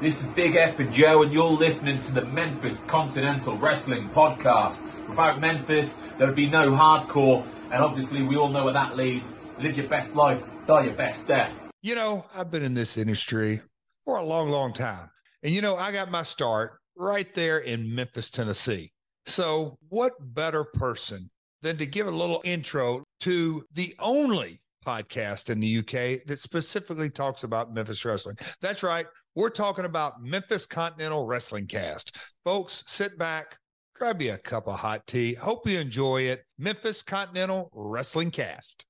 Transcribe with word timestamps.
This 0.00 0.22
is 0.22 0.30
Big 0.30 0.56
F 0.56 0.78
and 0.78 0.90
Joe, 0.90 1.22
and 1.22 1.30
you're 1.30 1.44
listening 1.44 2.00
to 2.00 2.14
the 2.14 2.24
Memphis 2.24 2.80
Continental 2.84 3.58
Wrestling 3.58 4.08
Podcast. 4.08 4.82
Without 5.06 5.42
Memphis, 5.42 5.98
there 6.16 6.26
would 6.26 6.34
be 6.34 6.48
no 6.48 6.70
hardcore, 6.70 7.46
and 7.70 7.84
obviously, 7.84 8.22
we 8.22 8.34
all 8.34 8.48
know 8.48 8.64
where 8.64 8.72
that 8.72 8.96
leads. 8.96 9.38
Live 9.58 9.76
your 9.76 9.88
best 9.88 10.16
life, 10.16 10.42
die 10.64 10.84
your 10.84 10.94
best 10.94 11.28
death. 11.28 11.68
You 11.82 11.96
know, 11.96 12.24
I've 12.34 12.50
been 12.50 12.62
in 12.62 12.72
this 12.72 12.96
industry 12.96 13.60
for 14.06 14.16
a 14.16 14.22
long, 14.22 14.48
long 14.48 14.72
time. 14.72 15.10
And, 15.42 15.52
you 15.52 15.60
know, 15.60 15.76
I 15.76 15.92
got 15.92 16.10
my 16.10 16.22
start 16.22 16.78
right 16.96 17.32
there 17.34 17.58
in 17.58 17.94
Memphis, 17.94 18.30
Tennessee. 18.30 18.92
So, 19.26 19.76
what 19.90 20.14
better 20.18 20.64
person 20.64 21.28
than 21.60 21.76
to 21.76 21.84
give 21.84 22.06
a 22.06 22.10
little 22.10 22.40
intro 22.42 23.04
to 23.20 23.64
the 23.74 23.94
only 23.98 24.60
podcast 24.82 25.50
in 25.50 25.60
the 25.60 25.80
UK 25.80 26.24
that 26.26 26.38
specifically 26.40 27.10
talks 27.10 27.44
about 27.44 27.74
Memphis 27.74 28.02
wrestling? 28.02 28.38
That's 28.62 28.82
right. 28.82 29.04
We're 29.36 29.50
talking 29.50 29.84
about 29.84 30.20
Memphis 30.20 30.66
Continental 30.66 31.24
Wrestling 31.24 31.68
Cast. 31.68 32.16
Folks, 32.44 32.82
sit 32.88 33.16
back, 33.16 33.58
grab 33.94 34.20
you 34.20 34.32
a 34.32 34.36
cup 34.36 34.66
of 34.66 34.80
hot 34.80 35.06
tea. 35.06 35.34
Hope 35.34 35.68
you 35.68 35.78
enjoy 35.78 36.22
it. 36.22 36.44
Memphis 36.58 37.00
Continental 37.00 37.70
Wrestling 37.72 38.32
Cast. 38.32 38.86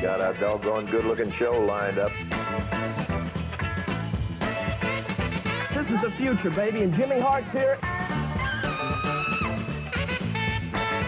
Got 0.00 0.20
a 0.20 0.38
doggone 0.38 0.86
good 0.86 1.04
looking 1.04 1.32
show 1.32 1.60
lined 1.64 1.98
up. 1.98 2.12
This 5.74 5.90
is 5.90 6.00
the 6.00 6.12
future, 6.16 6.50
baby, 6.50 6.84
and 6.84 6.94
Jimmy 6.94 7.18
Hart's 7.18 7.50
here. 7.50 7.76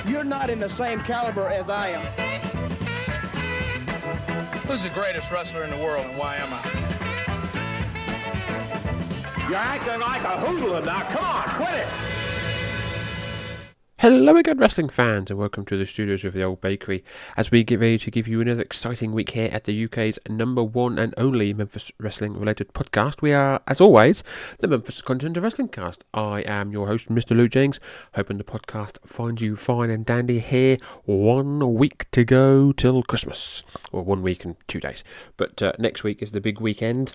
You're 0.05 0.25
not 0.25 0.51
in 0.51 0.59
the 0.59 0.69
same 0.69 0.99
caliber 0.99 1.47
as 1.47 1.71
I 1.71 1.91
am. 1.91 2.24
Who's 4.67 4.83
the 4.83 4.89
greatest 4.89 5.31
wrestler 5.31 5.63
in 5.65 5.71
the 5.71 5.77
world 5.77 6.07
and 6.07 6.17
why 6.17 6.37
am 6.37 6.49
I? 6.51 6.63
You're 9.49 9.59
acting 9.59 10.01
like 10.01 10.23
a 10.23 10.39
hoodlum 10.41 10.85
now. 10.85 11.03
Come 11.11 11.25
on, 11.25 11.43
quit 11.51 11.81
it. 11.81 12.14
Hello 13.99 14.37
again, 14.37 14.59
wrestling 14.59 14.89
fans, 14.89 15.31
and 15.31 15.39
welcome 15.39 15.65
to 15.67 15.79
the 15.79 15.87
studios 15.87 16.25
of 16.25 16.35
the 16.35 16.43
Old 16.43 16.61
Bakery 16.61 17.05
as 17.37 17.53
we 17.53 17.63
get 17.63 17.79
ready 17.79 17.97
to 17.99 18.11
give 18.11 18.27
you 18.27 18.41
another 18.41 18.61
exciting 18.61 19.13
week 19.13 19.31
here 19.31 19.49
at 19.53 19.65
the 19.65 19.85
UK's 19.85 20.19
number 20.29 20.65
one 20.65 20.99
and 20.99 21.15
only 21.17 21.55
Memphis 21.55 21.93
wrestling 22.01 22.39
related 22.39 22.75
podcast. 22.75 23.23
We 23.23 23.33
are, 23.33 23.63
as 23.69 23.81
always, 23.81 24.25
the 24.59 24.67
Memphis 24.67 25.01
Continental 25.01 25.45
Wrestling 25.45 25.69
Cast. 25.69 26.05
I 26.13 26.41
am 26.41 26.73
your 26.73 26.89
host, 26.89 27.09
Mr. 27.09 27.37
Luke 27.37 27.53
James, 27.53 27.79
hoping 28.15 28.37
the 28.37 28.45
podcast 28.45 28.99
finds 29.07 29.41
you 29.41 29.55
fine 29.55 29.91
and 29.91 30.05
dandy 30.05 30.41
here. 30.41 30.77
One 31.05 31.75
week 31.75 32.11
to 32.11 32.25
go 32.25 32.73
till 32.73 33.05
Christmas, 33.05 33.63
or 33.93 34.03
one 34.03 34.23
week 34.23 34.45
and 34.45 34.57
two 34.67 34.81
days. 34.81 35.05
But 35.37 35.63
uh, 35.63 35.73
next 35.79 36.03
week 36.03 36.21
is 36.21 36.33
the 36.33 36.41
big 36.41 36.61
weekend. 36.61 37.15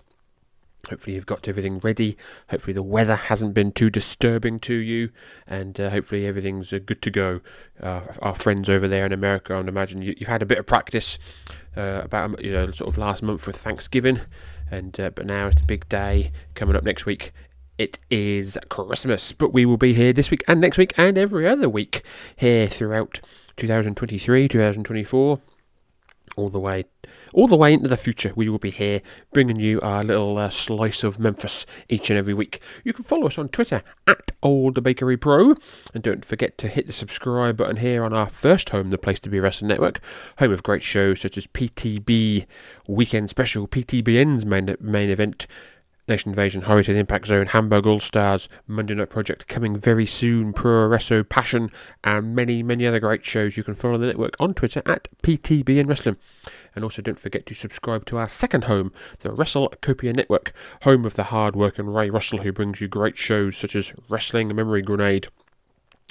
Hopefully, 0.87 1.15
you've 1.15 1.25
got 1.25 1.47
everything 1.47 1.79
ready. 1.79 2.17
Hopefully, 2.49 2.73
the 2.73 2.81
weather 2.81 3.15
hasn't 3.15 3.53
been 3.53 3.71
too 3.71 3.89
disturbing 3.89 4.59
to 4.61 4.73
you, 4.73 5.09
and 5.45 5.79
uh, 5.79 5.89
hopefully, 5.89 6.25
everything's 6.25 6.71
uh, 6.71 6.79
good 6.83 7.01
to 7.01 7.11
go. 7.11 7.41
Uh, 7.81 8.01
our 8.21 8.33
friends 8.33 8.69
over 8.69 8.87
there 8.87 9.05
in 9.05 9.11
America, 9.11 9.53
I'd 9.53 9.67
imagine 9.67 10.01
you, 10.01 10.15
have 10.19 10.27
had 10.27 10.41
a 10.41 10.45
bit 10.45 10.57
of 10.57 10.65
practice 10.65 11.19
uh, 11.75 12.01
about 12.03 12.43
you 12.43 12.53
know 12.53 12.71
sort 12.71 12.89
of 12.89 12.97
last 12.97 13.21
month 13.21 13.45
with 13.45 13.57
Thanksgiving, 13.57 14.21
and 14.71 14.99
uh, 14.99 15.09
but 15.11 15.25
now 15.25 15.47
it's 15.47 15.61
a 15.61 15.65
big 15.65 15.87
day 15.89 16.31
coming 16.55 16.75
up 16.75 16.83
next 16.83 17.05
week. 17.05 17.33
It 17.77 17.99
is 18.09 18.57
Christmas, 18.69 19.31
but 19.31 19.53
we 19.53 19.65
will 19.65 19.77
be 19.77 19.93
here 19.93 20.11
this 20.11 20.31
week 20.31 20.43
and 20.47 20.59
next 20.59 20.77
week 20.77 20.93
and 20.97 21.17
every 21.17 21.47
other 21.47 21.69
week 21.69 22.03
here 22.35 22.67
throughout 22.67 23.21
2023, 23.55 24.47
2024 24.47 25.39
all 26.35 26.49
the 26.49 26.59
way 26.59 26.85
all 27.33 27.47
the 27.47 27.55
way 27.55 27.73
into 27.73 27.87
the 27.87 27.97
future 27.97 28.31
we 28.35 28.49
will 28.49 28.59
be 28.59 28.71
here 28.71 29.01
bringing 29.33 29.59
you 29.59 29.79
our 29.81 30.03
little 30.03 30.37
uh, 30.37 30.49
slice 30.49 31.03
of 31.03 31.19
memphis 31.19 31.65
each 31.87 32.09
and 32.09 32.17
every 32.17 32.33
week. 32.33 32.61
You 32.83 32.93
can 32.93 33.03
follow 33.03 33.27
us 33.27 33.37
on 33.37 33.49
twitter 33.49 33.83
at 34.07 34.31
old 34.41 34.81
bakery 34.83 35.17
pro 35.17 35.55
and 35.93 36.03
don't 36.03 36.25
forget 36.25 36.57
to 36.57 36.67
hit 36.67 36.87
the 36.87 36.93
subscribe 36.93 37.57
button 37.57 37.77
here 37.77 38.03
on 38.03 38.13
our 38.13 38.29
first 38.29 38.69
home 38.69 38.89
the 38.89 38.97
place 38.97 39.19
to 39.21 39.29
be 39.29 39.39
wrestling 39.39 39.69
network 39.69 39.99
home 40.37 40.51
of 40.51 40.63
great 40.63 40.83
shows 40.83 41.21
such 41.21 41.37
as 41.37 41.47
ptb 41.47 42.45
weekend 42.87 43.29
special 43.29 43.67
ptbn's 43.67 44.45
main, 44.45 44.75
main 44.79 45.09
event 45.09 45.47
Nation 46.09 46.29
Invasion, 46.29 46.63
Hurry 46.63 46.83
to 46.83 46.93
the 46.93 46.99
Impact 46.99 47.27
Zone, 47.27 47.47
Hamburg 47.47 47.87
All 47.87 47.99
Stars, 47.99 48.49
Monday 48.67 48.95
Night 48.95 49.09
Project 49.09 49.47
coming 49.47 49.77
very 49.77 50.05
soon, 50.05 50.51
Pro 50.51 50.89
Resso 50.89 51.27
Passion, 51.27 51.71
and 52.03 52.35
many, 52.35 52.63
many 52.63 52.85
other 52.85 52.99
great 52.99 53.23
shows. 53.23 53.55
You 53.55 53.63
can 53.63 53.75
follow 53.75 53.97
the 53.97 54.07
network 54.07 54.35
on 54.39 54.53
Twitter 54.53 54.81
at 54.85 55.07
PTB 55.23 55.69
PTBN 55.69 55.87
Wrestling. 55.87 56.17
And 56.75 56.83
also 56.83 57.01
don't 57.01 57.19
forget 57.19 57.45
to 57.47 57.53
subscribe 57.53 58.05
to 58.05 58.17
our 58.17 58.27
second 58.27 58.65
home, 58.65 58.91
the 59.19 59.31
Wrestle 59.31 59.69
WrestleCopia 59.69 60.15
Network, 60.15 60.53
home 60.83 61.05
of 61.05 61.15
the 61.15 61.25
hard 61.25 61.55
working 61.55 61.87
Ray 61.87 62.09
Russell, 62.09 62.39
who 62.39 62.51
brings 62.51 62.81
you 62.81 62.87
great 62.87 63.17
shows 63.17 63.57
such 63.57 63.75
as 63.75 63.93
Wrestling 64.07 64.53
Memory 64.55 64.81
Grenade, 64.81 65.27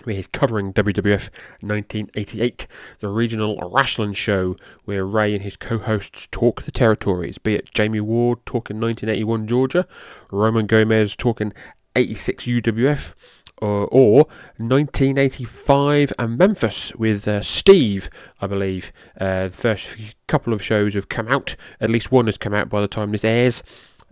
we're 0.04 0.22
covering 0.32 0.72
WWF 0.72 1.30
1988, 1.60 2.66
the 3.00 3.08
regional 3.08 3.58
wrestling 3.72 4.12
show 4.12 4.56
where 4.84 5.04
Ray 5.04 5.34
and 5.34 5.42
his 5.42 5.56
co 5.56 5.78
hosts 5.78 6.28
talk 6.30 6.62
the 6.62 6.70
territories, 6.70 7.38
be 7.38 7.54
it 7.54 7.70
Jamie 7.72 8.00
Ward 8.00 8.38
talking 8.46 8.80
1981 8.80 9.46
Georgia, 9.46 9.86
Roman 10.30 10.66
Gomez 10.66 11.16
talking 11.16 11.52
86 11.96 12.46
UWF, 12.46 13.14
or, 13.60 13.88
or 13.88 14.16
1985 14.58 16.12
and 16.18 16.38
Memphis 16.38 16.94
with 16.94 17.26
uh, 17.26 17.40
Steve, 17.40 18.08
I 18.40 18.46
believe. 18.46 18.92
Uh, 19.20 19.44
the 19.44 19.50
first 19.50 19.96
couple 20.26 20.52
of 20.52 20.62
shows 20.62 20.94
have 20.94 21.08
come 21.08 21.28
out, 21.28 21.56
at 21.80 21.90
least 21.90 22.12
one 22.12 22.26
has 22.26 22.38
come 22.38 22.54
out 22.54 22.68
by 22.68 22.80
the 22.80 22.88
time 22.88 23.12
this 23.12 23.24
airs. 23.24 23.62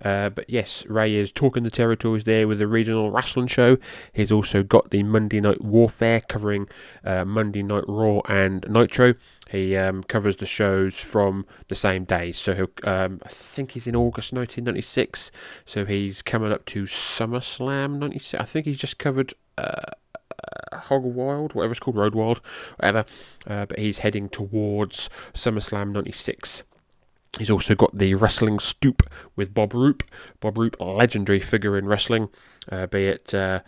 Uh, 0.05 0.29
but 0.29 0.49
yes, 0.49 0.85
Ray 0.87 1.15
is 1.15 1.33
talking 1.33 1.63
the 1.63 1.71
territories 1.71 2.25
there 2.25 2.47
with 2.47 2.59
the 2.59 2.67
regional 2.67 3.11
wrestling 3.11 3.47
show. 3.47 3.79
He's 4.13 4.33
also 4.33 4.63
got 4.63 4.91
the 4.91 5.03
Monday 5.03 5.41
Night 5.41 5.63
Warfare 5.63 6.21
covering 6.21 6.69
uh, 7.05 7.25
Monday 7.25 7.63
Night 7.63 7.85
Raw 7.89 8.21
and 8.29 8.65
Nitro. 8.69 9.15
He 9.49 9.77
um, 9.77 10.03
covers 10.03 10.37
the 10.37 10.47
shows 10.47 10.97
from 10.97 11.47
the 11.69 11.75
same 11.75 12.05
days. 12.05 12.37
So 12.37 12.69
um, 12.85 13.21
I 13.25 13.29
think 13.29 13.73
he's 13.73 13.87
in 13.87 13.97
August 13.97 14.33
1996. 14.33 15.31
So 15.65 15.85
he's 15.85 16.21
coming 16.23 16.53
up 16.53 16.65
to 16.67 16.83
SummerSlam 16.83 17.99
96. 17.99 18.41
I 18.41 18.45
think 18.45 18.67
he's 18.67 18.79
just 18.79 18.99
covered. 18.99 19.35
Uh, 19.57 19.93
uh, 20.73 20.77
Hog 20.79 21.03
Wild, 21.03 21.55
whatever 21.55 21.73
it's 21.73 21.81
called, 21.81 21.97
Road 21.97 22.15
Wild, 22.15 22.39
whatever. 22.77 23.05
Uh, 23.47 23.65
but 23.65 23.79
he's 23.79 24.01
heading 24.01 24.29
towards 24.29 25.09
SummerSlam 25.33 25.93
96. 25.93 26.65
He's 27.39 27.51
also 27.51 27.75
got 27.75 27.97
the 27.97 28.15
wrestling 28.15 28.59
stoop 28.59 29.03
with 29.35 29.53
Bob 29.53 29.75
Roop. 29.75 30.03
Bob 30.41 30.57
Roop, 30.57 30.77
legendary 30.81 31.41
figure 31.41 31.77
in 31.77 31.87
wrestling, 31.87 32.29
uh, 32.71 32.87
be 32.87 33.05
it 33.07 33.35
uh, 33.35 33.61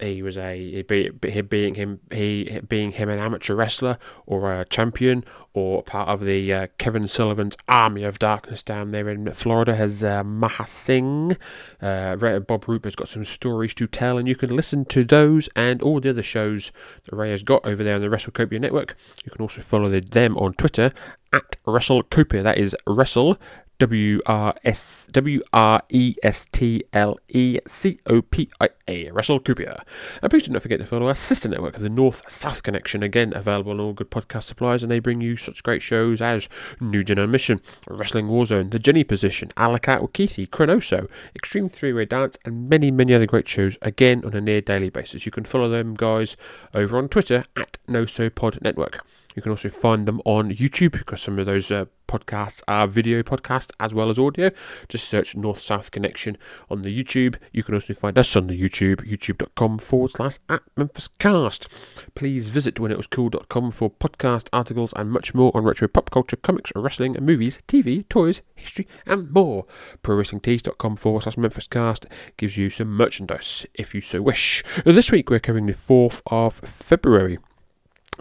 he 0.00 0.22
was 0.22 0.36
a 0.36 0.82
be, 0.82 1.10
be, 1.10 1.40
being 1.42 1.74
him 1.74 2.00
he 2.10 2.60
being 2.68 2.92
him 2.92 3.08
an 3.08 3.18
amateur 3.18 3.54
wrestler 3.54 3.98
or 4.26 4.60
a 4.60 4.64
champion 4.64 5.24
or 5.52 5.82
part 5.82 6.08
of 6.08 6.24
the 6.24 6.52
uh, 6.52 6.66
Kevin 6.78 7.08
Sullivan's 7.08 7.56
Army 7.68 8.04
of 8.04 8.18
Darkness 8.18 8.62
down 8.62 8.92
there 8.92 9.08
in 9.08 9.32
Florida 9.32 9.74
has 9.74 10.04
uh, 10.04 10.22
Maha 10.22 10.66
Singh. 10.66 11.36
Uh, 11.82 12.16
Bob 12.40 12.84
has 12.84 12.94
got 12.94 13.08
some 13.08 13.24
stories 13.24 13.74
to 13.74 13.86
tell, 13.86 14.16
and 14.16 14.28
you 14.28 14.36
can 14.36 14.54
listen 14.54 14.84
to 14.86 15.02
those 15.02 15.48
and 15.56 15.82
all 15.82 16.00
the 16.00 16.10
other 16.10 16.22
shows 16.22 16.70
that 17.04 17.16
Ray 17.16 17.30
has 17.30 17.42
got 17.42 17.64
over 17.64 17.82
there 17.82 17.96
on 17.96 18.00
the 18.00 18.08
WrestleCopia 18.08 18.60
network. 18.60 18.96
You 19.24 19.32
can 19.32 19.42
also 19.42 19.60
follow 19.60 19.88
them 19.88 20.36
on 20.36 20.54
Twitter 20.54 20.92
at 21.32 21.56
WrestleCopia. 21.66 22.42
That 22.42 22.58
is 22.58 22.76
Wrestle 22.86 23.36
W 23.80 24.20
R 24.26 24.54
S 24.62 25.08
W 25.10 25.40
R 25.54 25.82
E 25.88 26.14
S 26.22 26.46
T 26.52 26.84
L 26.92 27.18
E 27.30 27.58
C 27.66 27.98
O 28.06 28.20
P 28.20 28.46
I 28.60 28.68
A, 28.86 29.06
WrestleCopia. 29.06 29.80
And 30.22 30.30
please 30.30 30.42
do 30.42 30.52
not 30.52 30.60
forget 30.60 30.78
to 30.80 30.84
follow 30.84 31.08
our 31.08 31.14
sister 31.14 31.48
network, 31.48 31.76
the 31.76 31.88
North 31.88 32.30
South 32.30 32.62
Connection, 32.62 33.02
again 33.02 33.32
available 33.34 33.72
on 33.72 33.80
all 33.80 33.94
good 33.94 34.10
podcast 34.10 34.42
suppliers, 34.42 34.82
and 34.82 34.92
they 34.92 34.98
bring 34.98 35.22
you 35.22 35.34
such 35.34 35.62
great 35.62 35.80
shows 35.80 36.20
as 36.20 36.46
New 36.78 37.02
Gen 37.02 37.30
Mission, 37.30 37.62
Wrestling 37.88 38.26
Warzone, 38.26 38.70
The 38.70 38.78
Jenny 38.78 39.02
Position, 39.02 39.48
Alakat 39.56 40.06
Ukiti, 40.06 40.46
Chronoso, 40.46 41.08
Extreme 41.34 41.70
Three 41.70 41.94
Way 41.94 42.04
Dance, 42.04 42.36
and 42.44 42.68
many, 42.68 42.90
many 42.90 43.14
other 43.14 43.26
great 43.26 43.48
shows, 43.48 43.78
again 43.80 44.22
on 44.26 44.34
a 44.34 44.42
near 44.42 44.60
daily 44.60 44.90
basis. 44.90 45.24
You 45.24 45.32
can 45.32 45.44
follow 45.44 45.70
them 45.70 45.94
guys 45.94 46.36
over 46.74 46.98
on 46.98 47.08
Twitter 47.08 47.44
at 47.56 47.78
NoSoPod 47.88 48.60
Network. 48.60 49.06
You 49.34 49.42
can 49.42 49.50
also 49.50 49.68
find 49.68 50.06
them 50.06 50.20
on 50.24 50.50
YouTube 50.50 50.92
because 50.92 51.22
some 51.22 51.38
of 51.38 51.46
those 51.46 51.70
uh, 51.70 51.86
podcasts 52.10 52.60
are 52.66 52.88
video 52.88 53.22
podcasts 53.22 53.70
as 53.78 53.94
well 53.94 54.10
as 54.10 54.18
audio. 54.18 54.50
Just 54.88 55.08
search 55.08 55.36
North 55.36 55.62
South 55.62 55.90
Connection 55.90 56.36
on 56.68 56.82
the 56.82 57.04
YouTube. 57.04 57.36
You 57.52 57.62
can 57.62 57.74
also 57.74 57.94
find 57.94 58.18
us 58.18 58.34
on 58.34 58.48
the 58.48 58.60
YouTube, 58.60 59.06
youtube.com 59.08 59.78
forward 59.78 60.12
slash 60.12 60.38
at 60.48 60.62
Memphis 60.76 61.08
Cast. 61.18 61.68
Please 62.14 62.48
visit 62.48 62.74
whenitwascool.com 62.76 63.70
for 63.70 63.90
podcast 63.90 64.48
articles 64.52 64.92
and 64.96 65.12
much 65.12 65.34
more 65.34 65.52
on 65.56 65.64
retro 65.64 65.86
pop 65.86 66.10
culture, 66.10 66.36
comics, 66.36 66.72
wrestling, 66.74 67.16
movies, 67.20 67.60
TV, 67.68 68.08
toys, 68.08 68.42
history, 68.56 68.88
and 69.06 69.30
more. 69.30 69.66
ProWrestlingTees.com 70.02 70.96
forward 70.96 71.22
slash 71.22 71.36
Memphis 71.36 71.68
Cast 71.68 72.06
gives 72.36 72.56
you 72.56 72.70
some 72.70 72.88
merchandise 72.88 73.66
if 73.74 73.94
you 73.94 74.00
so 74.00 74.20
wish. 74.20 74.64
This 74.84 75.12
week 75.12 75.30
we're 75.30 75.38
covering 75.38 75.66
the 75.66 75.74
4th 75.74 76.22
of 76.26 76.54
February. 76.54 77.38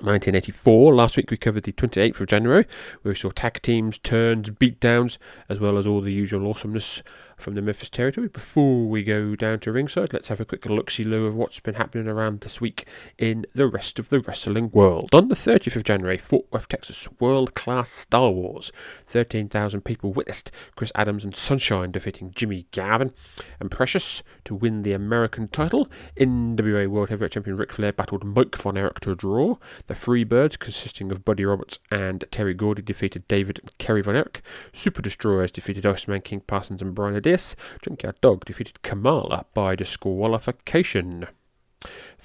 1984. 0.04 0.96
Last 0.96 1.18
week 1.18 1.32
we 1.32 1.38
covered 1.38 1.64
the 1.64 1.72
28th 1.74 2.20
of 2.20 2.28
January, 2.28 2.66
where 3.02 3.14
we 3.14 3.20
saw 3.20 3.30
tag 3.30 3.62
teams, 3.62 3.98
turns, 3.98 4.50
beatdowns, 4.50 5.18
as 5.48 5.60
well 5.60 5.78
as 5.78 5.86
all 5.86 6.02
the 6.02 6.14
usual 6.14 6.50
awesomeness 6.50 7.02
from 7.40 7.56
the 7.56 7.62
Memphis 7.62 7.90
territory. 7.90 8.28
Before 8.28 8.86
we 8.88 9.04
go 9.04 9.36
down 9.36 9.60
to 9.62 9.72
ringside, 9.72 10.14
let's 10.14 10.28
have 10.28 10.40
a 10.40 10.46
quick 10.46 10.66
look 10.66 10.92
see 10.92 11.04
of 11.14 11.36
what's 11.36 11.60
been 11.60 11.76
happening 11.76 12.08
around 12.08 12.42
this 12.42 12.60
week 12.60 12.86
in 13.18 13.46
the 13.56 13.68
rest 13.68 14.00
of 14.00 14.10
the 14.10 14.20
wrestling 14.20 14.70
world. 14.72 15.10
On 15.14 15.28
the 15.28 15.36
30th 15.36 15.76
of 15.76 15.84
January, 15.84 16.18
Fort 16.18 16.46
Worth, 16.52 16.68
Texas, 16.68 17.08
world 17.20 17.56
class 17.56 17.90
Star 17.90 18.32
Wars. 18.32 18.72
13,000 19.08 19.82
people 19.82 20.14
witnessed 20.14 20.52
Chris 20.76 20.92
Adams 20.96 21.24
and 21.24 21.36
Sunshine 21.36 21.92
defeating 21.92 22.32
Jimmy 22.36 22.68
Garvin 22.72 23.12
and 23.60 23.72
Precious 23.72 24.22
to 24.46 24.54
win 24.54 24.84
the 24.84 24.94
American 24.94 25.48
title. 25.48 25.90
NWA 26.20 26.88
World 26.88 27.10
Heavyweight 27.10 27.32
Champion 27.32 27.58
Ric 27.58 27.72
Flair 27.72 27.94
battled 27.94 28.24
Mike 28.24 28.56
Von 28.58 28.78
Erich 28.78 29.00
to 29.02 29.12
a 29.12 29.16
draw. 29.16 29.58
The 29.88 29.94
Freebirds, 29.94 30.60
consisting 30.60 31.12
of 31.12 31.26
Buddy 31.26 31.46
Roberts 31.46 31.80
and 31.90 32.26
Terry 32.32 32.54
Gordy, 32.54 32.82
defeated 32.82 33.28
David 33.28 33.60
and 33.60 33.78
Kerry 33.78 34.02
Von 34.02 34.16
Erich. 34.16 34.42
Super 34.74 35.02
Destroyers 35.02 35.52
defeated 35.52 35.86
Iceman 35.86 36.22
King 36.22 36.42
Parsons 36.42 36.82
and 36.82 36.94
Brian 36.94 37.16
Adias. 37.30 37.56
Junkyard 37.82 38.22
Dog 38.22 38.46
defeated 38.46 38.82
Kamala 38.82 39.46
by 39.54 39.76
disqualification. 39.76 41.28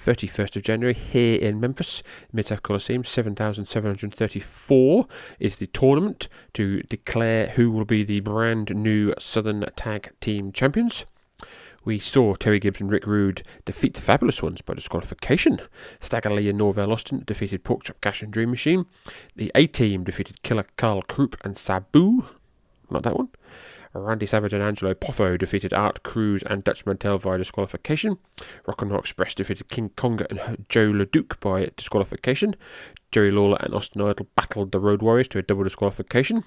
31st 0.03 0.55
of 0.57 0.63
January 0.63 0.93
here 0.93 1.39
in 1.39 1.59
Memphis, 1.59 2.01
Mid 2.33 2.47
South 2.47 2.63
Coliseum, 2.63 3.03
7,734 3.03 5.07
is 5.39 5.57
the 5.57 5.67
tournament 5.67 6.27
to 6.53 6.81
declare 6.83 7.49
who 7.49 7.69
will 7.71 7.85
be 7.85 8.03
the 8.03 8.19
brand 8.19 8.75
new 8.75 9.13
Southern 9.17 9.65
Tag 9.75 10.11
Team 10.19 10.51
Champions. 10.51 11.05
We 11.83 11.99
saw 11.99 12.33
Terry 12.33 12.59
Gibbs 12.59 12.81
and 12.81 12.91
Rick 12.91 13.05
Rude 13.05 13.43
defeat 13.63 13.93
the 13.93 14.01
Fabulous 14.01 14.41
Ones 14.41 14.61
by 14.61 14.73
disqualification. 14.73 15.61
Stagger 15.99 16.31
Lee 16.31 16.49
and 16.49 16.57
Norvell 16.57 16.91
Austin 16.91 17.21
defeated 17.25 17.63
Porkchop 17.63 18.01
Cash 18.01 18.23
and 18.23 18.33
Dream 18.33 18.49
Machine. 18.49 18.87
The 19.35 19.51
A 19.53 19.67
Team 19.67 20.03
defeated 20.03 20.41
Killer 20.41 20.65
Karl 20.77 21.03
Krupp 21.03 21.37
and 21.43 21.55
Sabu. 21.55 22.25
Not 22.89 23.03
that 23.03 23.17
one. 23.17 23.29
Randy 23.99 24.25
Savage 24.25 24.53
and 24.53 24.63
Angelo 24.63 24.93
Poffo 24.93 25.37
defeated 25.37 25.73
Art 25.73 26.03
Cruz 26.03 26.43
and 26.43 26.63
Dutch 26.63 26.85
Mantell 26.85 27.17
via 27.17 27.37
disqualification. 27.37 28.17
Rock 28.67 28.81
and 28.81 28.91
Roll 28.91 28.99
Express 28.99 29.33
defeated 29.33 29.69
King 29.69 29.89
Konga 29.95 30.29
and 30.29 30.65
Joe 30.69 30.91
LeDuc 30.91 31.39
by 31.39 31.71
disqualification. 31.77 32.55
Jerry 33.11 33.31
Lawler 33.31 33.57
and 33.61 33.73
Austin 33.73 34.01
Idol 34.01 34.27
battled 34.35 34.71
the 34.71 34.79
Road 34.79 35.01
Warriors 35.01 35.27
to 35.29 35.39
a 35.39 35.41
double 35.41 35.63
disqualification. 35.63 36.43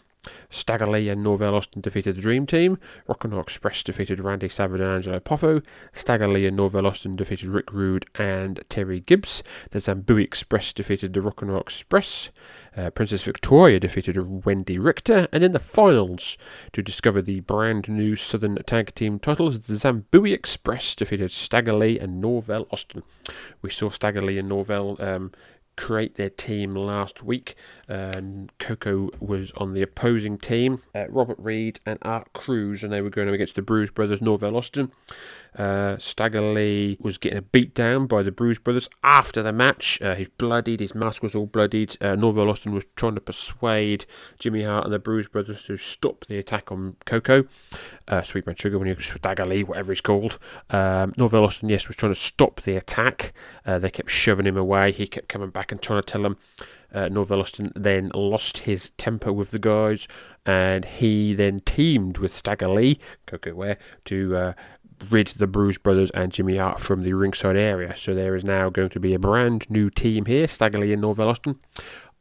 Stagger 0.51 0.87
Lee 0.87 1.09
and 1.09 1.23
Norvell 1.23 1.55
Austin 1.55 1.81
defeated 1.81 2.17
the 2.17 2.21
Dream 2.21 2.47
Team. 2.47 2.79
Rock 3.07 3.25
and 3.25 3.33
Roll 3.33 3.43
Express 3.43 3.83
defeated 3.83 4.21
Randy 4.21 4.49
Savage 4.49 4.81
and 4.81 4.91
Angelo 4.91 5.21
Poffo. 5.21 5.65
Stagger 5.93 6.29
Lee 6.29 6.47
and 6.47 6.57
Norvell 6.57 6.87
Austin 6.87 7.17
defeated 7.17 7.49
Rick 7.49 7.73
Rude 7.73 8.07
and 8.17 8.61
Terry 8.69 9.01
Gibbs. 9.01 9.43
The 9.71 9.79
Zambuie 9.79 10.25
Express 10.25 10.73
defeated 10.73 11.15
the 11.15 11.23
Rock 11.23 11.43
and 11.43 11.53
Roll 11.53 11.61
Express. 11.61 12.31
Uh, 12.77 12.91
Princess 12.91 13.23
Victoria 13.23 13.81
defeated 13.81 14.45
Wendy 14.45 14.79
Richter. 14.79 15.29
And 15.33 15.45
in 15.45 15.53
the 15.53 15.59
finals, 15.59 16.37
to 16.73 16.83
discover 16.83 17.23
the 17.23 17.41
brand 17.41 17.89
new 17.89 18.17
Southern 18.17 18.57
Tag 18.65 18.95
Team 18.95 19.19
titles, 19.19 19.61
the 19.61 19.75
Zambuie 19.75 20.35
Express 20.35 20.95
defeated 20.95 21.31
Stagger 21.31 21.75
Lee 21.75 21.99
and 21.99 22.21
Norvell 22.21 22.67
Austin. 22.71 23.03
We 23.63 23.71
saw 23.71 23.89
Stagger 23.89 24.23
Lee 24.23 24.39
and 24.39 24.49
Norvell 24.49 24.97
um, 25.01 25.33
create 25.79 26.17
their 26.17 26.29
team 26.29 26.75
last 26.75 27.23
week. 27.23 27.55
and 27.87 28.53
Coco 28.59 29.11
was 29.21 29.53
on 29.57 29.73
the 29.73 29.81
opposing 29.81 30.37
team, 30.37 30.83
uh, 30.95 31.09
Robert 31.09 31.39
Reed 31.39 31.79
and 31.87 31.99
Art 32.03 32.33
Cruz, 32.35 32.83
and 32.83 32.93
they 32.93 33.01
were 33.01 33.09
going 33.09 33.29
up 33.29 33.35
against 33.35 33.55
the 33.55 33.63
Bruise 33.63 33.91
Brothers, 33.91 34.21
Norvell 34.21 34.57
Austin. 34.57 34.93
Uh, 35.59 35.99
Stagger 35.99 36.41
Lee 36.41 36.97
was 37.01 37.19
getting 37.19 37.39
a 37.39 37.43
beat 37.43 37.75
down 37.75 38.07
by 38.07 38.23
the 38.23 38.31
Bruise 38.31 38.59
Brothers 38.59 38.89
after 39.03 39.43
the 39.43 39.53
match. 39.53 40.01
Uh, 40.01 40.15
he's 40.15 40.29
bloodied, 40.29 40.81
his 40.81 40.95
mask 40.95 41.23
was 41.23 41.35
all 41.35 41.47
bloodied. 41.47 41.97
Uh, 42.01 42.17
Austin 42.17 42.73
was 42.73 42.87
trying 42.95 43.17
to 43.17 43.21
persuade 43.21 44.07
Jimmy 44.39 44.63
Hart 44.63 44.85
and 44.85 44.93
the 44.93 44.99
Bruise 44.99 45.29
Brothers 45.29 45.65
to 45.65 45.77
stop 45.77 46.25
the 46.27 46.39
attack 46.39 46.71
on 46.71 46.97
Coco. 47.05 47.45
Uh, 48.07 48.23
Sweet 48.23 48.47
Man 48.47 48.57
Sugar, 48.57 48.79
when 48.79 48.89
you 48.89 48.97
Stagger 49.01 49.45
Lee, 49.45 49.65
whatever 49.65 49.93
he's 49.93 50.01
called. 50.01 50.39
Um, 50.71 51.13
Austin, 51.19 51.69
yes, 51.69 51.89
was 51.89 51.97
trying 51.97 52.13
to 52.13 52.19
stop 52.19 52.63
the 52.63 52.77
attack. 52.77 53.33
Uh, 53.67 53.79
they 53.79 53.91
kept 53.91 54.11
shoving 54.11 54.47
him 54.47 54.57
away. 54.57 54.93
He 54.93 55.07
kept 55.07 55.29
coming 55.29 55.51
back 55.51 55.73
and 55.73 55.83
trying 55.83 56.03
to 56.03 56.07
tell 56.07 56.23
them. 56.23 56.37
Uh, 56.95 57.09
Austin 57.11 57.71
then 57.75 58.11
lost 58.15 58.59
his 58.59 58.91
temper 58.93 59.33
with 59.33 59.51
the 59.51 59.59
guys, 59.59 60.09
and 60.47 60.87
he 60.87 61.35
then 61.35 61.61
teamed 61.61 62.17
with 62.19 62.35
Stagger 62.35 62.69
Lee, 62.69 62.99
Coco 63.27 63.55
Ware, 63.55 63.79
to 64.07 64.37
uh, 64.37 64.53
rid 65.11 65.29
the 65.29 65.47
Bruise 65.47 65.79
Brothers 65.79 66.11
and 66.11 66.33
Jimmy 66.33 66.57
Hart 66.57 66.81
from 66.81 67.03
the 67.03 67.13
ringside 67.13 67.57
area. 67.57 67.95
So 67.97 68.15
there 68.15 68.35
is 68.35 68.45
now 68.45 68.71
going 68.71 68.91
to 68.91 69.01
be 69.01 69.15
a 69.15 69.19
brand 69.19 69.69
new 69.71 69.91
team 69.91 70.27
here, 70.27 70.49
Stagger 70.49 70.85
in 70.85 71.01
Norvell 71.01 71.29
Austin. 71.29 71.59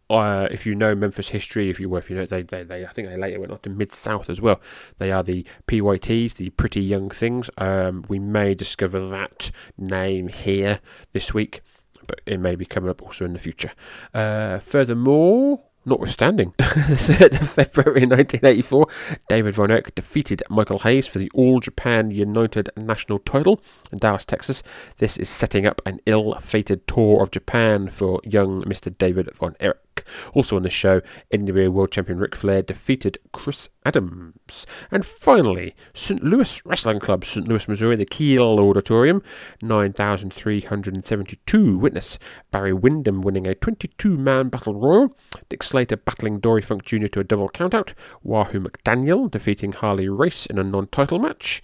Uh, 0.10 0.48
if 0.52 0.66
you 0.66 0.74
know 0.74 0.96
Memphis 0.96 1.30
history, 1.30 1.70
if 1.70 1.80
you 1.80 1.90
were, 1.90 1.98
if 2.00 2.10
you 2.10 2.16
know 2.16 2.26
they, 2.26 2.42
they, 2.42 2.64
they 2.64 2.86
I 2.86 2.90
think 2.94 3.10
they 3.10 3.18
later 3.18 3.40
went 3.40 3.52
on 3.52 3.60
to 3.60 3.70
Mid 3.70 3.92
South 3.92 4.30
as 4.30 4.40
well. 4.40 4.62
They 5.00 5.12
are 5.12 5.22
the 5.22 5.46
PYTs, 5.68 6.36
the 6.36 6.50
Pretty 6.52 6.82
Young 6.82 7.10
Things. 7.10 7.50
Um, 7.58 8.06
we 8.08 8.18
may 8.18 8.56
discover 8.56 9.06
that 9.10 9.52
name 9.78 10.30
here 10.30 10.80
this 11.12 11.34
week, 11.34 11.62
but 12.08 12.22
it 12.26 12.40
may 12.40 12.56
be 12.56 12.66
coming 12.66 12.90
up 12.90 13.02
also 13.02 13.26
in 13.26 13.34
the 13.34 13.40
future. 13.40 13.74
Uh, 14.14 14.60
furthermore, 14.60 15.62
Notwithstanding, 15.88 16.54
the 16.58 16.64
3rd 16.66 17.42
of 17.42 17.50
February 17.50 18.02
1984, 18.02 18.88
David 19.30 19.56
Von 19.56 19.72
Erich 19.72 19.96
defeated 19.96 20.44
Michael 20.50 20.80
Hayes 20.80 21.08
for 21.08 21.18
the 21.18 21.32
All 21.34 21.62
Japan 21.62 22.12
United 22.12 22.70
National 22.76 23.20
title 23.20 23.62
in 23.90 23.98
Dallas, 24.00 24.26
Texas. 24.26 24.64
This 24.98 25.16
is 25.16 25.30
setting 25.30 25.66
up 25.66 25.82
an 25.86 26.02
ill 26.06 26.36
fated 26.42 26.86
tour 26.88 27.24
of 27.24 27.32
Japan 27.32 27.88
for 27.88 28.20
young 28.26 28.64
Mr. 28.64 28.96
David 28.98 29.34
Von 29.34 29.56
Erich. 29.62 29.78
Also 30.34 30.56
on 30.56 30.64
the 30.64 30.70
show, 30.70 31.02
NWA 31.34 31.70
World 31.70 31.92
Champion 31.92 32.20
Ric 32.20 32.36
Flair 32.36 32.62
defeated 32.62 33.18
Chris 33.32 33.70
Adams. 33.86 34.66
And 34.92 35.06
finally, 35.06 35.76
St. 35.94 36.24
Louis 36.24 36.62
Wrestling 36.66 37.00
Club, 37.00 37.24
St. 37.24 37.48
Louis, 37.48 37.68
Missouri, 37.68 37.96
the 37.96 38.06
Kiel 38.06 38.60
Auditorium, 38.60 39.22
9,372 39.62 41.78
witness 41.78 42.20
Barry 42.52 42.74
Windham 42.74 43.22
winning 43.22 43.48
a 43.48 43.56
22 43.56 44.18
man 44.18 44.50
battle 44.50 44.76
royal, 44.76 45.16
Dick 45.50 45.64
Slater 45.64 45.98
battling 45.98 46.40
Dory 46.40 46.62
Funk 46.62 46.84
Jr. 46.84 47.08
to 47.08 47.22
a 47.22 47.24
double 47.24 47.50
countout, 47.50 47.94
Wahoo 48.24 48.60
McDaniel 48.60 49.30
defeating 49.30 49.72
Harley 49.72 50.10
Race 50.10 50.46
in 50.46 50.58
a 50.58 50.64
non 50.64 50.88
title 50.88 51.20
match, 51.20 51.62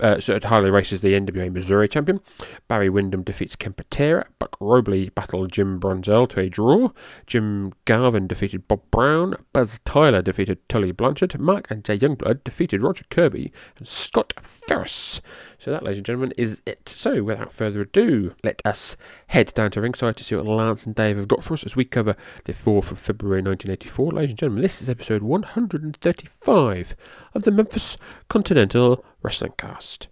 uh, 0.00 0.20
so 0.20 0.38
Harley 0.42 0.70
Race's 0.70 1.00
the 1.00 1.14
NWA 1.14 1.52
Missouri 1.52 1.88
champion. 1.88 2.20
Barry 2.68 2.88
Windham 2.88 3.22
defeats 3.22 3.56
Ken 3.56 3.72
Patera. 3.72 4.26
Buck 4.38 4.56
Robley 4.60 5.08
battled 5.10 5.52
Jim 5.52 5.80
Brunzell 5.80 6.28
to 6.30 6.40
a 6.40 6.48
draw. 6.48 6.90
Jim 7.26 7.72
Garvin 7.84 8.26
defeated 8.26 8.68
Bob 8.68 8.82
Brown. 8.90 9.36
Buzz 9.52 9.80
Tyler 9.84 10.22
defeated 10.22 10.68
Tully 10.68 10.92
Blanchard. 10.92 11.38
Mark 11.38 11.70
and 11.70 11.84
Jay 11.84 11.98
Youngblood 11.98 12.44
defeated 12.44 12.82
Roger 12.82 13.04
Kirby 13.10 13.52
and 13.78 13.88
Scott 13.88 14.34
Ferris. 14.42 15.20
So 15.58 15.70
that, 15.70 15.82
ladies 15.82 15.98
and 15.98 16.06
gentlemen, 16.06 16.32
is 16.36 16.62
it. 16.66 16.88
So 16.88 17.22
without 17.22 17.52
further 17.52 17.80
ado, 17.80 18.34
let 18.44 18.60
us 18.64 18.96
head 19.28 19.52
down 19.54 19.70
to 19.72 19.80
ringside 19.80 20.16
to 20.16 20.24
see 20.24 20.34
what 20.34 20.46
Lance 20.46 20.86
and 20.86 20.94
Dave 20.94 21.16
have 21.16 21.28
got 21.28 21.42
for 21.42 21.54
us 21.54 21.64
as 21.64 21.76
we 21.76 21.84
cover 21.84 22.16
the 22.44 22.52
4th 22.52 22.92
of 22.92 22.98
February 22.98 23.42
1984. 23.42 24.12
Ladies 24.12 24.30
and 24.30 24.38
gentlemen, 24.38 24.62
this 24.62 24.82
is 24.82 24.88
episode 24.88 25.22
135 25.22 26.94
of 27.34 27.42
the 27.42 27.50
Memphis 27.50 27.96
Continental 28.28 29.04
Wrestling 29.22 29.54
Cast. 29.56 30.08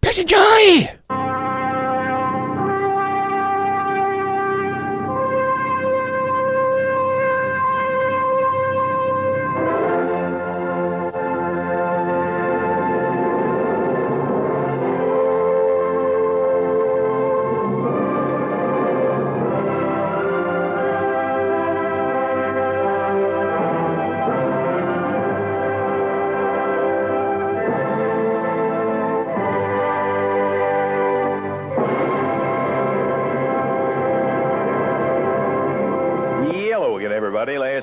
Please 0.00 0.18
enjoy! 0.18 0.90
Yellow 1.10 1.45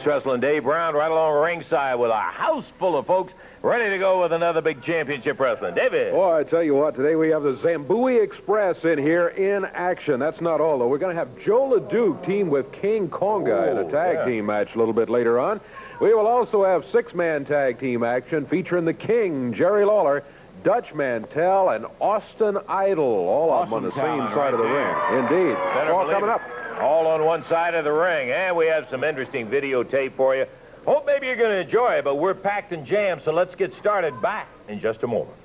Russell 0.05 0.33
and 0.33 0.41
Dave 0.41 0.63
Brown 0.63 0.93
right 0.93 1.12
along 1.12 1.41
ringside 1.41 1.95
with 1.95 2.12
a 2.12 2.22
house 2.22 2.65
full 2.79 2.98
of 2.98 3.05
folks 3.05 3.33
ready 3.62 3.89
to 3.89 3.98
go 3.98 4.22
with 4.22 4.33
another 4.33 4.62
big 4.62 4.83
championship 4.83 5.39
wrestling. 5.39 5.74
David. 5.74 6.12
Boy, 6.12 6.39
I 6.39 6.43
tell 6.43 6.62
you 6.63 6.75
what, 6.75 6.95
today 6.95 7.15
we 7.15 7.29
have 7.29 7.43
the 7.43 7.55
Zambuie 7.57 8.22
Express 8.24 8.75
in 8.83 8.98
here 8.98 9.29
in 9.29 9.65
action. 9.65 10.19
That's 10.19 10.41
not 10.41 10.60
all, 10.60 10.79
though. 10.79 10.88
We're 10.88 10.98
going 10.98 11.15
to 11.15 11.19
have 11.19 11.29
Joe 11.45 11.79
LeDuc 11.79 12.25
team 12.25 12.50
with 12.50 12.72
King 12.74 13.07
Konga 13.07 13.72
in 13.72 13.77
a 13.77 13.91
tag 13.91 14.17
yeah. 14.19 14.25
team 14.25 14.45
match 14.45 14.69
a 14.75 14.77
little 14.77 14.93
bit 14.93 15.10
later 15.10 15.39
on. 15.39 15.62
We 16.01 16.13
will 16.13 16.27
also 16.27 16.65
have 16.65 16.83
six-man 16.91 17.45
tag 17.45 17.79
team 17.79 18.03
action 18.03 18.45
featuring 18.48 18.86
the 18.86 18.93
King, 18.93 19.53
Jerry 19.53 19.86
Lawler, 19.86 20.24
Dutch 20.63 20.93
Mantell, 20.93 21.69
and 21.69 21.86
Austin 22.00 22.57
Idol, 22.67 23.03
all 23.05 23.53
of 23.53 23.69
them 23.69 23.74
on 23.74 23.83
the 23.83 23.91
same 23.91 24.19
side 24.36 24.53
of 24.53 24.60
the 24.60 24.65
right 24.65 25.12
ring. 25.12 25.24
Indeed. 25.24 25.55
Better 25.75 25.93
all 25.93 26.10
coming 26.10 26.29
up. 26.29 26.41
All 26.84 27.08
on 27.08 27.24
one 27.24 27.46
side 27.50 27.74
of 27.74 27.84
the 27.86 27.92
ring. 27.92 28.32
And 28.32 28.56
we 28.56 28.68
have 28.68 28.88
some 28.90 29.04
interesting 29.04 29.48
videotape 29.48 30.16
for 30.16 30.36
you. 30.36 30.46
Hope 30.86 31.06
maybe 31.06 31.28
you're 31.28 31.38
going 31.38 31.52
to 31.52 31.62
enjoy 31.66 31.94
it, 31.94 32.04
but 32.04 32.16
we're 32.16 32.34
packed 32.34 32.74
and 32.74 32.86
jammed, 32.86 33.22
so 33.24 33.32
let's 33.32 33.56
get 33.56 33.74
started 33.80 34.22
back 34.22 34.50
in 34.68 34.82
just 34.82 35.02
a 35.04 35.08
moment. 35.08 35.38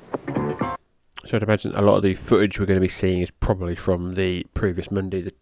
So 1.25 1.37
I'd 1.37 1.43
imagine 1.43 1.75
a 1.75 1.83
lot 1.83 1.97
of 1.97 2.03
the 2.03 2.15
footage 2.15 2.59
we're 2.59 2.67
going 2.67 2.77
to 2.77 2.81
be 2.81 2.89
seeing 2.89 3.21
is 3.21 3.31
probably 3.31 3.77
from 3.77 4.15
the 4.15 4.45
previous 4.55 4.91
Monday, 4.91 5.23
the 5.23 5.33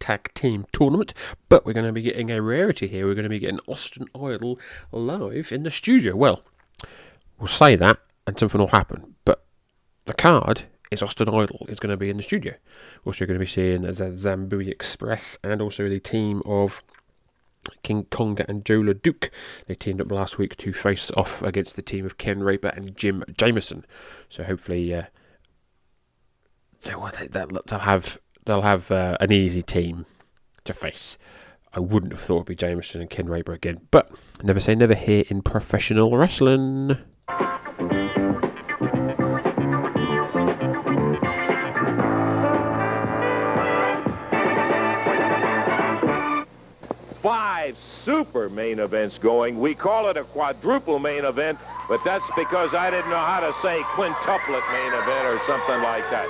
tag 0.00 0.32
team 0.34 0.66
tournament. 0.72 1.14
But 1.48 1.64
we're 1.64 1.72
going 1.72 1.86
to 1.86 1.92
be 1.92 2.02
getting 2.02 2.30
a 2.30 2.42
rarity 2.42 2.88
here. 2.88 3.06
We're 3.06 3.14
going 3.14 3.24
to 3.24 3.30
be 3.30 3.38
getting 3.38 3.60
Austin 3.66 4.06
Idol 4.14 4.58
live 4.92 5.52
in 5.52 5.62
the 5.62 5.70
studio. 5.70 6.14
Well, 6.14 6.42
we'll 7.38 7.46
say 7.46 7.76
that 7.76 7.98
and 8.26 8.38
something 8.38 8.60
will 8.60 8.68
happen. 8.68 9.14
But 9.24 9.44
the 10.04 10.14
card 10.14 10.64
is 10.90 11.02
Austin 11.02 11.28
Idol 11.28 11.66
is 11.68 11.78
going 11.78 11.90
to 11.90 11.96
be 11.96 12.10
in 12.10 12.16
the 12.16 12.22
studio. 12.22 12.54
Also 13.04 13.26
going 13.26 13.38
to 13.38 13.44
be 13.44 13.50
seeing 13.50 13.82
the 13.82 13.92
Zambuie 13.92 14.68
Express 14.68 15.38
and 15.42 15.60
also 15.60 15.88
the 15.88 16.00
team 16.00 16.42
of 16.46 16.82
King 17.82 18.04
Konga 18.04 18.48
and 18.48 18.64
Joe 18.64 18.80
LeDuc. 18.80 19.30
They 19.66 19.74
teamed 19.74 20.00
up 20.00 20.10
last 20.10 20.38
week 20.38 20.56
to 20.58 20.72
face 20.72 21.10
off 21.16 21.42
against 21.42 21.76
the 21.76 21.82
team 21.82 22.06
of 22.06 22.18
Ken 22.18 22.40
Raper 22.40 22.68
and 22.68 22.96
Jim 22.96 23.24
Jameson. 23.36 23.84
So 24.28 24.44
hopefully 24.44 24.94
uh, 24.94 25.04
they'll, 27.32 27.48
they'll 27.66 27.78
have 27.80 28.18
they'll 28.44 28.62
have 28.62 28.90
uh, 28.90 29.16
an 29.20 29.32
easy 29.32 29.62
team 29.62 30.06
to 30.64 30.72
face. 30.72 31.18
I 31.74 31.80
wouldn't 31.80 32.12
have 32.12 32.22
thought 32.22 32.36
it'd 32.36 32.46
be 32.46 32.54
Jameson 32.54 33.00
and 33.02 33.10
Ken 33.10 33.28
Raper 33.28 33.52
again, 33.52 33.86
but 33.90 34.10
never 34.42 34.60
say 34.60 34.74
never 34.74 34.94
here 34.94 35.24
in 35.28 35.42
professional 35.42 36.16
wrestling. 36.16 36.96
Super 48.18 48.48
main 48.48 48.80
events 48.80 49.16
going. 49.18 49.60
We 49.60 49.76
call 49.76 50.08
it 50.08 50.16
a 50.16 50.24
quadruple 50.24 50.98
main 50.98 51.24
event, 51.24 51.56
but 51.88 52.00
that's 52.04 52.24
because 52.34 52.74
I 52.74 52.90
didn't 52.90 53.10
know 53.10 53.16
how 53.22 53.38
to 53.38 53.52
say 53.62 53.78
quintuplet 53.94 54.64
main 54.72 54.92
event 54.92 55.24
or 55.26 55.38
something 55.46 55.80
like 55.86 56.02
that. 56.10 56.26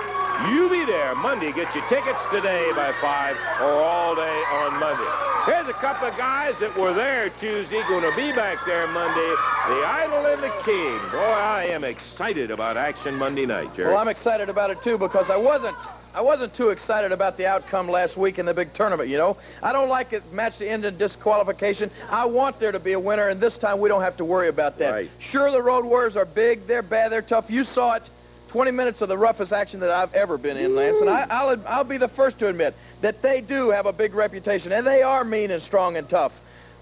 You 0.52 0.68
be 0.68 0.84
there 0.84 1.14
Monday. 1.14 1.50
Get 1.50 1.74
your 1.74 1.88
tickets 1.88 2.20
today 2.30 2.70
by 2.76 2.92
5 3.00 3.36
or 3.62 3.72
all 3.72 4.14
day 4.14 4.38
on 4.52 4.78
Monday. 4.78 5.08
Here's 5.46 5.66
a 5.66 5.78
couple 5.80 6.06
of 6.06 6.16
guys 6.18 6.54
that 6.60 6.76
were 6.76 6.92
there 6.92 7.30
Tuesday, 7.40 7.80
going 7.88 8.04
to 8.04 8.14
be 8.14 8.32
back 8.32 8.58
there 8.66 8.86
Monday. 8.88 9.32
The 9.68 9.80
Idol 9.88 10.26
and 10.26 10.42
the 10.42 10.52
King. 10.68 10.98
Boy, 11.10 11.16
I 11.16 11.64
am 11.72 11.84
excited 11.84 12.50
about 12.50 12.76
action 12.76 13.14
Monday 13.14 13.46
night, 13.46 13.74
Jerry. 13.74 13.88
Well, 13.88 13.96
I'm 13.96 14.08
excited 14.08 14.50
about 14.50 14.68
it, 14.70 14.82
too, 14.82 14.98
because 14.98 15.30
I 15.30 15.36
wasn't 15.36 15.76
I 16.18 16.20
wasn't 16.20 16.52
too 16.56 16.70
excited 16.70 17.12
about 17.12 17.36
the 17.36 17.46
outcome 17.46 17.88
last 17.88 18.16
week 18.16 18.40
in 18.40 18.46
the 18.46 18.52
big 18.52 18.74
tournament, 18.74 19.08
you 19.08 19.16
know. 19.16 19.36
I 19.62 19.72
don't 19.72 19.88
like 19.88 20.12
it 20.12 20.32
match 20.32 20.58
to 20.58 20.68
end 20.68 20.84
in 20.84 20.98
disqualification. 20.98 21.92
I 22.10 22.26
want 22.26 22.58
there 22.58 22.72
to 22.72 22.80
be 22.80 22.94
a 22.94 22.98
winner, 22.98 23.28
and 23.28 23.40
this 23.40 23.56
time 23.56 23.78
we 23.78 23.88
don't 23.88 24.02
have 24.02 24.16
to 24.16 24.24
worry 24.24 24.48
about 24.48 24.78
that. 24.78 24.90
Right. 24.90 25.10
Sure, 25.20 25.52
the 25.52 25.62
Road 25.62 25.84
Warriors 25.84 26.16
are 26.16 26.24
big, 26.24 26.66
they're 26.66 26.82
bad, 26.82 27.12
they're 27.12 27.22
tough. 27.22 27.44
You 27.48 27.62
saw 27.62 27.94
it. 27.94 28.02
20 28.48 28.72
minutes 28.72 29.00
of 29.00 29.08
the 29.08 29.16
roughest 29.16 29.52
action 29.52 29.78
that 29.78 29.90
I've 29.90 30.12
ever 30.12 30.38
been 30.38 30.56
in, 30.56 30.74
Lance, 30.74 30.96
and 31.00 31.08
I, 31.08 31.26
I'll, 31.30 31.68
I'll 31.68 31.84
be 31.84 31.98
the 31.98 32.08
first 32.08 32.40
to 32.40 32.48
admit 32.48 32.74
that 33.00 33.22
they 33.22 33.40
do 33.40 33.70
have 33.70 33.86
a 33.86 33.92
big 33.92 34.14
reputation, 34.14 34.72
and 34.72 34.84
they 34.84 35.02
are 35.02 35.22
mean 35.22 35.52
and 35.52 35.62
strong 35.62 35.96
and 35.96 36.08
tough. 36.08 36.32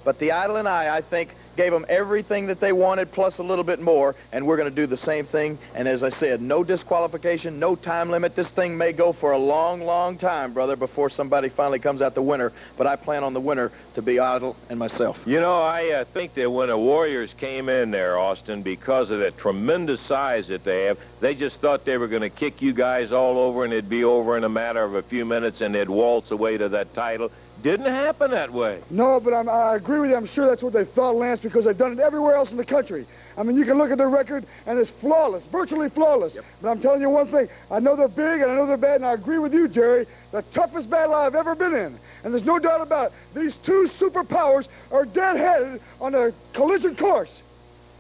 But 0.03 0.19
the 0.19 0.33
Idol 0.33 0.57
and 0.57 0.69
I, 0.69 0.97
I 0.97 1.03
think, 1.03 1.35
gave 1.57 1.73
them 1.73 1.87
everything 1.89 2.47
that 2.47 2.61
they 2.61 2.73
wanted 2.73 3.11
plus 3.13 3.39
a 3.39 3.43
little 3.43 3.65
bit 3.65 3.81
more, 3.81 4.15
and 4.33 4.47
we're 4.47 4.57
going 4.57 4.69
to 4.69 4.75
do 4.75 4.87
the 4.87 4.97
same 4.97 5.27
thing. 5.27 5.59
And 5.75 5.89
as 5.89 6.03
I 6.03 6.11
said, 6.11 6.41
no 6.41 6.63
disqualification, 6.63 7.59
no 7.59 7.77
time 7.77 8.11
limit. 8.11 8.37
This 8.37 8.51
thing 8.51 8.77
may 8.77 8.93
go 8.93 9.13
for 9.13 9.33
a 9.33 9.39
long, 9.39 9.81
long 9.81 10.19
time, 10.19 10.53
brother, 10.53 10.77
before 10.77 11.11
somebody 11.11 11.49
finally 11.49 11.79
comes 11.79 12.03
out 12.03 12.15
the 12.15 12.23
winner. 12.23 12.53
But 12.77 12.87
I 12.87 12.97
plan 12.97 13.25
on 13.25 13.35
the 13.35 13.41
winner 13.41 13.73
to 13.95 14.03
be 14.03 14.19
Idol 14.19 14.57
and 14.69 14.79
myself. 14.79 15.17
You 15.25 15.41
know, 15.41 15.61
I 15.61 15.91
uh, 15.91 16.05
think 16.13 16.35
that 16.35 16.51
when 16.51 16.69
the 16.69 16.79
Warriors 16.79 17.35
came 17.39 17.69
in 17.69 17.91
there, 17.91 18.19
Austin, 18.19 18.63
because 18.63 19.11
of 19.11 19.21
the 19.21 19.31
tremendous 19.31 20.01
size 20.01 20.49
that 20.49 20.65
they 20.65 20.85
have, 20.85 20.99
they 21.21 21.35
just 21.35 21.61
thought 21.61 21.85
they 21.85 21.97
were 21.97 22.09
going 22.09 22.23
to 22.23 22.31
kick 22.31 22.61
you 22.63 22.73
guys 22.73 23.13
all 23.13 23.39
over 23.39 23.65
and 23.65 23.73
it'd 23.73 23.89
be 23.89 24.05
over 24.05 24.37
in 24.37 24.45
a 24.45 24.49
matter 24.49 24.83
of 24.83 24.95
a 24.95 25.03
few 25.03 25.25
minutes 25.25 25.61
and 25.61 25.75
they'd 25.75 25.89
waltz 25.89 26.31
away 26.31 26.57
to 26.59 26.69
that 26.69 26.93
title. 26.95 27.31
Didn't 27.67 27.93
happen 27.93 28.31
that 28.31 28.53
way. 28.53 28.81
No, 28.91 29.19
but 29.19 29.35
I'm, 29.35 29.49
I 29.49 29.75
agree 29.75 29.99
with 29.99 30.11
you. 30.11 30.17
I'm 30.17 30.29
sure 30.29 30.47
that's 30.47 30.63
what 30.63 30.73
they 30.73 30.85
thought, 30.85 31.17
Lance, 31.17 31.41
because 31.41 31.65
they've 31.65 31.77
done 31.77 31.95
it 31.95 31.99
everywhere 31.99 32.37
else 32.37 32.53
in 32.53 32.57
the 32.57 32.65
country. 32.65 33.05
I 33.37 33.43
mean, 33.43 33.57
you 33.57 33.65
can 33.65 33.77
look 33.77 33.91
at 33.91 33.99
their 33.99 34.09
record, 34.09 34.47
and 34.67 34.79
it's 34.79 34.91
flawless, 35.01 35.49
virtually 35.49 35.89
flawless. 35.89 36.39
But 36.63 36.69
I'm 36.69 36.81
telling 36.81 37.01
you 37.01 37.11
one 37.11 37.29
thing. 37.29 37.49
I 37.69 37.81
know 37.81 37.97
they're 37.97 38.07
big, 38.07 38.41
and 38.41 38.53
I 38.53 38.55
know 38.55 38.67
they're 38.67 38.77
bad, 38.77 39.01
and 39.01 39.05
I 39.05 39.15
agree 39.15 39.41
with 39.41 39.53
you, 39.53 39.67
Jerry. 39.67 40.07
The 40.31 40.43
toughest 40.55 40.89
battle 40.89 41.17
I've 41.17 41.35
ever 41.35 41.57
been 41.57 41.75
in. 41.75 41.99
And 42.23 42.33
there's 42.33 42.45
no 42.45 42.61
doubt 42.61 42.83
about 42.83 43.11
it. 43.11 43.13
These 43.35 43.57
two 43.67 43.89
superpowers 43.99 44.69
are 44.93 45.05
dead-headed 45.05 45.83
on 46.01 46.15
a 46.15 46.33
collision 46.55 46.95
course. 46.95 47.43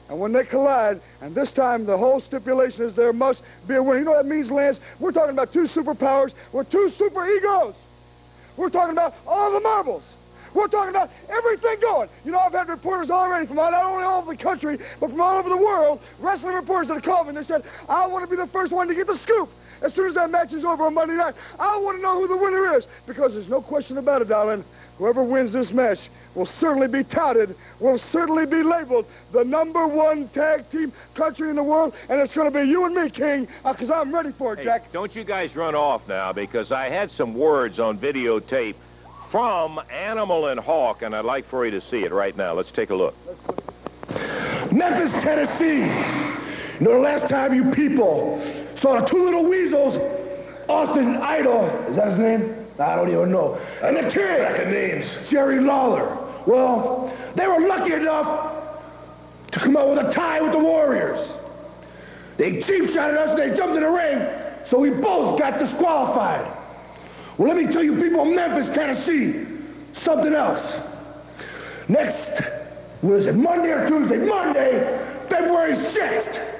And 0.08 0.20
when 0.20 0.32
they 0.32 0.44
collide, 0.44 1.00
and 1.20 1.34
this 1.34 1.50
time 1.50 1.86
the 1.86 1.98
whole 1.98 2.20
stipulation 2.20 2.84
is 2.84 2.94
there 2.94 3.12
must 3.12 3.42
be 3.66 3.74
a 3.74 3.82
winner. 3.82 3.98
You 3.98 4.04
know 4.04 4.12
what 4.12 4.22
that 4.22 4.28
means, 4.32 4.48
Lance? 4.48 4.78
We're 5.00 5.10
talking 5.10 5.32
about 5.32 5.52
two 5.52 5.66
superpowers 5.66 6.34
with 6.52 6.70
two 6.70 6.88
super 6.96 7.26
egos. 7.28 7.74
We're 8.56 8.70
talking 8.70 8.92
about 8.92 9.14
all 9.26 9.52
the 9.52 9.60
marbles. 9.60 10.02
We're 10.54 10.68
talking 10.68 10.90
about 10.90 11.10
everything 11.28 11.76
going. 11.80 12.08
You 12.24 12.32
know, 12.32 12.38
I've 12.38 12.52
had 12.52 12.68
reporters 12.68 13.10
already 13.10 13.46
from 13.46 13.56
not 13.56 13.74
only 13.74 14.04
all 14.04 14.22
over 14.22 14.34
the 14.34 14.42
country, 14.42 14.78
but 15.00 15.10
from 15.10 15.20
all 15.20 15.38
over 15.38 15.50
the 15.50 15.56
world, 15.56 16.00
wrestling 16.18 16.54
reporters 16.54 16.88
that 16.88 16.94
have 16.94 17.02
called 17.02 17.26
me 17.26 17.36
and 17.36 17.38
they 17.38 17.46
said, 17.46 17.62
I 17.88 18.06
want 18.06 18.24
to 18.24 18.30
be 18.30 18.36
the 18.36 18.48
first 18.48 18.72
one 18.72 18.88
to 18.88 18.94
get 18.94 19.06
the 19.06 19.18
scoop. 19.18 19.50
As 19.82 19.92
soon 19.92 20.08
as 20.08 20.14
that 20.14 20.30
match 20.30 20.54
is 20.54 20.64
over 20.64 20.84
on 20.86 20.94
Monday 20.94 21.16
night, 21.16 21.34
I 21.58 21.76
want 21.76 21.98
to 21.98 22.02
know 22.02 22.18
who 22.18 22.28
the 22.28 22.36
winner 22.36 22.74
is. 22.78 22.86
Because 23.06 23.34
there's 23.34 23.48
no 23.48 23.60
question 23.60 23.98
about 23.98 24.22
it, 24.22 24.28
darling. 24.28 24.64
Whoever 24.98 25.22
wins 25.22 25.52
this 25.52 25.70
match 25.72 25.98
will 26.34 26.46
certainly 26.46 26.88
be 26.88 27.04
touted, 27.04 27.54
will 27.80 27.98
certainly 28.12 28.46
be 28.46 28.62
labeled 28.62 29.06
the 29.32 29.44
number 29.44 29.86
one 29.86 30.28
tag 30.30 30.68
team 30.70 30.92
country 31.14 31.50
in 31.50 31.56
the 31.56 31.62
world, 31.62 31.94
and 32.08 32.20
it's 32.20 32.34
going 32.34 32.50
to 32.52 32.58
be 32.60 32.66
you 32.66 32.84
and 32.84 32.94
me, 32.94 33.10
King, 33.10 33.48
uh, 33.64 33.72
because 33.72 33.90
I'm 33.90 34.14
ready 34.14 34.32
for 34.32 34.52
it, 34.54 34.58
Hey, 34.60 34.64
Jack. 34.64 34.92
don't 34.92 35.14
you 35.14 35.24
guys 35.24 35.54
run 35.56 35.74
off 35.74 36.06
now 36.08 36.32
because 36.32 36.72
I 36.72 36.88
had 36.88 37.10
some 37.10 37.34
words 37.34 37.78
on 37.78 37.98
videotape 37.98 38.74
from 39.30 39.80
Animal 39.90 40.46
and 40.48 40.60
Hawk, 40.60 41.02
and 41.02 41.14
I'd 41.14 41.24
like 41.24 41.46
for 41.46 41.64
you 41.64 41.72
to 41.72 41.80
see 41.80 42.04
it 42.04 42.12
right 42.12 42.36
now. 42.36 42.52
Let's 42.54 42.70
take 42.70 42.90
a 42.90 42.94
look. 42.94 43.14
Memphis, 44.72 45.12
Tennessee. 45.22 45.86
You 46.78 46.86
know, 46.86 46.92
the 46.94 46.98
last 47.00 47.28
time 47.30 47.54
you 47.54 47.70
people 47.72 48.38
saw 48.80 49.00
the 49.00 49.06
two 49.08 49.24
little 49.24 49.48
weasels, 49.48 49.94
Austin 50.68 51.16
Idol, 51.16 51.66
is 51.88 51.96
that 51.96 52.08
his 52.10 52.18
name? 52.18 52.65
I 52.78 52.94
don't 52.94 53.10
even 53.10 53.32
know. 53.32 53.54
And 53.82 53.96
the 53.96 54.10
kid, 54.10 54.40
Reckon 54.40 54.70
names. 54.70 55.06
Jerry 55.30 55.60
Lawler. 55.60 56.04
Well, 56.46 57.16
they 57.34 57.46
were 57.46 57.60
lucky 57.66 57.94
enough 57.94 58.54
to 59.52 59.60
come 59.60 59.76
out 59.76 59.88
with 59.90 59.98
a 59.98 60.12
tie 60.12 60.40
with 60.40 60.52
the 60.52 60.58
Warriors. 60.58 61.28
They 62.36 62.62
cheap 62.62 62.90
shot 62.90 63.10
at 63.10 63.16
us 63.16 63.30
and 63.30 63.38
they 63.38 63.56
jumped 63.56 63.76
in 63.76 63.82
the 63.82 63.90
ring, 63.90 64.28
so 64.68 64.78
we 64.78 64.90
both 64.90 65.38
got 65.38 65.58
disqualified. 65.58 66.52
Well, 67.38 67.48
let 67.48 67.56
me 67.56 67.72
tell 67.72 67.82
you 67.82 67.98
people 67.98 68.22
of 68.22 68.28
Memphis, 68.28 68.74
Tennessee, 68.74 69.46
something 70.02 70.34
else. 70.34 70.60
Next, 71.88 72.42
was 73.02 73.26
it 73.26 73.34
Monday 73.34 73.70
or 73.70 73.88
Tuesday? 73.88 74.18
Monday, 74.18 75.26
February 75.30 75.74
6th. 75.74 76.58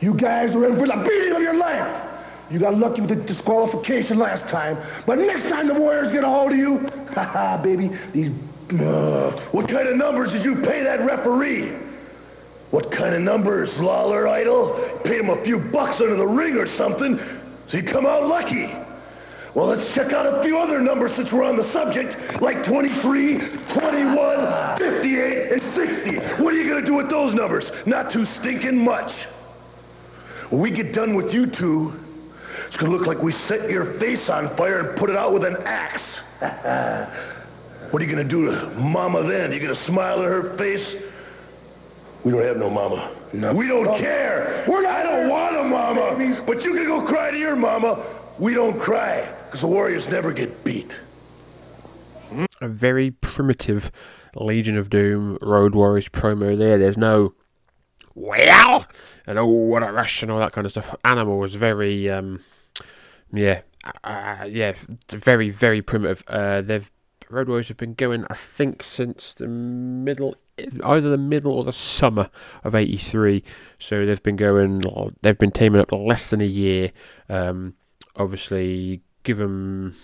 You 0.00 0.14
guys 0.14 0.54
are 0.54 0.66
in 0.66 0.78
for 0.78 0.86
the 0.86 1.04
beating 1.08 1.32
of 1.32 1.42
your 1.42 1.54
life. 1.54 2.13
You 2.50 2.58
got 2.58 2.76
lucky 2.76 3.00
with 3.00 3.10
the 3.10 3.16
disqualification 3.16 4.18
last 4.18 4.42
time, 4.50 4.76
but 5.06 5.18
next 5.18 5.42
time 5.48 5.68
the 5.68 5.74
Warriors 5.74 6.12
get 6.12 6.24
a 6.24 6.28
hold 6.28 6.52
of 6.52 6.58
you, 6.58 6.78
haha, 7.14 7.62
baby, 7.62 7.90
these. 8.12 8.30
Uh, 8.70 9.48
what 9.52 9.68
kind 9.68 9.88
of 9.88 9.96
numbers 9.96 10.32
did 10.32 10.44
you 10.44 10.56
pay 10.56 10.82
that 10.82 11.04
referee? 11.04 11.70
What 12.70 12.90
kind 12.90 13.14
of 13.14 13.20
numbers, 13.20 13.70
Lawler 13.78 14.26
Idol? 14.26 15.00
Paid 15.04 15.20
him 15.20 15.30
a 15.30 15.42
few 15.44 15.58
bucks 15.58 16.00
under 16.00 16.16
the 16.16 16.26
ring 16.26 16.56
or 16.56 16.66
something, 16.66 17.18
so 17.68 17.76
you 17.76 17.82
come 17.84 18.06
out 18.06 18.26
lucky. 18.26 18.74
Well, 19.54 19.66
let's 19.66 19.94
check 19.94 20.12
out 20.12 20.26
a 20.26 20.42
few 20.42 20.58
other 20.58 20.80
numbers 20.80 21.14
since 21.14 21.30
we're 21.30 21.44
on 21.44 21.56
the 21.56 21.70
subject, 21.72 22.42
like 22.42 22.64
23, 22.66 23.38
21, 23.38 24.78
58, 24.78 25.52
and 25.52 25.74
60. 25.74 26.42
What 26.42 26.52
are 26.52 26.56
you 26.56 26.68
going 26.68 26.82
to 26.82 26.86
do 26.86 26.94
with 26.94 27.08
those 27.08 27.34
numbers? 27.34 27.70
Not 27.86 28.10
too 28.10 28.24
stinking 28.24 28.82
much. 28.82 29.12
When 30.50 30.60
we 30.60 30.72
get 30.72 30.92
done 30.92 31.14
with 31.14 31.32
you 31.32 31.46
two, 31.46 31.92
it's 32.66 32.76
going 32.76 32.90
to 32.90 32.96
look 32.96 33.06
like 33.06 33.22
we 33.22 33.32
set 33.46 33.70
your 33.70 33.98
face 33.98 34.28
on 34.28 34.54
fire 34.56 34.80
and 34.80 34.98
put 34.98 35.10
it 35.10 35.16
out 35.16 35.32
with 35.32 35.44
an 35.44 35.56
axe. 35.64 36.16
what 37.90 38.02
are 38.02 38.04
you 38.04 38.12
going 38.12 38.26
to 38.26 38.30
do 38.30 38.46
to 38.46 38.66
Mama 38.78 39.22
then? 39.22 39.50
Are 39.50 39.54
You 39.54 39.60
going 39.60 39.74
to 39.74 39.84
smile 39.84 40.20
at 40.22 40.24
her 40.24 40.56
face? 40.56 40.96
We 42.24 42.32
don't 42.32 42.42
have 42.42 42.56
no 42.56 42.70
mama. 42.70 43.14
No. 43.34 43.52
We 43.52 43.66
don't 43.66 43.98
care. 43.98 44.64
We're 44.66 44.82
not 44.82 44.94
I 44.94 45.02
don't 45.02 45.28
want 45.28 45.56
a 45.56 45.64
mama. 45.64 46.42
But 46.46 46.62
you 46.62 46.72
can 46.72 46.86
go 46.86 47.06
cry 47.06 47.30
to 47.30 47.38
your 47.38 47.54
mama. 47.54 48.02
We 48.38 48.54
don't 48.54 48.80
cry. 48.80 49.30
Because 49.46 49.60
the 49.60 49.66
Warriors 49.66 50.08
never 50.08 50.32
get 50.32 50.64
beat. 50.64 50.90
a 52.62 52.68
very 52.68 53.10
primitive 53.10 53.92
Legion 54.34 54.78
of 54.78 54.88
Doom 54.88 55.36
Road 55.42 55.74
Warriors 55.74 56.08
promo 56.08 56.56
there. 56.56 56.78
There's 56.78 56.96
no 56.96 57.34
well 58.14 58.86
and 59.26 59.38
oh 59.38 59.46
what 59.46 59.82
a 59.82 59.90
rush 59.92 60.22
and 60.22 60.30
all 60.30 60.38
that 60.38 60.52
kind 60.52 60.64
of 60.64 60.72
stuff. 60.72 60.94
Animal 61.04 61.38
was 61.38 61.54
very 61.54 62.10
um 62.10 62.40
yeah 63.32 63.62
uh, 64.02 64.46
yeah, 64.48 64.74
very 65.10 65.50
very 65.50 65.82
primitive. 65.82 66.22
Uh, 66.26 66.62
they've 66.62 66.90
Road 67.30 67.48
Warriors 67.48 67.68
have 67.68 67.76
been 67.76 67.94
going, 67.94 68.26
I 68.30 68.34
think, 68.34 68.82
since 68.82 69.34
the 69.34 69.48
middle, 69.48 70.36
either 70.58 71.10
the 71.10 71.18
middle 71.18 71.52
or 71.52 71.64
the 71.64 71.72
summer 71.72 72.30
of 72.62 72.74
'83. 72.74 73.42
So 73.78 74.06
they've 74.06 74.22
been 74.22 74.36
going, 74.36 74.82
they've 75.22 75.38
been 75.38 75.50
teaming 75.50 75.80
up 75.80 75.92
less 75.92 76.30
than 76.30 76.40
a 76.40 76.46
year. 76.46 76.92
Um, 77.28 77.74
obviously, 78.16 79.02
give 79.22 79.38
them, 79.38 79.96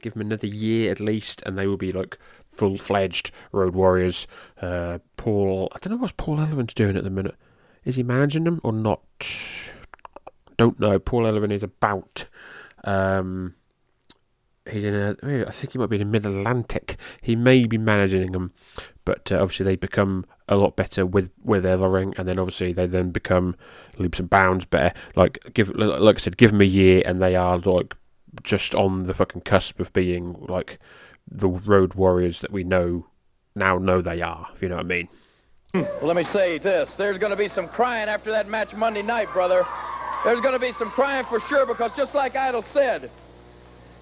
give 0.00 0.14
them 0.14 0.22
another 0.22 0.46
year 0.46 0.90
at 0.90 1.00
least, 1.00 1.42
and 1.46 1.56
they 1.56 1.66
will 1.66 1.76
be 1.76 1.92
like 1.92 2.18
full 2.56 2.76
fledged 2.76 3.30
Road 3.52 3.74
Warriors. 3.74 4.26
Uh, 4.60 4.98
Paul, 5.16 5.68
I 5.74 5.78
don't 5.78 5.92
know 5.92 6.02
what 6.02 6.16
Paul 6.16 6.38
Ellering's 6.38 6.74
doing 6.74 6.96
at 6.96 7.04
the 7.04 7.10
minute. 7.10 7.36
Is 7.84 7.96
he 7.96 8.02
managing 8.02 8.44
them 8.44 8.60
or 8.64 8.72
not? 8.72 9.02
Don't 10.56 10.80
know. 10.80 10.98
Paul 10.98 11.24
Ellering 11.24 11.52
is 11.52 11.62
about. 11.62 12.26
Um, 12.84 13.54
he's 14.68 14.84
in 14.84 14.94
a. 14.94 15.16
I 15.46 15.50
think 15.50 15.72
he 15.72 15.78
might 15.78 15.90
be 15.90 15.96
in 15.96 16.02
a 16.02 16.06
Mid 16.06 16.26
Atlantic. 16.26 16.96
He 17.22 17.36
may 17.36 17.66
be 17.66 17.78
managing 17.78 18.32
them, 18.32 18.52
but 19.04 19.30
uh, 19.30 19.36
obviously 19.36 19.64
they 19.64 19.76
become 19.76 20.26
a 20.48 20.56
lot 20.56 20.76
better 20.76 21.06
with 21.06 21.30
with 21.44 21.64
Ellering, 21.64 22.18
and 22.18 22.26
then 22.26 22.38
obviously 22.38 22.72
they 22.72 22.86
then 22.86 23.10
become 23.10 23.54
leaps 23.98 24.18
and 24.18 24.30
bounds 24.30 24.64
better. 24.64 24.92
Like 25.14 25.38
give, 25.54 25.68
like 25.76 26.16
I 26.16 26.18
said, 26.18 26.36
give 26.36 26.50
them 26.52 26.60
a 26.60 26.64
year, 26.64 27.02
and 27.04 27.22
they 27.22 27.36
are 27.36 27.58
like 27.58 27.94
just 28.42 28.74
on 28.74 29.04
the 29.04 29.14
fucking 29.14 29.42
cusp 29.42 29.78
of 29.78 29.92
being 29.92 30.36
like 30.48 30.78
the 31.30 31.48
road 31.48 31.94
warriors 31.94 32.40
that 32.40 32.52
we 32.52 32.64
know 32.64 33.06
now 33.54 33.78
know 33.78 34.00
they 34.00 34.20
are. 34.20 34.48
If 34.54 34.62
you 34.62 34.68
know 34.68 34.76
what 34.76 34.84
I 34.84 34.88
mean. 34.88 35.08
Well, 35.74 35.88
let 36.02 36.16
me 36.16 36.24
say 36.24 36.58
this: 36.58 36.92
there's 36.96 37.18
going 37.18 37.30
to 37.30 37.36
be 37.36 37.48
some 37.48 37.68
crying 37.68 38.08
after 38.08 38.30
that 38.30 38.48
match 38.48 38.74
Monday 38.74 39.02
night, 39.02 39.28
brother. 39.32 39.66
There's 40.24 40.40
going 40.40 40.54
to 40.54 40.58
be 40.58 40.72
some 40.72 40.90
crying 40.90 41.24
for 41.28 41.40
sure 41.40 41.66
because 41.66 41.92
just 41.96 42.14
like 42.14 42.34
Idol 42.34 42.64
said, 42.72 43.10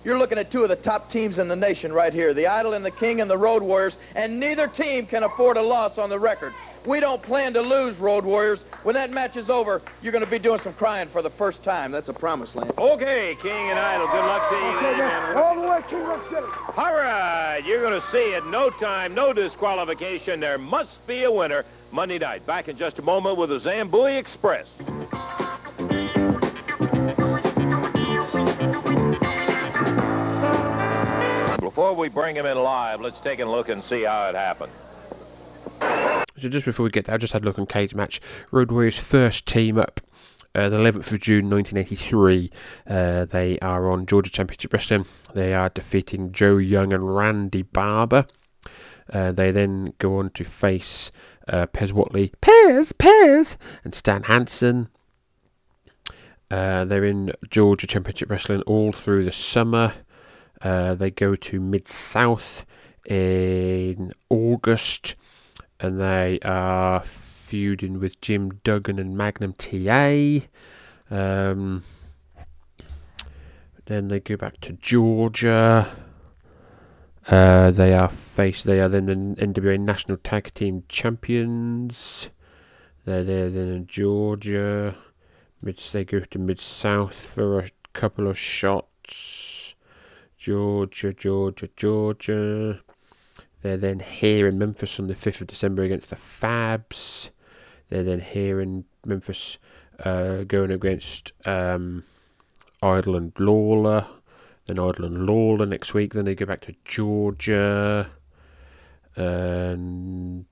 you're 0.04 0.18
looking 0.18 0.38
at 0.38 0.52
two 0.52 0.62
of 0.62 0.68
the 0.68 0.76
top 0.76 1.10
teams 1.10 1.38
in 1.38 1.48
the 1.48 1.56
nation 1.56 1.92
right 1.92 2.12
here, 2.12 2.32
the 2.34 2.46
Idol 2.46 2.74
and 2.74 2.84
the 2.84 2.90
King 2.90 3.20
and 3.20 3.30
the 3.30 3.38
Road 3.38 3.62
Warriors, 3.62 3.96
and 4.14 4.38
neither 4.38 4.68
team 4.68 5.06
can 5.06 5.22
afford 5.22 5.56
a 5.56 5.62
loss 5.62 5.98
on 5.98 6.10
the 6.10 6.18
record. 6.18 6.52
We 6.86 7.00
don't 7.00 7.22
plan 7.22 7.54
to 7.54 7.62
lose, 7.62 7.96
Road 7.98 8.24
Warriors. 8.24 8.62
When 8.82 8.94
that 8.94 9.10
match 9.10 9.36
is 9.36 9.48
over, 9.48 9.80
you're 10.02 10.12
going 10.12 10.24
to 10.24 10.30
be 10.30 10.38
doing 10.38 10.60
some 10.60 10.74
crying 10.74 11.08
for 11.08 11.22
the 11.22 11.30
first 11.30 11.64
time. 11.64 11.90
That's 11.90 12.10
a 12.10 12.12
promise, 12.12 12.54
Lance. 12.54 12.72
Okay, 12.76 13.34
King 13.40 13.70
and 13.70 13.78
Idol, 13.78 14.06
good 14.08 14.18
luck 14.18 14.50
to 14.50 14.56
you. 14.56 14.62
Okay, 14.62 14.98
man. 14.98 15.36
All 15.36 15.54
the 15.60 15.66
way, 15.66 15.80
King, 15.88 16.06
let's 16.06 16.28
get. 16.28 16.42
All 16.76 16.92
right, 16.92 17.62
you're 17.64 17.80
going 17.80 17.98
to 17.98 18.06
see 18.10 18.34
it. 18.34 18.44
No 18.46 18.68
time, 18.68 19.14
no 19.14 19.32
disqualification. 19.32 20.40
There 20.40 20.58
must 20.58 21.06
be 21.06 21.24
a 21.24 21.32
winner 21.32 21.64
Monday 21.90 22.18
night. 22.18 22.44
Back 22.44 22.68
in 22.68 22.76
just 22.76 22.98
a 22.98 23.02
moment 23.02 23.38
with 23.38 23.48
the 23.48 23.60
Zambuie 23.60 24.18
Express. 24.18 24.68
Before 31.60 31.94
we 31.94 32.08
bring 32.08 32.36
him 32.36 32.46
in 32.46 32.58
live, 32.58 33.00
let's 33.00 33.18
take 33.20 33.40
a 33.40 33.44
look 33.44 33.70
and 33.70 33.82
see 33.82 34.02
how 34.02 34.28
it 34.28 34.34
happened. 34.34 34.72
So 36.38 36.48
just 36.48 36.64
before 36.64 36.84
we 36.84 36.90
get 36.90 37.04
there, 37.04 37.14
I 37.14 37.18
just 37.18 37.32
had 37.32 37.42
a 37.42 37.44
look 37.44 37.58
on 37.58 37.66
Cagematch. 37.66 38.18
Road 38.50 38.72
Warriors 38.72 38.98
first 38.98 39.46
team 39.46 39.78
up. 39.78 40.00
Uh, 40.54 40.68
the 40.68 40.76
11th 40.76 41.10
of 41.10 41.20
June 41.20 41.50
1983, 41.50 42.50
uh, 42.86 43.24
they 43.24 43.58
are 43.58 43.90
on 43.90 44.06
Georgia 44.06 44.30
Championship 44.30 44.72
Wrestling. 44.72 45.04
They 45.34 45.52
are 45.52 45.68
defeating 45.68 46.30
Joe 46.30 46.58
Young 46.58 46.92
and 46.92 47.16
Randy 47.16 47.62
Barber. 47.62 48.26
Uh, 49.12 49.32
they 49.32 49.50
then 49.50 49.94
go 49.98 50.18
on 50.18 50.30
to 50.30 50.44
face 50.44 51.10
uh, 51.48 51.66
Pez 51.66 51.92
Whatley, 51.92 52.32
Pez, 52.40 52.92
Pez, 52.92 53.56
and 53.82 53.94
Stan 53.94 54.24
Hansen. 54.24 54.88
Uh, 56.50 56.84
they're 56.84 57.04
in 57.04 57.32
Georgia 57.50 57.86
Championship 57.86 58.30
Wrestling 58.30 58.62
all 58.62 58.92
through 58.92 59.24
the 59.24 59.32
summer. 59.32 59.94
Uh, 60.62 60.94
they 60.94 61.10
go 61.10 61.34
to 61.34 61.60
Mid 61.60 61.88
South 61.88 62.64
in 63.06 64.12
August, 64.30 65.16
and 65.80 66.00
they 66.00 66.38
are 66.44 67.02
feuding 67.02 68.00
with 68.00 68.20
Jim 68.20 68.60
Duggan 68.64 68.98
and 68.98 69.16
Magnum 69.16 69.52
TA. 69.52 70.46
Um, 71.10 71.84
then 73.86 74.08
they 74.08 74.20
go 74.20 74.36
back 74.36 74.60
to 74.62 74.72
Georgia. 74.72 75.94
Uh, 77.28 77.70
they 77.70 77.94
are 77.94 78.08
faced. 78.08 78.64
They 78.64 78.80
are 78.80 78.88
then 78.88 79.06
the 79.06 79.14
NWA 79.14 79.78
National 79.78 80.16
Tag 80.18 80.52
Team 80.54 80.84
Champions. 80.88 82.30
They're 83.04 83.24
there 83.24 83.50
then 83.50 83.68
in 83.68 83.86
Georgia. 83.86 84.96
Mid 85.62 85.78
they 85.78 86.04
go 86.04 86.20
to 86.20 86.38
Mid 86.38 86.60
South 86.60 87.26
for 87.26 87.58
a 87.58 87.70
couple 87.92 88.28
of 88.28 88.38
shots. 88.38 89.74
Georgia, 90.36 91.12
Georgia, 91.12 91.68
Georgia. 91.76 92.80
They're 93.64 93.78
then 93.78 94.00
here 94.00 94.46
in 94.46 94.58
Memphis 94.58 95.00
on 95.00 95.06
the 95.06 95.14
5th 95.14 95.40
of 95.40 95.46
December 95.46 95.84
against 95.84 96.10
the 96.10 96.16
Fabs. 96.16 97.30
They're 97.88 98.02
then 98.02 98.20
here 98.20 98.60
in 98.60 98.84
Memphis 99.06 99.56
uh, 100.04 100.42
going 100.42 100.70
against 100.70 101.32
um, 101.46 102.04
Idol 102.82 103.16
and 103.16 103.32
Lawler. 103.38 104.06
Then 104.66 104.78
Idol 104.78 105.06
and 105.06 105.24
Lawler 105.24 105.64
next 105.64 105.94
week. 105.94 106.12
Then 106.12 106.26
they 106.26 106.34
go 106.34 106.44
back 106.44 106.60
to 106.66 106.74
Georgia. 106.84 108.10
And 109.16 110.44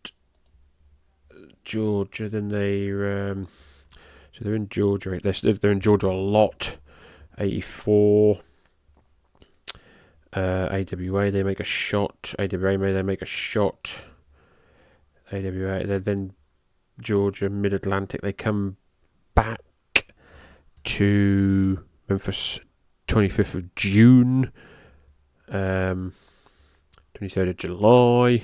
Georgia. 1.67 2.31
Then 2.31 2.49
they. 2.49 2.91
Um, 2.91 3.49
so 4.33 4.43
they're 4.43 4.55
in 4.55 4.71
Georgia. 4.71 5.21
They're, 5.23 5.53
they're 5.53 5.71
in 5.71 5.81
Georgia 5.81 6.09
a 6.09 6.13
lot. 6.13 6.79
84. 7.37 8.41
Uh, 10.33 10.69
AWA, 10.71 11.31
they 11.31 11.43
make 11.43 11.61
a 11.61 11.65
shot. 11.65 12.35
AWA, 12.39 12.93
they 12.93 13.03
make 13.03 13.23
a 13.23 13.27
shot. 13.27 14.05
AWA, 15.31 15.87
they're 15.87 15.99
then 15.99 16.33
Georgia, 17.01 17.51
Mid 17.51 17.73
Atlantic. 17.73 18.23
They 18.23 18.33
come 18.33 18.77
back 19.35 19.61
to 20.85 21.85
Memphis 22.09 22.61
25th 23.09 23.55
of 23.55 23.75
June, 23.75 24.53
um, 25.49 26.15
23rd 27.15 27.51
of 27.51 27.57
July. 27.57 28.43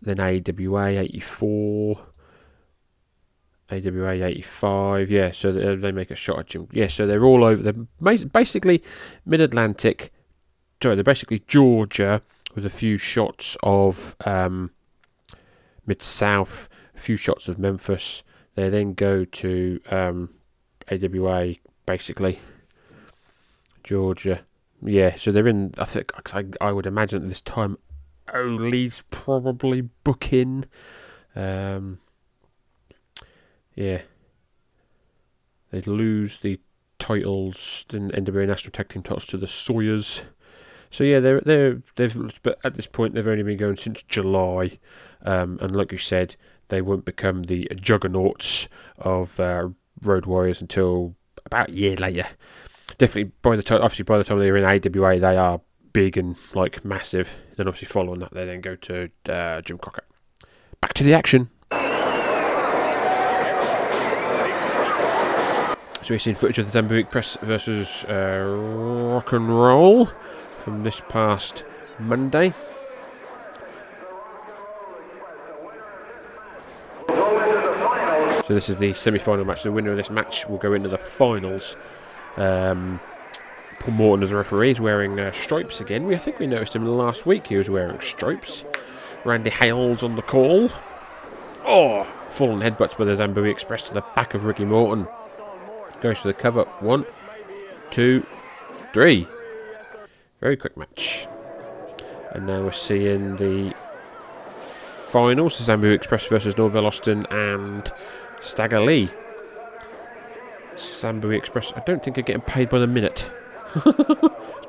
Then 0.00 0.20
AWA 0.20 0.88
84. 0.88 2.06
AWA 3.70 4.12
85, 4.24 5.10
yeah, 5.10 5.30
so 5.30 5.52
they, 5.52 5.76
they 5.76 5.92
make 5.92 6.10
a 6.10 6.14
shot 6.14 6.38
at 6.38 6.46
Jim. 6.46 6.68
Yeah, 6.72 6.86
so 6.86 7.06
they're 7.06 7.24
all 7.24 7.44
over. 7.44 7.62
They're 7.62 8.16
basically 8.32 8.82
Mid 9.26 9.42
Atlantic, 9.42 10.10
sorry, 10.82 10.94
they're 10.94 11.04
basically 11.04 11.42
Georgia 11.46 12.22
with 12.54 12.64
a 12.64 12.70
few 12.70 12.96
shots 12.96 13.56
of 13.62 14.16
um, 14.24 14.70
Mid 15.86 16.02
South, 16.02 16.68
a 16.94 16.98
few 16.98 17.16
shots 17.16 17.48
of 17.48 17.58
Memphis. 17.58 18.22
They 18.54 18.68
then 18.68 18.94
go 18.94 19.24
to 19.24 19.80
um, 19.90 20.30
AWA, 20.90 21.54
basically 21.86 22.40
Georgia. 23.84 24.40
Yeah, 24.82 25.14
so 25.14 25.32
they're 25.32 25.48
in. 25.48 25.74
I 25.78 25.84
think 25.84 26.12
I, 26.34 26.44
I 26.60 26.72
would 26.72 26.86
imagine 26.86 27.22
at 27.22 27.28
this 27.28 27.40
time, 27.40 27.78
Ole's 28.32 29.02
probably 29.10 29.82
booking. 29.82 30.66
Um, 31.34 31.98
yeah, 33.74 34.02
they 35.70 35.80
lose 35.80 36.38
the 36.38 36.60
titles, 36.98 37.84
the 37.88 37.98
NWA 37.98 38.46
National 38.46 38.72
Tag 38.72 38.88
Team 38.88 39.02
titles 39.02 39.26
to 39.26 39.36
the 39.36 39.46
Sawyers. 39.46 40.22
So 40.90 41.04
yeah, 41.04 41.20
they're 41.20 41.40
they're 41.40 41.82
they've 41.96 42.40
but 42.42 42.58
at 42.64 42.74
this 42.74 42.86
point 42.86 43.14
they've 43.14 43.26
only 43.26 43.42
been 43.42 43.58
going 43.58 43.76
since 43.76 44.02
July, 44.02 44.78
um, 45.22 45.58
and 45.60 45.76
like 45.76 45.92
you 45.92 45.98
said, 45.98 46.36
they 46.68 46.80
won't 46.80 47.04
become 47.04 47.44
the 47.44 47.70
juggernauts 47.76 48.68
of 48.98 49.38
uh, 49.38 49.68
Road 50.02 50.26
Warriors 50.26 50.60
until 50.60 51.14
about 51.44 51.70
a 51.70 51.72
year 51.72 51.96
later. 51.96 52.26
Definitely 52.96 53.32
by 53.42 53.56
the 53.56 53.62
time, 53.62 53.82
obviously 53.82 54.04
by 54.04 54.18
the 54.18 54.24
time 54.24 54.38
they're 54.38 54.56
in 54.56 54.64
AWA, 54.64 55.18
they 55.20 55.36
are 55.36 55.60
big 55.92 56.16
and 56.16 56.36
like 56.54 56.84
massive. 56.84 57.30
Then 57.56 57.68
obviously 57.68 57.88
following 57.88 58.20
that, 58.20 58.32
they 58.32 58.46
then 58.46 58.60
go 58.60 58.76
to 58.76 59.10
uh, 59.28 59.60
Jim 59.62 59.78
Crockett. 59.78 60.04
Back 60.80 60.94
to 60.94 61.04
the 61.04 61.14
action. 61.14 61.50
So 66.02 66.14
we've 66.14 66.22
seen 66.22 66.36
footage 66.36 66.58
of 66.58 66.72
the 66.72 66.82
Zambuie 66.82 67.00
Express 67.00 67.36
versus 67.42 68.04
uh, 68.04 69.12
Rock 69.12 69.32
and 69.32 69.48
Roll 69.48 70.08
from 70.58 70.82
this 70.82 71.00
past 71.08 71.64
Monday. 71.98 72.52
So 78.46 78.54
this 78.54 78.70
is 78.70 78.76
the 78.76 78.94
semi-final 78.94 79.44
match. 79.44 79.62
The 79.62 79.70
winner 79.70 79.90
of 79.90 79.98
this 79.98 80.08
match 80.08 80.48
will 80.48 80.56
go 80.56 80.72
into 80.72 80.88
the 80.88 80.96
finals. 80.96 81.76
Um, 82.38 82.98
Paul 83.78 83.92
Morton 83.94 84.22
as 84.22 84.32
a 84.32 84.36
referee 84.36 84.70
is 84.70 84.80
wearing 84.80 85.20
uh, 85.20 85.32
stripes 85.32 85.80
again. 85.80 86.06
We 86.06 86.14
I 86.14 86.18
think 86.18 86.38
we 86.38 86.46
noticed 86.46 86.74
him 86.74 86.86
last 86.86 87.26
week. 87.26 87.48
He 87.48 87.56
was 87.56 87.68
wearing 87.68 88.00
stripes. 88.00 88.64
Randy 89.24 89.50
Hales 89.50 90.02
on 90.02 90.16
the 90.16 90.22
call. 90.22 90.70
Oh, 91.66 92.06
fallen 92.30 92.60
headbutts 92.60 92.96
by 92.96 93.04
the 93.04 93.12
Zambuie 93.16 93.50
Express 93.50 93.82
to 93.88 93.94
the 93.94 94.04
back 94.16 94.32
of 94.32 94.44
Ricky 94.44 94.64
Morton. 94.64 95.06
Goes 96.00 96.18
for 96.18 96.28
the 96.28 96.34
cover. 96.34 96.64
One, 96.80 97.04
two, 97.90 98.24
three. 98.94 99.28
Very 100.40 100.56
quick 100.56 100.76
match. 100.76 101.26
And 102.32 102.46
now 102.46 102.62
we're 102.62 102.72
seeing 102.72 103.36
the 103.36 103.74
finals 105.08 105.60
Zambuie 105.60 105.94
Express 105.94 106.26
versus 106.26 106.56
Norvell 106.56 106.86
Austin 106.86 107.26
and 107.30 107.90
Stagger 108.40 108.80
Lee. 108.80 109.08
Zambuie 110.76 111.36
Express, 111.36 111.72
I 111.74 111.80
don't 111.80 112.04
think 112.04 112.18
are 112.18 112.22
getting 112.22 112.42
paid 112.42 112.68
by 112.68 112.78
the 112.78 112.86
minute. 112.86 113.30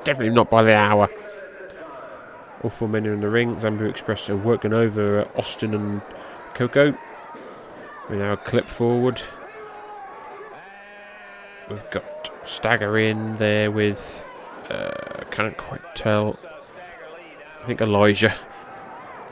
Definitely 0.04 0.30
not 0.30 0.50
by 0.50 0.62
the 0.62 0.74
hour. 0.74 1.08
All 2.62 2.70
four 2.70 2.88
men 2.88 3.06
are 3.06 3.12
in 3.12 3.20
the 3.20 3.30
ring. 3.30 3.54
Zambuie 3.56 3.88
Express 3.88 4.28
are 4.28 4.36
working 4.36 4.72
over 4.72 5.28
Austin 5.36 5.72
and 5.74 6.02
Coco. 6.54 6.98
We 8.08 8.16
now 8.16 8.34
clip 8.34 8.68
forward. 8.68 9.22
We've 11.70 11.90
got 11.90 12.32
Stagger 12.44 12.98
in 12.98 13.36
there 13.36 13.70
with. 13.70 14.24
Uh, 14.70 15.24
can't 15.30 15.56
quite 15.56 15.94
tell. 15.94 16.38
I 17.62 17.66
think 17.66 17.80
Elijah. 17.80 18.34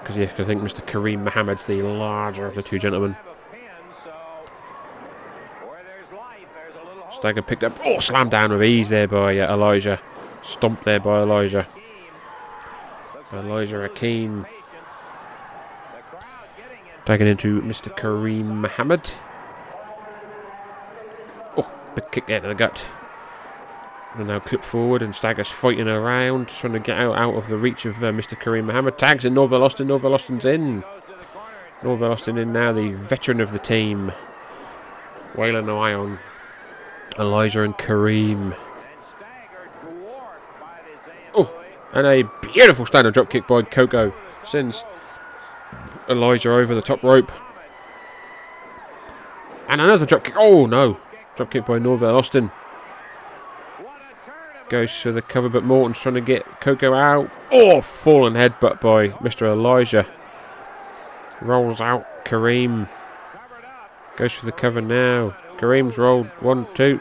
Because 0.01 0.17
yes, 0.17 0.33
cause 0.33 0.41
I 0.41 0.45
think 0.45 0.63
Mr. 0.63 0.85
Kareem 0.85 1.23
Mohammed's 1.23 1.65
the 1.65 1.83
larger 1.83 2.47
of 2.47 2.55
the 2.55 2.63
two 2.63 2.79
gentlemen. 2.79 3.17
Stagger 7.13 7.43
picked 7.43 7.65
up. 7.65 7.79
Oh, 7.85 7.99
slammed 7.99 8.31
down 8.31 8.53
with 8.53 8.63
ease 8.63 8.91
there 8.91 9.09
by 9.09 9.39
uh, 9.39 9.53
Elijah. 9.53 10.01
Stomped 10.43 10.85
there 10.85 11.01
by 11.01 11.21
Elijah. 11.23 11.67
Elijah 13.33 13.89
Akeem. 13.89 14.47
Tagging 17.05 17.27
into 17.27 17.61
Mr. 17.63 17.95
Kareem 17.97 18.45
Mohammed. 18.45 19.13
Oh, 21.57 21.71
big 21.95 22.11
kick 22.11 22.27
there 22.27 22.41
to 22.41 22.49
the 22.49 22.55
gut. 22.55 22.89
And 24.19 24.27
now 24.27 24.41
clip 24.41 24.65
forward 24.65 25.01
and 25.01 25.15
Stagger's 25.15 25.49
fighting 25.49 25.87
around, 25.87 26.49
trying 26.49 26.73
to 26.73 26.81
get 26.81 26.99
out, 26.99 27.17
out 27.17 27.37
of 27.37 27.47
the 27.47 27.57
reach 27.57 27.85
of 27.85 28.03
uh, 28.03 28.11
Mr. 28.11 28.37
Kareem 28.37 28.65
Mohammed. 28.65 28.99
Tags 28.99 29.25
in 29.25 29.33
Norvell 29.33 29.63
Austin. 29.63 29.87
Norvell 29.87 30.13
Austin's 30.13 30.45
in. 30.45 30.83
Norvell 31.85 32.11
Austin 32.11 32.37
in 32.37 32.53
now, 32.53 32.73
the 32.73 32.95
veteran 32.95 33.41
of 33.41 33.53
the 33.53 33.61
team. 33.61 34.11
Waylon 35.35 35.71
Ion. 35.71 36.19
Elijah 37.17 37.63
and 37.63 37.75
Kareem. 37.75 38.57
Oh, 41.35 41.65
and 41.93 42.05
a 42.05 42.25
beautiful 42.53 42.87
standard 42.87 43.15
drop 43.15 43.31
kick 43.31 43.47
by 43.47 43.63
Coco 43.63 44.13
sends 44.45 44.85
Elijah 46.09 46.51
over 46.51 46.75
the 46.75 46.83
top 46.83 47.05
rope. 47.05 47.31
And 49.69 49.81
another 49.81 50.07
drop 50.07 50.25
kick. 50.25 50.35
Oh 50.37 50.67
no, 50.67 50.99
drop 51.37 51.53
kick 51.53 51.67
by 51.67 51.79
Norvell 51.79 52.17
Austin. 52.17 52.51
Goes 54.69 54.95
for 54.95 55.13
the 55.13 55.23
cover, 55.23 55.49
but 55.49 55.65
Morton's 55.65 55.99
trying 55.99 56.17
to 56.17 56.21
get 56.21 56.61
Coco 56.61 56.93
out. 56.93 57.31
Oh, 57.51 57.81
fallen 57.81 58.35
headbutt 58.35 58.81
by 58.83 59.09
Mr. 59.21 59.47
Elijah. 59.47 60.07
Rolls 61.41 61.81
out 61.81 62.27
Kareem. 62.27 62.89
Goes 64.17 64.33
for 64.33 64.45
the 64.45 64.53
cover 64.53 64.83
now. 64.83 65.35
Kareem's 65.57 65.97
rolled 65.97 66.27
one, 66.41 66.67
two, 66.75 67.01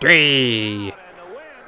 three. 0.00 0.94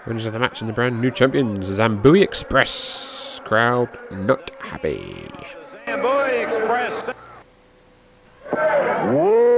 Winners 0.06 0.26
of 0.26 0.32
the 0.32 0.38
match 0.38 0.60
and 0.60 0.70
the 0.70 0.74
brand 0.74 1.00
new 1.00 1.10
champions, 1.10 1.66
Zambuie 1.66 2.22
Express. 2.22 3.40
Crowd 3.44 3.88
not 4.12 4.50
happy. 4.60 5.28
Boy 5.86 6.46
Express. 6.46 7.16
Okay, 8.52 9.49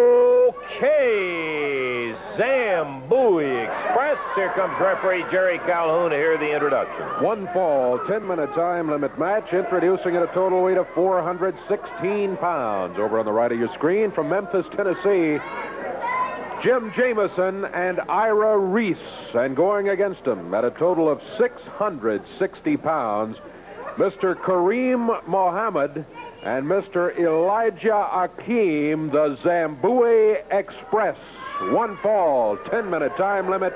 Here 4.43 4.53
comes 4.55 4.75
referee 4.81 5.25
Jerry 5.31 5.59
Calhoun 5.61 6.11
to 6.11 6.17
hear 6.17 6.37
the 6.37 6.53
introduction. 6.53 7.25
One 7.25 7.47
fall, 7.53 8.01
10 8.09 8.27
minute 8.27 8.53
time 8.55 8.91
limit 8.91 9.17
match, 9.17 9.53
introducing 9.53 10.17
at 10.17 10.23
a 10.25 10.27
total 10.35 10.65
weight 10.65 10.79
of 10.79 10.89
416 10.97 12.37
pounds. 12.39 12.99
Over 12.99 13.21
on 13.21 13.25
the 13.25 13.31
right 13.31 13.53
of 13.53 13.59
your 13.61 13.73
screen 13.75 14.11
from 14.11 14.31
Memphis, 14.31 14.67
Tennessee, 14.77 15.39
Jim 16.61 16.93
Jameson 16.97 17.67
and 17.67 18.01
Ira 18.09 18.59
Reese. 18.59 18.97
And 19.33 19.55
going 19.55 19.91
against 19.91 20.27
him 20.27 20.53
at 20.55 20.65
a 20.65 20.73
total 20.73 21.09
of 21.09 21.21
660 21.39 22.77
pounds, 22.79 23.37
Mr. 23.97 24.35
Kareem 24.35 25.25
Mohammed 25.29 26.05
and 26.43 26.67
Mr. 26.67 27.17
Elijah 27.17 28.09
Akeem, 28.11 29.13
the 29.13 29.37
Zambuie 29.45 30.43
Express. 30.51 31.17
One 31.71 31.97
fall, 32.03 32.59
10 32.73 32.91
minute 32.91 33.17
time 33.17 33.49
limit. 33.49 33.73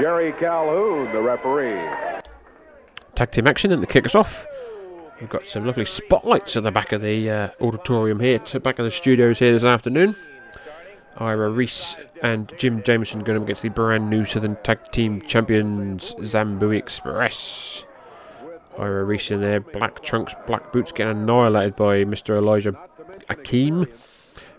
Jerry 0.00 0.32
Calhoun, 0.32 1.12
the 1.12 1.20
referee. 1.20 1.88
Tag 3.14 3.32
team 3.32 3.46
action 3.48 3.72
and 3.72 3.82
the 3.82 3.86
kick 3.86 4.06
us 4.06 4.14
off. 4.14 4.46
We've 5.20 5.28
got 5.28 5.46
some 5.46 5.66
lovely 5.66 5.84
spotlights 5.84 6.56
at 6.56 6.62
the 6.62 6.70
back 6.70 6.92
of 6.92 7.02
the 7.02 7.28
uh, 7.28 7.48
auditorium 7.60 8.20
here, 8.20 8.38
to 8.38 8.60
back 8.60 8.78
of 8.78 8.84
the 8.84 8.92
studios 8.92 9.40
here 9.40 9.52
this 9.52 9.64
afternoon. 9.64 10.14
Ira 11.16 11.50
Reese 11.50 11.96
and 12.22 12.52
Jim 12.56 12.80
Jameson 12.84 13.24
going 13.24 13.38
up 13.38 13.42
against 13.42 13.62
the 13.62 13.70
brand 13.70 14.08
new 14.08 14.24
Southern 14.24 14.54
Tag 14.62 14.92
Team 14.92 15.20
Champions 15.22 16.14
Zambuie 16.20 16.78
Express. 16.78 17.84
Ira 18.78 19.02
Reese 19.02 19.32
in 19.32 19.40
there, 19.40 19.58
black 19.58 20.00
trunks, 20.04 20.32
black 20.46 20.72
boots, 20.72 20.92
getting 20.92 21.22
annihilated 21.22 21.74
by 21.74 22.04
Mr. 22.04 22.36
Elijah 22.36 22.78
Akeem, 23.28 23.90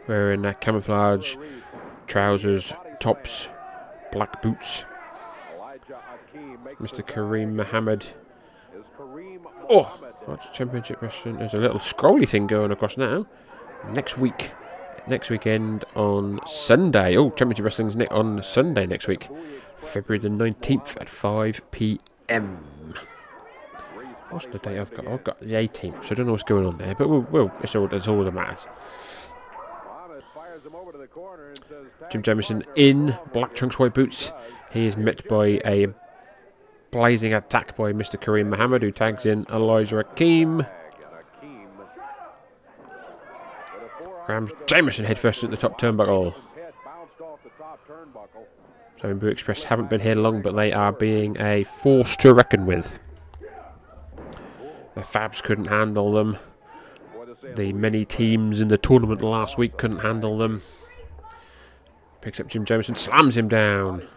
wearing 0.09 0.45
uh, 0.45 0.51
camouflage 0.59 1.37
trousers, 2.07 2.73
tops, 2.99 3.47
black 4.11 4.41
boots. 4.41 4.83
Mr. 6.81 7.05
Kareem 7.05 7.53
Mohammed. 7.53 8.05
Oh, 9.69 9.83
what's 10.25 10.49
Championship 10.49 11.01
Wrestling? 11.01 11.37
There's 11.37 11.53
a 11.53 11.57
little 11.57 11.79
scrolly 11.79 12.27
thing 12.27 12.47
going 12.47 12.71
across 12.71 12.97
now. 12.97 13.27
Next 13.89 14.17
week, 14.17 14.51
next 15.07 15.29
weekend 15.29 15.85
on 15.95 16.39
Sunday. 16.45 17.15
Oh, 17.17 17.29
Championship 17.31 17.65
Wrestling's 17.65 17.95
on 18.09 18.41
Sunday 18.43 18.85
next 18.85 19.07
week, 19.07 19.27
February 19.77 20.19
the 20.19 20.29
19th 20.29 20.99
at 20.99 21.09
5 21.09 21.61
p.m. 21.71 22.65
What's 24.29 24.45
the 24.45 24.59
date 24.59 24.79
I've 24.79 24.93
got? 24.95 25.07
I've 25.07 25.23
got 25.23 25.39
the 25.39 25.55
18th, 25.55 26.03
so 26.03 26.11
I 26.11 26.13
don't 26.15 26.27
know 26.27 26.33
what's 26.33 26.43
going 26.43 26.65
on 26.65 26.77
there, 26.77 26.93
but 26.95 27.09
we'll, 27.09 27.27
we'll 27.31 27.51
it's 27.63 27.75
all 27.75 27.91
it's 27.93 28.07
all 28.07 28.23
that 28.23 28.31
matters. 28.31 28.67
Jim 32.11 32.21
Jameson 32.21 32.63
in 32.75 33.17
black 33.33 33.55
trunks, 33.55 33.79
white 33.79 33.93
boots. 33.93 34.31
He 34.71 34.85
is 34.85 34.97
met 34.97 35.27
by 35.27 35.59
a 35.65 35.87
blazing 36.91 37.33
attack 37.33 37.75
by 37.75 37.93
Mr. 37.93 38.19
Kareem 38.21 38.47
Mohammed, 38.47 38.81
who 38.81 38.91
tags 38.91 39.25
in 39.25 39.45
Elijah 39.51 40.03
Akeem. 40.03 40.67
Rams 44.27 44.51
Jameson 44.67 45.05
headfirst 45.05 45.43
at 45.43 45.49
the 45.49 45.57
top 45.57 45.79
turnbuckle. 45.79 46.35
Zambuie 49.01 49.31
Express 49.31 49.63
haven't 49.63 49.89
been 49.89 50.01
here 50.01 50.15
long, 50.15 50.41
but 50.41 50.55
they 50.55 50.73
are 50.73 50.91
being 50.91 51.39
a 51.39 51.63
force 51.63 52.17
to 52.17 52.33
reckon 52.33 52.65
with. 52.65 52.99
The 54.95 55.01
Fabs 55.01 55.41
couldn't 55.41 55.65
handle 55.65 56.11
them. 56.11 56.37
The 57.55 57.71
many 57.73 58.03
teams 58.05 58.61
in 58.61 58.67
the 58.67 58.77
tournament 58.77 59.21
last 59.21 59.57
week 59.57 59.77
couldn't 59.77 59.99
handle 59.99 60.37
them. 60.37 60.61
Picks 62.21 62.39
up 62.39 62.47
Jim 62.47 62.65
Jameson, 62.65 62.95
slams 62.95 63.37
him 63.37 63.47
down. 63.47 64.07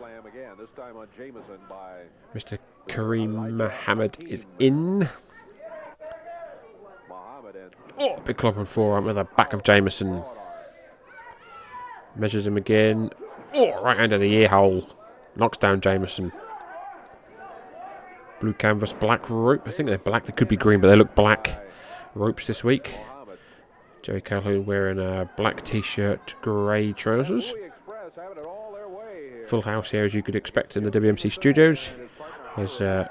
Mr. 2.34 2.58
Kareem 2.88 3.52
Mohammed 3.52 4.16
is 4.26 4.46
in. 4.58 5.08
Oh, 7.98 8.18
big 8.24 8.36
club 8.36 8.58
on 8.58 8.64
forearm 8.64 9.04
with 9.04 9.16
the 9.16 9.24
back 9.24 9.52
of 9.52 9.62
Jameson. 9.62 10.22
Measures 12.16 12.46
him 12.46 12.56
again. 12.56 13.10
Oh, 13.54 13.82
right 13.82 13.98
under 13.98 14.18
the 14.18 14.32
ear 14.32 14.48
hole. 14.48 14.88
Knocks 15.36 15.58
down 15.58 15.80
Jameson. 15.80 16.32
Blue 18.40 18.54
canvas, 18.54 18.92
black 18.92 19.28
rope. 19.30 19.62
I 19.66 19.70
think 19.70 19.88
they're 19.88 19.98
black. 19.98 20.24
They 20.24 20.32
could 20.32 20.48
be 20.48 20.56
green, 20.56 20.80
but 20.80 20.88
they 20.88 20.96
look 20.96 21.14
black 21.14 21.64
ropes 22.14 22.46
this 22.46 22.64
week. 22.64 22.94
Jerry 24.02 24.20
Calhoun 24.20 24.66
wearing 24.66 24.98
a 24.98 25.30
black 25.36 25.64
t-shirt, 25.64 26.34
grey 26.42 26.92
trousers. 26.92 27.54
Full 29.46 29.62
house 29.62 29.92
here, 29.92 30.04
as 30.04 30.12
you 30.12 30.22
could 30.22 30.34
expect 30.34 30.76
in 30.76 30.82
the 30.82 30.90
WMC 30.90 31.30
studios. 31.30 31.92
There's 32.56 32.80
a, 32.80 33.10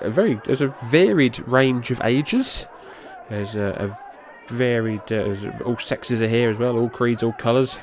a, 0.00 0.10
very 0.10 0.40
there's 0.44 0.60
a 0.60 0.68
varied 0.68 1.38
range 1.48 1.90
of 1.90 2.00
ages. 2.04 2.66
There's 3.28 3.56
a, 3.56 3.96
a 4.48 4.52
varied 4.52 5.00
uh, 5.00 5.24
there's 5.24 5.44
all 5.64 5.78
sexes 5.78 6.20
are 6.22 6.28
here 6.28 6.50
as 6.50 6.58
well, 6.58 6.78
all 6.78 6.90
creeds, 6.90 7.22
all 7.22 7.32
colours. 7.32 7.78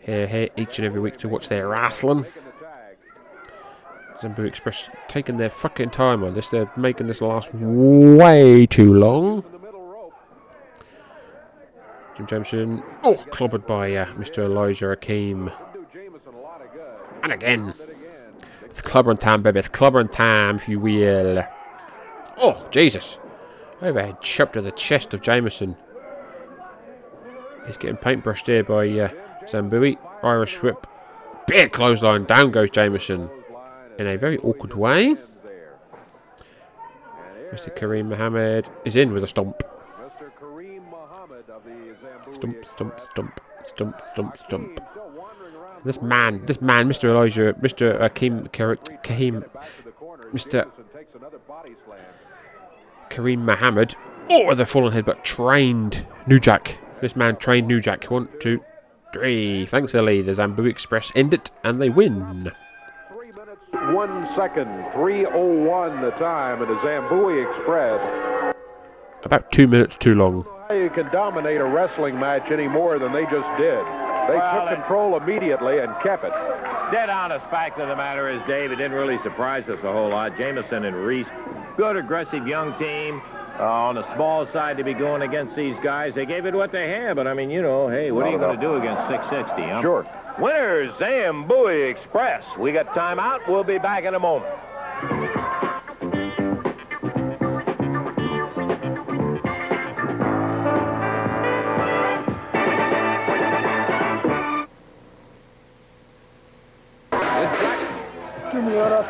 Here, 0.00 0.26
here 0.26 0.48
each 0.56 0.78
and 0.78 0.86
every 0.86 1.00
week 1.00 1.16
to 1.18 1.28
watch 1.28 1.48
their 1.48 1.68
wrestling. 1.68 2.26
Zambuie 4.20 4.46
Express 4.46 4.88
taking 5.08 5.36
their 5.36 5.50
fucking 5.50 5.90
time 5.90 6.24
on 6.24 6.34
this. 6.34 6.48
They're 6.48 6.70
making 6.76 7.06
this 7.06 7.20
last 7.20 7.52
way 7.52 8.66
too 8.66 8.92
long. 8.92 9.44
Jim 12.16 12.26
Jameson, 12.26 12.82
oh, 13.02 13.22
clobbered 13.30 13.66
by 13.66 13.94
uh, 13.94 14.06
Mr. 14.14 14.44
Elijah 14.44 14.86
Akeem. 14.86 15.52
And 17.22 17.32
again, 17.32 17.74
It's 18.76 18.86
clobbering 18.86 19.18
time, 19.18 19.42
baby. 19.42 19.58
It's 19.58 19.68
clobbering 19.68 20.12
time, 20.12 20.56
if 20.56 20.68
you 20.68 20.78
will. 20.78 21.42
Oh, 22.36 22.66
Jesus. 22.70 23.18
Overhead 23.80 24.20
chop 24.20 24.52
to 24.52 24.60
the 24.60 24.70
chest 24.70 25.14
of 25.14 25.22
Jameson. 25.22 25.76
He's 27.66 27.78
getting 27.78 27.96
paintbrushed 27.96 28.48
here 28.48 28.64
by 28.64 28.86
uh, 28.86 29.08
Zambuie. 29.46 29.96
Irish 30.22 30.60
whip. 30.62 30.86
Big 31.46 31.72
clothesline. 31.72 32.24
Down 32.24 32.50
goes 32.50 32.68
Jameson. 32.68 33.30
In 33.98 34.08
a 34.08 34.18
very 34.18 34.36
awkward 34.40 34.74
way. 34.74 35.16
Mr. 37.50 37.74
Kareem 37.74 38.08
Mohammed 38.08 38.68
is 38.84 38.94
in 38.94 39.14
with 39.14 39.24
a 39.24 39.26
stomp. 39.26 39.62
Stump, 42.30 42.62
stump, 42.66 43.00
stump, 43.00 43.40
stump, 43.62 44.00
stump, 44.12 44.36
stump. 44.36 44.80
This 45.86 46.02
man, 46.02 46.44
this 46.46 46.60
man, 46.60 46.88
Mr. 46.88 47.10
Elijah, 47.10 47.52
Mr. 47.60 48.00
Akeem, 48.00 48.46
uh, 48.46 48.74
Kareem, 49.04 49.48
Mr. 50.32 50.68
Kareem 53.08 53.38
Mohammed. 53.38 53.94
Oh, 54.28 54.52
the 54.52 54.66
fallen 54.66 54.92
head, 54.92 55.04
but 55.04 55.24
trained 55.24 56.04
New 56.26 56.40
Jack. 56.40 56.80
This 57.00 57.14
man 57.14 57.36
trained 57.36 57.68
New 57.68 57.80
Jack. 57.80 58.02
One, 58.06 58.28
two, 58.40 58.64
three. 59.12 59.66
Thanks, 59.66 59.94
Ali. 59.94 60.22
The 60.22 60.32
Zambuie 60.32 60.70
Express 60.70 61.12
end 61.14 61.32
it, 61.32 61.52
and 61.62 61.80
they 61.80 61.88
win. 61.88 62.50
Three 63.08 63.30
minutes, 63.30 63.94
One 63.94 64.28
second, 64.34 64.66
3.01 64.92 66.00
the 66.00 66.10
time 66.18 66.62
in 66.62 66.68
the 66.68 66.74
Zambuie 66.78 67.48
Express. 67.48 68.52
About 69.22 69.52
two 69.52 69.68
minutes 69.68 69.96
too 69.96 70.16
long. 70.16 70.44
You 70.68 70.90
can 70.90 71.08
dominate 71.12 71.60
a 71.60 71.64
wrestling 71.64 72.18
match 72.18 72.50
any 72.50 72.66
more 72.66 72.98
than 72.98 73.12
they 73.12 73.22
just 73.26 73.46
did. 73.56 74.05
They 74.28 74.36
Well, 74.36 74.66
took 74.68 74.78
control 74.78 75.16
immediately 75.16 75.78
and 75.78 75.92
kept 76.02 76.24
it. 76.24 76.32
Dead 76.92 77.10
honest 77.10 77.44
fact 77.50 77.78
of 77.78 77.88
the 77.88 77.96
matter 77.96 78.28
is, 78.30 78.40
Dave, 78.46 78.70
it 78.70 78.76
didn't 78.76 78.92
really 78.96 79.18
surprise 79.22 79.64
us 79.68 79.78
a 79.82 79.92
whole 79.92 80.10
lot. 80.10 80.32
Jameson 80.40 80.84
and 80.84 80.96
Reese, 80.96 81.26
good 81.76 81.96
aggressive 81.96 82.46
young 82.46 82.76
team. 82.78 83.20
Uh, 83.58 83.62
on 83.64 83.94
the 83.94 84.04
small 84.14 84.46
side 84.52 84.76
to 84.76 84.84
be 84.84 84.92
going 84.92 85.22
against 85.22 85.56
these 85.56 85.74
guys. 85.82 86.12
They 86.14 86.26
gave 86.26 86.44
it 86.44 86.54
what 86.54 86.72
they 86.72 86.90
had, 86.90 87.16
but 87.16 87.26
I 87.26 87.32
mean, 87.32 87.48
you 87.48 87.62
know, 87.62 87.88
hey, 87.88 88.10
what 88.12 88.26
are 88.26 88.30
you 88.30 88.36
going 88.36 88.54
to 88.54 88.60
do 88.60 88.76
against 88.76 89.08
660? 89.08 89.62
Huh? 89.62 89.80
Sure. 89.80 90.06
Winners, 90.38 90.92
Zambuie 91.00 91.90
Express. 91.90 92.44
We 92.60 92.72
got 92.72 92.84
time 92.92 93.18
out. 93.18 93.40
We'll 93.48 93.64
be 93.64 93.78
back 93.78 94.04
in 94.04 94.14
a 94.14 94.18
moment. 94.20 94.52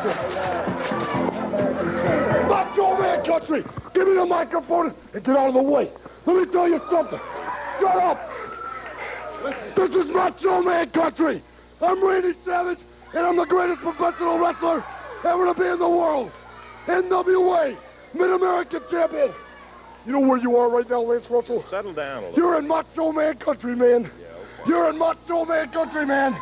Give 0.03 0.05
me 0.05 0.33
that 0.33 0.55
up 0.55 0.77
there. 0.77 2.47
Macho 2.47 2.97
Man 2.97 3.25
Country! 3.25 3.63
Give 3.93 4.07
me 4.07 4.13
the 4.15 4.25
microphone 4.25 4.93
and 5.13 5.23
get 5.23 5.35
out 5.35 5.47
of 5.49 5.53
the 5.55 5.61
way. 5.61 5.89
Let 6.25 6.35
me 6.37 6.45
tell 6.51 6.67
you 6.67 6.79
something. 6.91 7.19
Shut 7.79 7.95
up! 7.95 8.19
This 9.75 9.91
is 9.91 10.07
Macho 10.13 10.61
Man 10.61 10.89
Country! 10.91 11.41
I'm 11.81 12.03
Randy 12.05 12.33
Savage, 12.45 12.79
and 13.13 13.25
I'm 13.25 13.37
the 13.37 13.45
greatest 13.45 13.81
professional 13.81 14.39
wrestler 14.39 14.83
ever 15.23 15.45
to 15.45 15.59
be 15.59 15.67
in 15.67 15.79
the 15.79 15.89
world. 15.89 16.31
NWA, 16.85 17.77
Mid-American 18.13 18.81
Champion. 18.89 19.33
You 20.05 20.13
know 20.13 20.21
where 20.21 20.37
you 20.37 20.55
are 20.57 20.69
right 20.69 20.89
now, 20.89 21.01
Lance 21.01 21.29
Russell? 21.29 21.63
Settle 21.69 21.93
down 21.93 22.23
a 22.23 22.27
little. 22.27 22.37
You're 22.37 22.59
in 22.59 22.67
Macho 22.67 23.11
Man 23.11 23.37
Country, 23.37 23.75
man. 23.75 24.09
You're 24.65 24.89
in 24.89 24.97
Macho 24.97 25.45
Man 25.45 25.69
Country, 25.71 26.05
man. 26.05 26.33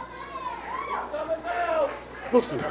Listen, 2.35 2.61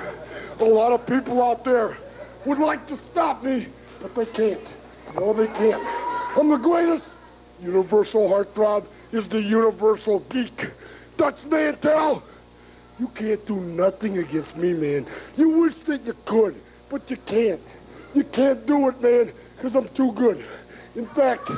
a 0.61 0.65
lot 0.65 0.93
of 0.93 1.07
people 1.07 1.43
out 1.43 1.65
there 1.65 1.97
would 2.45 2.59
like 2.59 2.87
to 2.87 2.99
stop 3.11 3.43
me, 3.43 3.69
but 4.03 4.15
they 4.15 4.27
can't. 4.27 4.61
No, 5.15 5.33
they 5.33 5.47
can't. 5.47 5.83
I'm 6.37 6.51
the 6.51 6.59
greatest. 6.59 7.07
Universal 7.63 8.29
Heartthrob 8.29 8.87
is 9.13 9.27
the 9.31 9.41
universal 9.41 10.21
geek. 10.29 10.67
Dutch 11.17 11.43
Mantell, 11.47 12.23
you 12.99 13.09
can't 13.15 13.47
do 13.47 13.57
nothing 13.57 14.19
against 14.19 14.55
me, 14.55 14.75
man. 14.75 15.07
You 15.35 15.61
wish 15.61 15.77
that 15.87 16.03
you 16.03 16.15
could, 16.27 16.61
but 16.91 17.11
you 17.11 17.17
can't. 17.25 17.61
You 18.13 18.25
can't 18.25 18.67
do 18.67 18.91
it, 18.91 19.01
man, 19.01 19.33
because 19.57 19.75
I'm 19.75 19.89
too 19.95 20.13
good. 20.13 20.45
In 20.95 21.07
fact, 21.15 21.51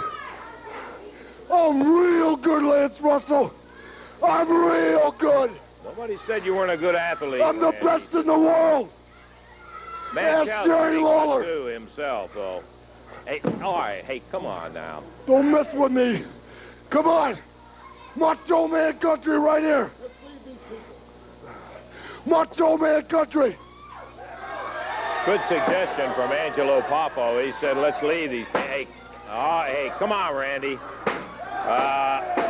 I'm 1.50 1.82
real 1.82 2.36
good, 2.36 2.62
Lance 2.62 3.00
Russell. 3.00 3.52
I'm 4.22 4.48
real 4.48 5.10
good. 5.18 5.58
Nobody 5.86 6.18
said 6.26 6.44
you 6.44 6.54
weren't 6.54 6.72
a 6.72 6.76
good 6.76 6.96
athlete. 6.96 7.40
I'm 7.40 7.60
the 7.60 7.70
man. 7.70 7.82
best 7.82 8.12
in 8.12 8.26
the 8.26 8.38
world. 8.38 8.90
Man, 10.14 10.48
Ask 10.48 10.66
Jerry 10.66 10.98
Lawler. 10.98 11.44
too 11.44 11.64
himself, 11.66 12.32
though. 12.34 12.62
Hey, 13.24 13.40
all 13.62 13.78
right. 13.78 14.04
Hey, 14.04 14.20
come 14.32 14.46
on 14.46 14.74
now. 14.74 15.02
Don't 15.26 15.52
mess 15.52 15.72
with 15.72 15.92
me. 15.92 16.24
Come 16.90 17.06
on. 17.06 17.38
Macho 18.16 18.66
Man 18.66 18.98
Country 18.98 19.38
right 19.38 19.62
here. 19.62 19.90
Let's 20.00 20.14
leave 20.24 20.44
these 20.44 20.62
people. 20.68 20.96
Macho 22.26 22.76
Man 22.76 23.04
Country. 23.04 23.56
Good 25.24 25.40
suggestion 25.48 26.12
from 26.14 26.32
Angelo 26.32 26.82
Poffo. 26.82 27.44
He 27.44 27.52
said, 27.60 27.76
let's 27.76 28.02
leave 28.02 28.30
these. 28.30 28.46
Hey, 28.48 28.88
oh, 29.28 29.62
hey, 29.66 29.92
come 29.98 30.12
on, 30.12 30.34
Randy. 30.34 30.78
Uh, 31.06 32.45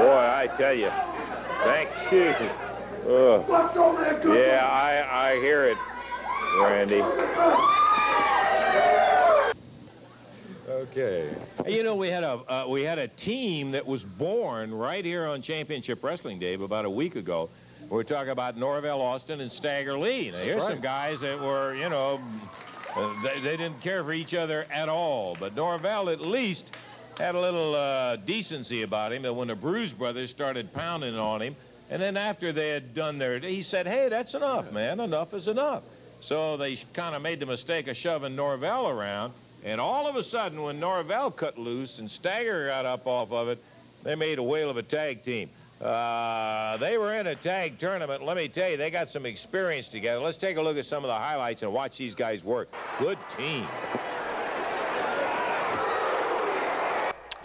boy, 0.00 0.16
I 0.16 0.46
tell 0.56 0.74
you, 0.74 0.90
thank 1.64 1.90
you. 2.12 2.34
Ugh. 3.10 3.48
Macho 3.48 3.92
Man 3.92 4.20
Country. 4.20 4.40
Yeah, 4.40 4.66
I, 4.66 5.32
I 5.32 5.40
hear 5.40 5.64
it, 5.64 5.78
Randy. 6.60 7.02
Okay. 10.68 11.28
You 11.66 11.82
know, 11.82 11.94
we 11.94 12.08
had 12.08 12.24
a 12.24 12.40
uh, 12.48 12.66
we 12.68 12.82
had 12.82 12.98
a 12.98 13.08
team 13.08 13.70
that 13.72 13.86
was 13.86 14.04
born 14.04 14.72
right 14.72 15.04
here 15.04 15.26
on 15.26 15.42
Championship 15.42 16.02
Wrestling 16.02 16.38
Dave 16.38 16.62
about 16.62 16.84
a 16.84 16.90
week 16.90 17.16
ago. 17.16 17.50
We're 17.88 18.04
talking 18.04 18.30
about 18.30 18.56
Norvell 18.56 19.00
Austin 19.00 19.40
and 19.40 19.50
Stagger 19.50 19.98
Lee. 19.98 20.30
Now, 20.30 20.38
here's 20.38 20.64
some 20.64 20.80
guys 20.80 21.20
that 21.20 21.40
were, 21.40 21.74
you 21.74 21.88
know, 21.88 22.20
uh, 22.94 23.22
they, 23.22 23.40
they 23.40 23.56
didn't 23.56 23.80
care 23.80 24.04
for 24.04 24.12
each 24.12 24.32
other 24.32 24.66
at 24.72 24.88
all. 24.88 25.36
But 25.40 25.56
Norvell 25.56 26.08
at 26.08 26.20
least 26.20 26.70
had 27.20 27.34
a 27.34 27.40
little 27.40 27.74
uh, 27.74 28.16
decency 28.16 28.82
about 28.82 29.12
him. 29.12 29.24
And 29.24 29.36
when 29.36 29.48
the 29.48 29.54
Bruise 29.54 29.92
brothers 29.92 30.30
started 30.30 30.72
pounding 30.72 31.16
on 31.16 31.42
him, 31.42 31.54
and 31.90 32.00
then 32.00 32.16
after 32.16 32.52
they 32.52 32.70
had 32.70 32.94
done 32.94 33.18
their, 33.18 33.38
he 33.38 33.62
said, 33.62 33.86
"Hey, 33.86 34.08
that's 34.08 34.34
enough, 34.34 34.72
man. 34.72 35.00
Enough 35.00 35.34
is 35.34 35.48
enough." 35.48 35.82
So 36.20 36.56
they 36.56 36.76
kind 36.92 37.14
of 37.14 37.22
made 37.22 37.40
the 37.40 37.46
mistake 37.46 37.88
of 37.88 37.96
shoving 37.96 38.36
Norvell 38.36 38.88
around. 38.88 39.32
And 39.64 39.80
all 39.80 40.08
of 40.08 40.16
a 40.16 40.22
sudden, 40.22 40.62
when 40.62 40.80
Norvell 40.80 41.30
cut 41.30 41.58
loose 41.58 41.98
and 41.98 42.10
Stagger 42.10 42.68
got 42.68 42.86
up 42.86 43.06
off 43.06 43.32
of 43.32 43.48
it, 43.48 43.62
they 44.02 44.14
made 44.14 44.38
a 44.38 44.42
whale 44.42 44.70
of 44.70 44.76
a 44.76 44.82
tag 44.82 45.22
team. 45.22 45.50
Uh, 45.80 46.76
they 46.76 46.98
were 46.98 47.14
in 47.14 47.26
a 47.26 47.34
tag 47.34 47.78
tournament. 47.78 48.22
Let 48.22 48.36
me 48.36 48.48
tell 48.48 48.70
you, 48.70 48.76
they 48.76 48.90
got 48.90 49.08
some 49.08 49.26
experience 49.26 49.88
together. 49.88 50.20
Let's 50.20 50.36
take 50.36 50.56
a 50.56 50.62
look 50.62 50.76
at 50.76 50.86
some 50.86 51.04
of 51.04 51.08
the 51.08 51.14
highlights 51.14 51.62
and 51.62 51.72
watch 51.72 51.98
these 51.98 52.14
guys 52.14 52.44
work. 52.44 52.68
Good 52.98 53.18
team. 53.36 53.66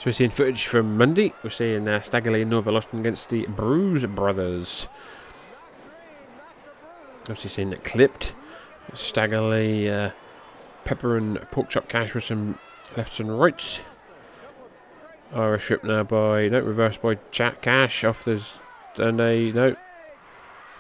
So 0.05 0.09
we're 0.09 0.13
seeing 0.13 0.29
footage 0.29 0.67
from 0.67 0.99
Monday. 0.99 1.33
We're 1.43 1.49
seeing 1.49 1.87
uh, 1.87 1.99
and 1.99 2.49
Norvell 2.51 2.77
Austin 2.77 2.99
against 2.99 3.31
the 3.31 3.47
Bruise 3.47 4.05
Brothers. 4.05 4.87
Obviously 7.21 7.49
seeing 7.49 7.73
it 7.73 7.83
clipped. 7.83 8.35
Stagger 8.93 9.41
uh, 9.89 10.11
Pepper 10.83 11.17
and 11.17 11.41
Pork 11.49 11.69
Chop 11.71 11.87
Cash 11.89 12.13
with 12.13 12.23
some 12.23 12.59
lefts 12.95 13.19
and 13.19 13.39
rights. 13.39 13.81
Irish 15.33 15.71
whip 15.71 15.83
now 15.83 16.03
by, 16.03 16.49
no, 16.49 16.59
reversed 16.59 17.01
by 17.01 17.17
Jack 17.31 17.63
Cash 17.63 18.03
off 18.03 18.25
the, 18.25 18.45
and 18.97 19.19
a, 19.19 19.51
no. 19.53 19.75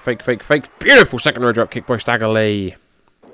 Fake, 0.01 0.21
fake, 0.21 0.43
fake. 0.43 0.65
Beautiful 0.77 1.17
second 1.17 1.41
row 1.41 1.51
drop 1.51 1.71
kick 1.71 1.87
by 1.87 1.97
Stagger 1.97 2.27
Lee. 2.27 2.75
And 3.23 3.33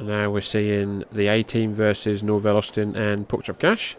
now 0.00 0.30
we're 0.30 0.40
seeing 0.40 1.04
the 1.10 1.28
A 1.28 1.42
team 1.42 1.74
versus 1.74 2.22
Norvell 2.22 2.56
Austin 2.56 2.94
and 2.96 3.28
Pork 3.28 3.44
Chop 3.44 3.58
Cash. 3.58 3.96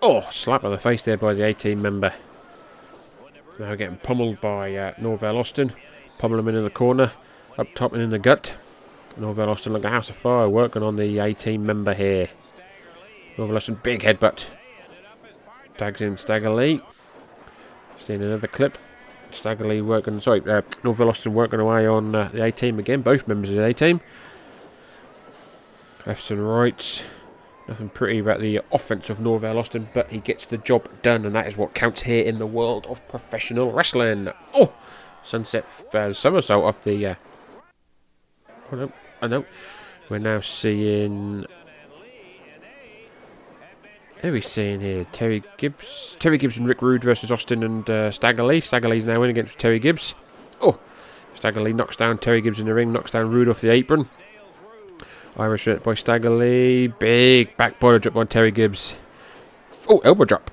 Oh, 0.00 0.26
slap 0.30 0.64
on 0.64 0.70
the 0.70 0.78
face 0.78 1.04
there 1.04 1.16
by 1.16 1.34
the 1.34 1.44
A 1.44 1.52
team 1.52 1.82
member. 1.82 2.14
Now 3.58 3.74
getting 3.74 3.96
pummeled 3.96 4.40
by 4.40 4.74
uh, 4.76 4.94
Norvell 4.98 5.36
Austin. 5.36 5.72
Pummel 6.18 6.38
him 6.38 6.48
in 6.48 6.64
the 6.64 6.70
corner, 6.70 7.12
up 7.56 7.66
top 7.74 7.92
and 7.92 8.02
in 8.02 8.10
the 8.10 8.18
gut. 8.18 8.56
Norvell 9.16 9.50
Austin 9.50 9.72
like 9.72 9.84
a 9.84 9.90
house 9.90 10.10
of 10.10 10.16
fire 10.16 10.48
working 10.48 10.82
on 10.82 10.96
the 10.96 11.18
A 11.18 11.34
team 11.34 11.66
member 11.66 11.94
here. 11.94 12.28
Norvell 13.36 13.56
Austin, 13.56 13.80
big 13.82 14.02
headbutt. 14.02 14.50
Tags 15.76 16.00
in 16.00 16.16
Stagger 16.16 16.50
Lee. 16.50 16.80
Seeing 17.98 18.22
another 18.22 18.46
clip. 18.46 18.78
Stagger 19.30 19.64
Lee 19.64 19.80
working, 19.80 20.20
sorry, 20.20 20.42
uh, 20.48 20.62
Norvell 20.82 21.08
Austin 21.08 21.34
working 21.34 21.60
away 21.60 21.86
on 21.86 22.14
uh, 22.14 22.30
the 22.32 22.44
A 22.44 22.52
team 22.52 22.78
again, 22.78 23.02
both 23.02 23.28
members 23.28 23.50
of 23.50 23.56
the 23.56 23.64
A 23.64 23.74
team. 23.74 24.00
Lefts 26.06 26.30
and 26.30 26.46
rights. 26.46 27.04
Nothing 27.68 27.90
pretty 27.90 28.18
about 28.18 28.40
the 28.40 28.60
offense 28.72 29.10
of 29.10 29.20
Norvell 29.20 29.58
Austin, 29.58 29.88
but 29.92 30.10
he 30.10 30.20
gets 30.20 30.46
the 30.46 30.56
job 30.56 30.88
done, 31.02 31.26
and 31.26 31.34
that 31.34 31.46
is 31.46 31.56
what 31.56 31.74
counts 31.74 32.04
here 32.04 32.24
in 32.24 32.38
the 32.38 32.46
world 32.46 32.86
of 32.86 33.06
professional 33.08 33.72
wrestling. 33.72 34.30
Oh, 34.54 34.72
sunset 35.22 35.66
uh, 35.92 36.12
somersault 36.14 36.64
off 36.64 36.84
the. 36.84 37.06
Uh, 37.06 37.14
oh 38.72 38.76
no, 38.76 38.92
I 39.20 39.26
know. 39.26 39.44
We're 40.08 40.18
now 40.18 40.40
seeing. 40.40 41.44
Who 44.20 44.30
are 44.30 44.32
we 44.32 44.40
seeing 44.40 44.80
here? 44.80 45.04
Terry 45.12 45.44
Gibbs, 45.58 46.16
Terry 46.18 46.38
Gibbs 46.38 46.56
and 46.56 46.66
Rick 46.68 46.82
Rude 46.82 47.04
versus 47.04 47.30
Austin 47.30 47.62
and 47.62 47.88
uh, 47.88 48.10
Stagger 48.10 48.42
Lee. 48.42 48.60
Stagger 48.60 48.88
Lee's 48.88 49.06
now 49.06 49.22
in 49.22 49.30
against 49.30 49.58
Terry 49.58 49.78
Gibbs. 49.78 50.16
Oh, 50.60 50.80
Stagger 51.34 51.60
Lee 51.60 51.72
knocks 51.72 51.94
down 51.94 52.18
Terry 52.18 52.40
Gibbs 52.40 52.58
in 52.58 52.66
the 52.66 52.74
ring, 52.74 52.92
knocks 52.92 53.12
down 53.12 53.30
Rude 53.30 53.48
off 53.48 53.60
the 53.60 53.70
apron. 53.70 54.08
Irish 55.36 55.68
by 55.84 55.94
Stagger 55.94 56.30
Lee. 56.30 56.88
Big 56.88 57.56
back 57.56 57.78
drop 57.78 58.16
on 58.16 58.26
Terry 58.26 58.50
Gibbs. 58.50 58.96
Oh, 59.88 59.98
elbow 59.98 60.24
drop. 60.24 60.50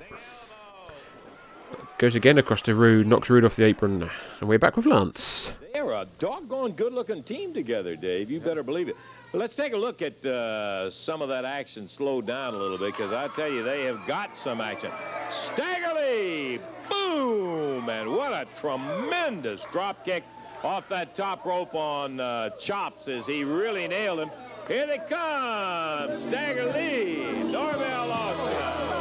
Goes 1.98 2.14
again 2.14 2.38
across 2.38 2.62
to 2.62 2.74
Rude, 2.74 3.08
knocks 3.08 3.28
Rude 3.28 3.44
off 3.44 3.56
the 3.56 3.64
apron. 3.64 4.08
And 4.38 4.48
we're 4.48 4.60
back 4.60 4.76
with 4.76 4.86
Lance. 4.86 5.52
They're 5.72 5.90
a 5.90 6.06
doggone 6.18 6.72
good-looking 6.72 7.24
team 7.24 7.52
together, 7.52 7.96
Dave. 7.96 8.30
You 8.30 8.38
better 8.38 8.62
believe 8.62 8.88
it. 8.88 8.96
Let's 9.36 9.54
take 9.54 9.74
a 9.74 9.76
look 9.76 10.00
at 10.00 10.24
uh, 10.24 10.90
some 10.90 11.20
of 11.20 11.28
that 11.28 11.44
action 11.44 11.86
slowed 11.88 12.26
down 12.26 12.54
a 12.54 12.56
little 12.56 12.78
bit 12.78 12.96
because 12.96 13.12
I 13.12 13.28
tell 13.28 13.52
you, 13.52 13.62
they 13.62 13.84
have 13.84 14.00
got 14.06 14.34
some 14.34 14.62
action. 14.62 14.90
Stagger 15.30 15.92
Lee, 15.94 16.58
boom, 16.88 17.86
and 17.90 18.12
what 18.12 18.32
a 18.32 18.46
tremendous 18.58 19.62
drop 19.70 20.06
kick 20.06 20.24
off 20.64 20.88
that 20.88 21.14
top 21.14 21.44
rope 21.44 21.74
on 21.74 22.18
uh, 22.18 22.48
chops 22.58 23.08
as 23.08 23.26
he 23.26 23.44
really 23.44 23.86
nailed 23.86 24.20
him. 24.20 24.30
Here 24.68 24.86
they 24.86 25.02
come, 25.06 26.16
Stagger 26.16 26.72
Lee, 26.72 27.42
Norvell 27.52 28.12
Austin. 28.12 28.95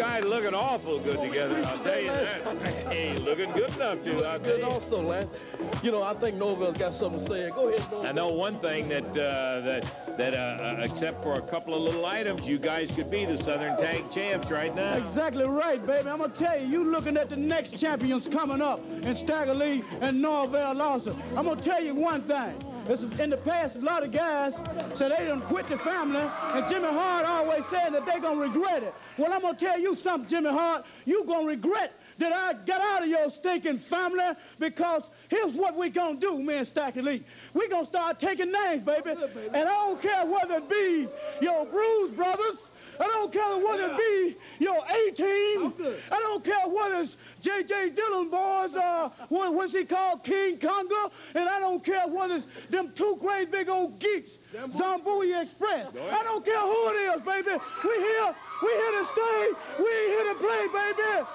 Guys 0.00 0.24
looking 0.24 0.54
awful 0.54 0.98
good 0.98 1.20
together, 1.20 1.62
I'll 1.62 1.78
tell 1.84 2.00
you 2.00 2.06
that. 2.06 2.90
Ain't 2.90 3.22
looking 3.22 3.52
good 3.52 3.68
enough 3.74 4.02
to, 4.04 4.24
I'll 4.24 4.40
tell 4.40 4.52
And 4.54 4.62
you. 4.62 4.64
also, 4.66 5.02
Lance, 5.02 5.28
you 5.82 5.90
know, 5.90 6.02
I 6.02 6.14
think 6.14 6.36
Norvell's 6.36 6.78
got 6.78 6.94
something 6.94 7.20
to 7.20 7.26
say. 7.26 7.50
Go 7.50 7.68
ahead, 7.68 7.80
Norvell. 7.92 8.08
I 8.08 8.12
know 8.12 8.28
one 8.28 8.58
thing 8.60 8.88
that 8.88 9.04
uh, 9.10 9.60
that 9.60 10.16
that 10.16 10.32
uh, 10.32 10.36
uh, 10.36 10.76
except 10.80 11.22
for 11.22 11.34
a 11.34 11.42
couple 11.42 11.74
of 11.74 11.82
little 11.82 12.06
items, 12.06 12.48
you 12.48 12.58
guys 12.58 12.90
could 12.90 13.10
be 13.10 13.26
the 13.26 13.36
Southern 13.36 13.76
Tag 13.76 14.10
Champs 14.10 14.50
right 14.50 14.74
now. 14.74 14.94
Exactly 14.94 15.44
right, 15.44 15.84
baby. 15.86 16.08
I'm 16.08 16.16
gonna 16.20 16.32
tell 16.32 16.58
you, 16.58 16.66
you 16.66 16.84
looking 16.84 17.18
at 17.18 17.28
the 17.28 17.36
next 17.36 17.78
champions 17.78 18.26
coming 18.26 18.62
up 18.62 18.80
in 19.02 19.14
Stagger 19.14 19.52
Lee 19.52 19.84
and 20.00 20.22
Norvell 20.22 20.80
Austin. 20.80 21.14
I'm 21.36 21.44
gonna 21.44 21.60
tell 21.60 21.84
you 21.84 21.94
one 21.94 22.22
thing. 22.22 22.54
In 22.90 23.30
the 23.30 23.36
past, 23.36 23.76
a 23.76 23.78
lot 23.78 24.02
of 24.02 24.10
guys 24.10 24.52
said 24.96 25.12
they 25.12 25.24
done 25.24 25.42
quit 25.42 25.68
the 25.68 25.78
family, 25.78 26.18
and 26.18 26.68
Jimmy 26.68 26.88
Hart 26.88 27.24
always 27.24 27.64
said 27.70 27.94
that 27.94 28.04
they're 28.04 28.18
gonna 28.18 28.40
regret 28.40 28.82
it. 28.82 28.92
Well, 29.16 29.32
I'm 29.32 29.42
gonna 29.42 29.56
tell 29.56 29.78
you 29.78 29.94
something, 29.94 30.28
Jimmy 30.28 30.50
Hart. 30.50 30.84
You 31.04 31.22
gonna 31.24 31.46
regret 31.46 31.92
that 32.18 32.32
I 32.32 32.54
got 32.54 32.80
out 32.80 33.04
of 33.04 33.08
your 33.08 33.30
stinking 33.30 33.78
family 33.78 34.24
because 34.58 35.04
here's 35.28 35.54
what 35.54 35.76
we 35.76 35.88
gonna 35.88 36.18
do, 36.18 36.40
me 36.40 36.54
and 36.56 36.66
Stagger 36.66 37.02
Lee. 37.02 37.22
We 37.54 37.68
gonna 37.68 37.86
start 37.86 38.18
taking 38.18 38.50
names, 38.50 38.82
baby. 38.82 39.10
And 39.54 39.68
I 39.68 39.86
don't 39.86 40.02
care 40.02 40.26
whether 40.26 40.56
it 40.56 40.68
be 40.68 41.06
your 41.40 41.66
Bruise 41.66 42.10
Brothers, 42.10 42.56
I 42.98 43.06
don't 43.06 43.32
care 43.32 43.56
whether 43.56 43.94
it 43.94 43.96
be 43.96 44.36
your 44.58 44.76
A-team. 44.76 45.72
I 46.10 46.18
don't 46.18 46.44
care 46.44 46.66
whether 46.66 47.02
it's 47.02 47.16
J.J. 47.40 47.90
Dillon 47.90 48.28
boys, 48.28 48.74
uh, 48.74 49.10
what, 49.28 49.54
what's 49.54 49.72
he 49.72 49.84
called, 49.84 50.22
King 50.24 50.58
Konga. 50.58 51.10
And 51.34 51.48
I 51.48 51.58
don't 51.58 51.82
care 51.82 52.06
whether 52.06 52.36
it's 52.36 52.46
them 52.68 52.92
two 52.94 53.16
great 53.20 53.50
big 53.50 53.68
old 53.68 53.98
geeks, 53.98 54.30
Zambuie 54.54 55.40
Express. 55.42 55.92
I 56.10 56.22
don't 56.22 56.44
care 56.44 56.60
who 56.60 56.88
it 56.90 57.16
is, 57.16 57.22
baby. 57.22 57.62
We 57.84 57.94
here, 57.96 58.34
we 58.62 58.70
here 58.70 58.92
to 58.92 59.04
stay. 59.12 59.48
We 59.78 59.90
ain't 59.90 60.12
here 60.12 60.32
to 60.32 60.38
play, 60.38 60.66
baby. 60.72 61.26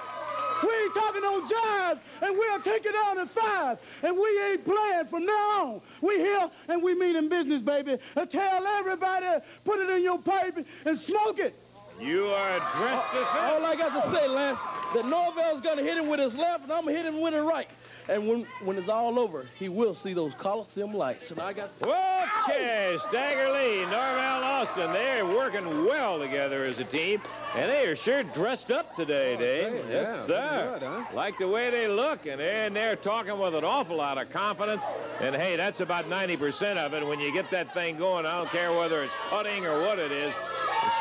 We 0.64 0.70
ain't 0.70 0.94
talking 0.94 1.22
no 1.22 1.42
jive, 1.42 2.00
and 2.22 2.38
we'll 2.38 2.62
take 2.62 2.86
it 2.86 2.96
on 2.96 3.20
in 3.20 3.28
five. 3.28 3.78
And 4.04 4.16
we 4.16 4.42
ain't 4.44 4.64
playing 4.64 5.06
from 5.08 5.26
now 5.26 5.62
on. 5.62 5.82
We 6.02 6.18
here, 6.18 6.50
and 6.70 6.82
we 6.82 6.94
mean 6.96 7.16
in 7.16 7.28
business, 7.30 7.62
baby. 7.62 7.98
And 8.16 8.32
tell 8.32 8.66
everybody, 8.66 9.44
put 9.66 9.80
it 9.80 9.90
in 9.90 10.02
your 10.04 10.20
pipe 10.20 10.58
and 10.86 10.98
smoke 10.98 11.40
it. 11.40 11.56
You 12.00 12.28
are 12.28 12.60
dressed 12.78 13.08
fit. 13.12 13.28
All 13.36 13.66
I 13.66 13.76
got 13.78 13.94
to 13.94 14.10
say, 14.10 14.28
Lance, 14.28 14.60
that 14.94 15.06
Norvell's 15.06 15.62
going 15.62 15.78
to 15.78 15.84
hit 15.84 15.98
him 15.98 16.08
with 16.08 16.20
his 16.20 16.38
left, 16.38 16.64
and 16.64 16.74
I'm 16.74 16.84
going 16.84 16.96
to 16.96 17.02
hit 17.02 17.06
him 17.06 17.22
with 17.22 17.34
his 17.34 17.44
right. 17.44 17.70
And 18.08 18.28
when, 18.28 18.46
when 18.64 18.78
it's 18.78 18.90
all 18.90 19.18
over, 19.18 19.46
he 19.56 19.68
will 19.68 19.96
see 19.96 20.14
those 20.14 20.34
Coliseum 20.36 20.94
lights. 20.94 21.32
And 21.32 21.40
I 21.40 21.54
got... 21.54 21.72
Okay, 21.82 22.98
Stagger 23.00 23.52
Lee, 23.52 23.82
Norvell 23.82 24.44
Austin, 24.44 24.94
they're 24.94 25.26
working 25.26 25.86
well 25.86 26.20
together 26.20 26.64
as 26.64 26.78
a 26.78 26.84
team, 26.84 27.22
and 27.56 27.70
they 27.70 27.88
are 27.88 27.96
sure 27.96 28.22
dressed 28.24 28.70
up 28.70 28.96
today, 28.96 29.36
oh, 29.36 29.40
Dave. 29.40 29.86
yes, 29.90 30.28
sir. 30.28 30.78
Good, 30.80 30.88
huh? 30.88 31.06
Like 31.14 31.40
the 31.40 31.48
way 31.48 31.72
they 31.72 31.88
look, 31.88 32.28
and 32.28 32.40
they're, 32.40 32.68
and 32.68 32.76
they're 32.76 32.96
talking 32.96 33.40
with 33.40 33.56
an 33.56 33.64
awful 33.64 33.98
lot 33.98 34.20
of 34.20 34.30
confidence. 34.30 34.84
And 35.20 35.36
hey, 35.36 35.56
that's 35.56 35.80
about 35.80 36.08
90% 36.08 36.78
of 36.78 36.94
it. 36.94 37.06
When 37.06 37.20
you 37.20 37.34
get 37.34 37.50
that 37.50 37.74
thing 37.74 37.98
going, 37.98 38.26
I 38.26 38.38
don't 38.38 38.50
care 38.50 38.72
whether 38.72 39.02
it's 39.02 39.14
putting 39.30 39.66
or 39.66 39.82
what 39.82 39.98
it 39.98 40.12
is. 40.12 40.34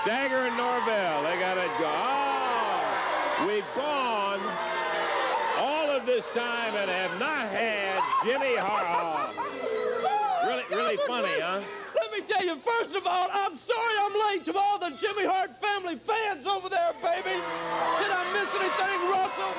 Stagger 0.03 0.38
and 0.38 0.57
Norvell, 0.57 1.23
they 1.25 1.38
got 1.38 1.59
it 1.59 1.71
go. 1.79 1.90
Oh, 1.93 3.47
we've 3.47 3.64
gone 3.77 4.40
this 6.07 6.29
time 6.29 6.75
and 6.77 6.90
have 6.90 7.19
not 7.19 7.49
had 7.49 8.03
Jimmy 8.25 8.57
Hart. 8.57 9.35
Really, 10.45 10.64
really 10.71 10.99
funny, 11.07 11.40
huh? 11.40 11.62
Let 11.97 12.12
me 12.12 12.21
tell 12.29 12.45
you, 12.45 12.57
first 12.57 12.95
of 12.95 13.07
all, 13.07 13.29
I'm 13.33 13.57
sorry 13.57 13.95
I'm 14.01 14.12
late 14.29 14.45
to 14.45 14.55
all 14.57 14.79
the 14.79 14.90
Jimmy 15.01 15.25
Hart 15.25 15.59
family 15.61 15.97
fans 15.97 16.47
over 16.47 16.69
there, 16.69 16.93
baby. 17.01 17.40
Did 17.40 18.11
I 18.12 18.23
miss 18.37 18.53
anything, 18.53 19.01
Russell? 19.09 19.55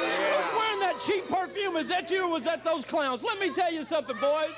That 0.00 0.61
cheap 1.06 1.28
perfume? 1.28 1.76
Is 1.76 1.88
that 1.88 2.10
you 2.10 2.24
or 2.24 2.28
was 2.28 2.44
that 2.44 2.64
those 2.64 2.84
clowns? 2.84 3.22
Let 3.22 3.38
me 3.38 3.52
tell 3.54 3.72
you 3.72 3.84
something, 3.84 4.16
boys. 4.20 4.50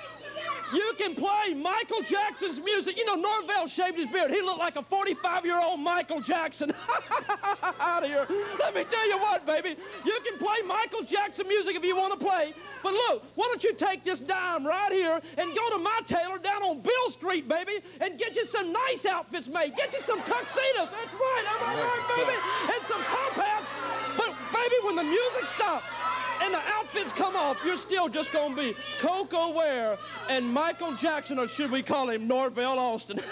You 0.73 0.93
can 0.99 1.15
play 1.15 1.55
Michael 1.55 2.03
Jackson's 2.03 2.59
music. 2.59 2.97
You 2.97 3.05
know, 3.05 3.15
Norvell 3.15 3.69
shaved 3.69 3.97
his 3.97 4.09
beard. 4.09 4.31
He 4.31 4.41
looked 4.41 4.59
like 4.59 4.77
a 4.77 4.83
45-year-old 4.83 5.79
Michael 5.79 6.21
Jackson. 6.21 6.73
Out 7.81 8.03
of 8.03 8.11
here. 8.11 8.27
Let 8.59 8.75
me 8.75 8.85
tell 8.91 9.09
you 9.09 9.19
what, 9.19 9.47
baby. 9.47 9.77
You 10.05 10.19
can 10.25 10.39
play 10.39 10.57
Michael 10.67 11.03
Jackson 11.03 11.47
music 11.47 11.77
if 11.77 11.85
you 11.85 11.95
want 11.97 12.19
to 12.19 12.27
play. 12.27 12.55
But 12.83 12.95
look, 12.95 13.25
why 13.37 13.47
don't 13.47 13.63
you 13.63 13.75
take 13.75 14.05
this 14.05 14.21
dime 14.21 14.67
right 14.67 14.91
here 14.91 15.21
and 15.37 15.55
go 15.55 15.71
to 15.71 15.79
my 15.79 16.01
tailor 16.07 16.39
down 16.39 16.63
on 16.63 16.81
Beale 16.81 17.11
Street, 17.11 17.49
baby, 17.49 17.79
and 18.01 18.19
get 18.19 18.35
you 18.35 18.45
some 18.45 18.73
nice 18.73 19.07
outfits 19.07 19.49
made. 19.49 19.77
Get 19.77 19.93
you 19.93 20.01
some 20.07 20.19
tuxedos. 20.23 20.89
That's 20.91 21.15
right. 21.15 21.45
I'm 21.49 21.69
all 21.69 21.85
right, 21.85 22.17
baby. 22.17 22.75
And 22.75 22.87
some 22.87 23.03
top 23.05 23.33
hats. 23.33 23.67
But, 24.17 24.35
baby, 24.53 24.75
when 24.83 24.97
the 24.97 25.05
music 25.05 25.47
stops, 25.47 25.85
and 26.45 26.55
the 26.55 26.61
outfits 26.67 27.13
come 27.13 27.35
off, 27.37 27.59
you're 27.65 27.79
still 27.79 28.09
just 28.09 28.33
gonna 28.33 28.55
be 28.55 28.77
Koko 29.01 29.51
Ware 29.51 29.97
and 30.29 30.47
Michael 30.47 30.95
Jackson, 30.95 31.39
or 31.39 31.49
should 31.49 31.71
we 31.71 31.83
call 31.83 32.11
him 32.11 32.29
Norvell 32.29 32.79
Austin? 32.79 33.17
now, 33.17 33.23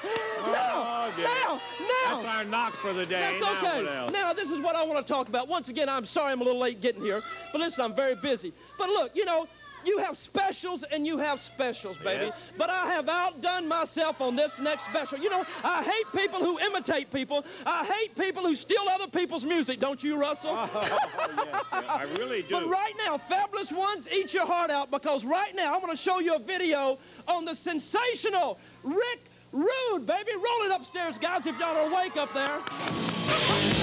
oh, 0.00 1.12
dear. 1.16 1.24
now, 1.26 1.60
now. 1.80 2.16
That's 2.16 2.26
our 2.26 2.44
knock 2.44 2.74
for 2.76 2.92
the 2.92 3.04
day. 3.04 3.38
That's 3.38 3.42
Now 3.42 3.58
okay. 3.58 3.96
else? 3.96 4.12
Now, 4.12 4.32
this 4.32 4.50
is 4.50 4.60
what 4.60 4.76
I 4.76 4.84
want 4.84 5.06
to 5.06 5.12
talk 5.12 5.28
about. 5.28 5.48
Once 5.48 5.68
again, 5.68 5.88
I'm 5.88 6.06
sorry 6.06 6.32
I'm 6.32 6.40
a 6.40 6.44
little 6.44 6.60
late 6.60 6.80
getting 6.80 7.02
here, 7.02 7.22
but 7.52 7.60
listen, 7.60 7.84
I'm 7.84 7.94
very 7.94 8.14
busy. 8.14 8.52
But 8.78 8.88
look, 8.88 9.14
you 9.14 9.24
know, 9.24 9.46
you 9.84 9.98
have 9.98 10.16
specials 10.16 10.84
and 10.84 11.06
you 11.06 11.18
have 11.18 11.40
specials, 11.40 11.96
baby. 11.98 12.26
Yes. 12.26 12.34
But 12.56 12.70
I 12.70 12.86
have 12.86 13.08
outdone 13.08 13.68
myself 13.68 14.20
on 14.20 14.36
this 14.36 14.58
next 14.58 14.84
special. 14.84 15.18
You 15.18 15.30
know, 15.30 15.44
I 15.64 15.82
hate 15.82 16.06
people 16.14 16.40
who 16.40 16.58
imitate 16.58 17.12
people. 17.12 17.44
I 17.66 17.84
hate 17.84 18.16
people 18.16 18.42
who 18.42 18.56
steal 18.56 18.84
other 18.90 19.08
people's 19.08 19.44
music. 19.44 19.80
Don't 19.80 20.02
you, 20.02 20.16
Russell? 20.16 20.54
Oh, 20.56 20.98
I 21.72 22.06
really 22.18 22.42
do. 22.42 22.50
But 22.50 22.68
right 22.68 22.94
now, 23.04 23.18
fabulous 23.18 23.70
ones, 23.72 24.08
eat 24.12 24.34
your 24.34 24.46
heart 24.46 24.70
out 24.70 24.90
because 24.90 25.24
right 25.24 25.54
now 25.54 25.74
I'm 25.74 25.80
going 25.80 25.94
to 25.94 26.02
show 26.02 26.20
you 26.20 26.34
a 26.34 26.38
video 26.38 26.98
on 27.28 27.44
the 27.44 27.54
sensational 27.54 28.58
Rick 28.82 29.20
Rude, 29.52 30.06
baby. 30.06 30.32
Roll 30.34 30.66
it 30.66 30.72
upstairs, 30.72 31.18
guys, 31.18 31.46
if 31.46 31.58
y'all 31.58 31.76
are 31.76 31.90
awake 31.90 32.16
up 32.16 32.32
there. 32.32 33.81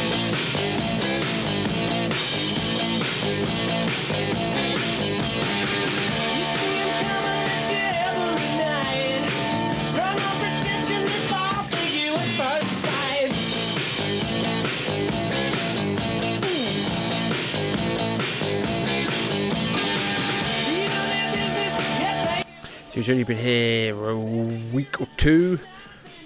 So 22.90 22.96
he's 22.96 23.10
only 23.12 23.24
been 23.24 23.38
here 23.38 23.94
a 24.10 24.18
week 24.18 25.00
or 25.00 25.08
two, 25.16 25.60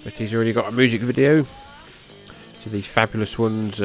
but 0.02 0.16
he's 0.16 0.34
already 0.34 0.54
got 0.54 0.66
a 0.66 0.72
music 0.72 1.02
video. 1.02 1.44
So 2.60 2.70
these 2.70 2.86
fabulous 2.86 3.38
ones, 3.38 3.82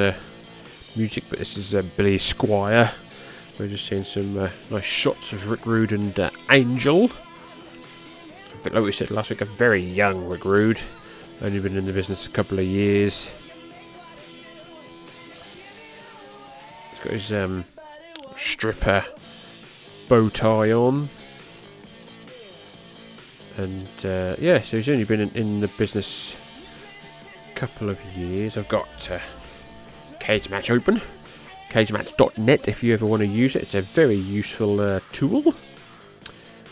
music, 0.96 1.26
but 1.30 1.40
this 1.40 1.58
is 1.58 1.76
uh, 1.76 1.82
Billy 1.98 2.18
Squier. 2.18 2.94
We're 3.58 3.68
just 3.68 3.86
seeing 3.86 4.06
some 4.06 4.38
uh, 4.38 4.50
nice 4.72 4.86
shots 4.86 5.34
of 5.34 5.50
Rick 5.50 5.66
Rude 5.66 5.92
and 5.92 6.18
uh, 6.18 6.30
Angel. 6.50 7.12
I 8.54 8.58
think 8.60 8.74
like 8.74 8.86
we 8.86 8.94
said 8.94 9.12
last 9.12 9.30
week, 9.30 9.42
a 9.42 9.46
very 9.46 9.84
young 9.84 10.26
Rick 10.30 10.46
Rude. 10.46 10.80
Only 11.42 11.60
been 11.60 11.76
in 11.76 11.86
the 11.86 11.92
business 11.92 12.28
a 12.28 12.30
couple 12.30 12.60
of 12.60 12.66
years. 12.66 13.30
He's 16.92 17.00
got 17.04 17.12
his 17.12 17.34
um, 17.34 17.66
stripper 18.38 19.06
bow 20.08 20.30
tie 20.30 20.72
on. 20.72 21.10
And 23.60 24.06
uh, 24.06 24.38
yeah, 24.40 24.62
so 24.62 24.78
he's 24.78 24.88
only 24.88 25.04
been 25.04 25.20
in, 25.20 25.30
in 25.32 25.60
the 25.60 25.68
business 25.68 26.38
a 27.52 27.56
couple 27.56 27.90
of 27.90 28.02
years. 28.16 28.58
I've 28.58 28.70
got 28.70 29.12
uh, 29.12 29.20
Cagematch 30.22 30.74
open. 30.74 31.02
CageMatch.net 31.70 32.70
if 32.70 32.82
you 32.84 32.94
ever 32.94 33.06
want 33.06 33.20
to 33.20 33.28
use 33.28 33.58
it. 33.58 33.64
It's 33.64 33.76
a 33.76 33.82
very 33.82 34.16
useful 34.16 34.80
uh, 34.80 35.02
tool. 35.12 35.54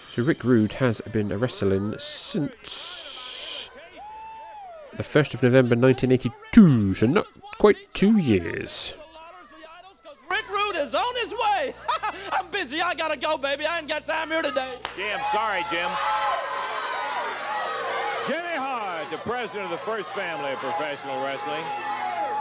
So 0.10 0.24
Rick 0.24 0.46
Rude 0.46 0.74
has 0.74 1.02
been 1.02 1.38
wrestling 1.38 1.94
since 2.00 3.70
the 4.96 5.04
1st 5.04 5.34
of 5.34 5.44
November 5.44 5.76
1982, 5.76 6.94
so 6.94 7.06
not 7.06 7.28
quite 7.60 7.94
two 7.94 8.18
years. 8.18 8.96
Rick 10.32 10.50
Rude 10.50 10.78
is 10.78 10.96
on 10.96 11.16
his 11.18 11.32
way. 11.32 11.74
I'm 12.32 12.50
busy. 12.50 12.82
I 12.82 12.96
gotta 12.96 13.18
go, 13.18 13.38
baby. 13.38 13.66
I 13.66 13.80
ain't 13.80 13.90
got 13.90 14.06
time 14.08 14.30
here 14.30 14.42
today. 14.42 14.80
Jim, 14.96 15.20
sorry, 15.34 15.66
Jim. 15.70 15.92
The 19.10 19.18
president 19.20 19.66
of 19.66 19.72
the 19.72 19.78
First 19.86 20.10
Family 20.10 20.52
of 20.52 20.60
Professional 20.60 21.24
Wrestling. 21.24 21.64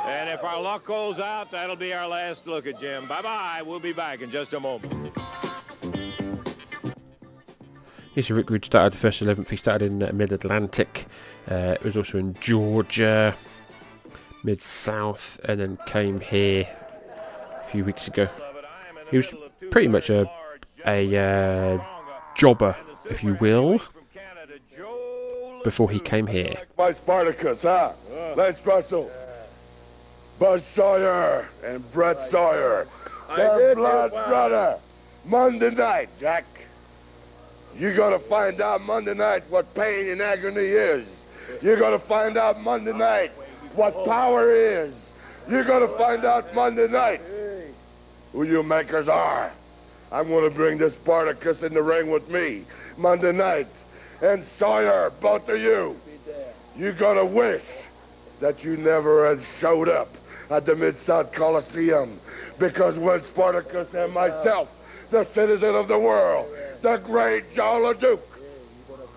And 0.04 0.28
if 0.28 0.42
our 0.42 0.60
luck 0.60 0.84
holds 0.84 1.20
out, 1.20 1.52
that'll 1.52 1.76
be 1.76 1.92
our 1.92 2.08
last 2.08 2.48
look 2.48 2.66
at 2.66 2.80
Jim. 2.80 3.06
Bye-bye. 3.06 3.62
We'll 3.62 3.78
be 3.78 3.92
back 3.92 4.20
in 4.20 4.32
just 4.32 4.52
a 4.52 4.58
moment. 4.58 5.12
Yes, 8.16 8.30
Rick 8.30 8.50
Rude 8.50 8.64
started 8.64 8.94
the 8.94 8.96
first 8.96 9.22
11th. 9.22 9.48
He 9.50 9.56
started 9.56 9.92
in 9.92 10.02
uh, 10.02 10.10
Mid 10.12 10.32
Atlantic. 10.32 11.06
Uh, 11.48 11.74
it 11.74 11.84
was 11.84 11.96
also 11.96 12.18
in 12.18 12.34
Georgia, 12.40 13.36
Mid 14.42 14.60
South, 14.60 15.38
and 15.44 15.60
then 15.60 15.78
came 15.86 16.18
here 16.18 16.68
a 17.62 17.68
few 17.68 17.84
weeks 17.84 18.08
ago. 18.08 18.28
He 19.10 19.18
was 19.18 19.32
pretty 19.70 19.88
much 19.88 20.10
a 20.10 20.28
a 20.84 21.16
uh, 21.16 21.84
jobber, 22.36 22.76
if 23.10 23.22
you 23.22 23.36
will, 23.40 23.80
before 25.66 25.90
he 25.90 25.98
came 25.98 26.28
here. 26.28 26.54
My 26.78 26.92
Spartacus, 26.92 27.58
huh? 27.60 27.92
Lance 28.36 28.64
Russell. 28.64 29.10
Buzz 30.38 30.62
Sawyer 30.76 31.48
and 31.64 31.82
Brett 31.92 32.30
Sawyer. 32.30 32.86
Their 33.34 33.74
blood 33.74 34.12
brother. 34.12 34.78
Monday 35.24 35.70
night, 35.70 36.08
Jack. 36.20 36.44
You're 37.76 37.96
gonna 37.96 38.20
find 38.20 38.60
out 38.60 38.80
Monday 38.82 39.14
night 39.14 39.42
what 39.50 39.74
pain 39.74 40.08
and 40.08 40.22
agony 40.22 40.68
is. 40.68 41.04
You're 41.60 41.80
gonna 41.80 41.98
find 41.98 42.36
out 42.36 42.60
Monday 42.60 42.92
night 42.92 43.32
what 43.74 44.04
power 44.04 44.54
is. 44.54 44.94
You're 45.50 45.64
gonna 45.64 45.98
find 45.98 46.24
out 46.24 46.54
Monday 46.54 46.86
night 46.86 47.20
who 48.30 48.44
you 48.44 48.62
makers 48.62 49.08
are. 49.08 49.50
I'm 50.12 50.28
gonna 50.28 50.48
bring 50.48 50.78
this 50.78 50.92
Spartacus 50.92 51.62
in 51.62 51.74
the 51.74 51.82
ring 51.82 52.08
with 52.08 52.30
me 52.30 52.66
Monday 52.96 53.32
night. 53.32 53.66
And 54.22 54.44
Sawyer, 54.58 55.12
both 55.20 55.48
of 55.48 55.60
you, 55.60 55.96
you're 56.76 56.92
gonna 56.92 57.24
wish 57.24 57.64
that 58.40 58.64
you 58.64 58.76
never 58.76 59.28
had 59.28 59.44
showed 59.60 59.88
up 59.88 60.08
at 60.50 60.64
the 60.64 60.74
Mid-South 60.74 61.32
Coliseum. 61.32 62.20
Because 62.58 62.96
when 62.96 63.22
Spartacus 63.24 63.92
and 63.94 64.12
myself, 64.12 64.68
the 65.10 65.24
citizen 65.34 65.74
of 65.74 65.88
the 65.88 65.98
world, 65.98 66.48
the 66.82 66.96
great 66.98 67.54
Joe 67.54 67.94
LeDuc, 67.94 68.20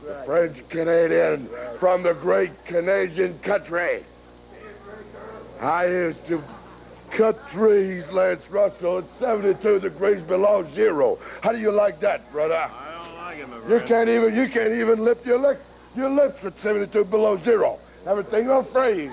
the 0.06 0.24
French 0.26 0.58
Canadian 0.70 1.50
from 1.80 2.04
the 2.04 2.14
great 2.14 2.52
Canadian 2.66 3.40
country, 3.40 4.04
I 5.62 5.88
used 5.88 6.26
to 6.28 6.42
cut 7.12 7.38
trees, 7.50 8.06
Lance 8.12 8.50
Russell, 8.50 9.00
at 9.00 9.06
72 9.20 9.80
degrees 9.80 10.22
below 10.24 10.66
zero. 10.74 11.20
How 11.42 11.52
do 11.52 11.60
you 11.60 11.72
like 11.72 12.00
that, 12.02 12.32
brother? 12.32 12.70
I 13.42 13.50
don't 13.50 13.72
it, 13.72 13.82
You 13.82 13.88
can't 13.88 14.10
even 14.10 14.36
you 14.36 14.50
can't 14.50 14.74
even 14.74 15.04
lift 15.04 15.26
your 15.26 15.40
lips 15.40 15.62
your 15.96 16.10
lips 16.10 16.44
at 16.44 16.54
72 16.62 17.04
below 17.06 17.38
zero. 17.44 17.80
Everything 18.06 18.48
will 18.48 18.64
freeze. 18.64 19.12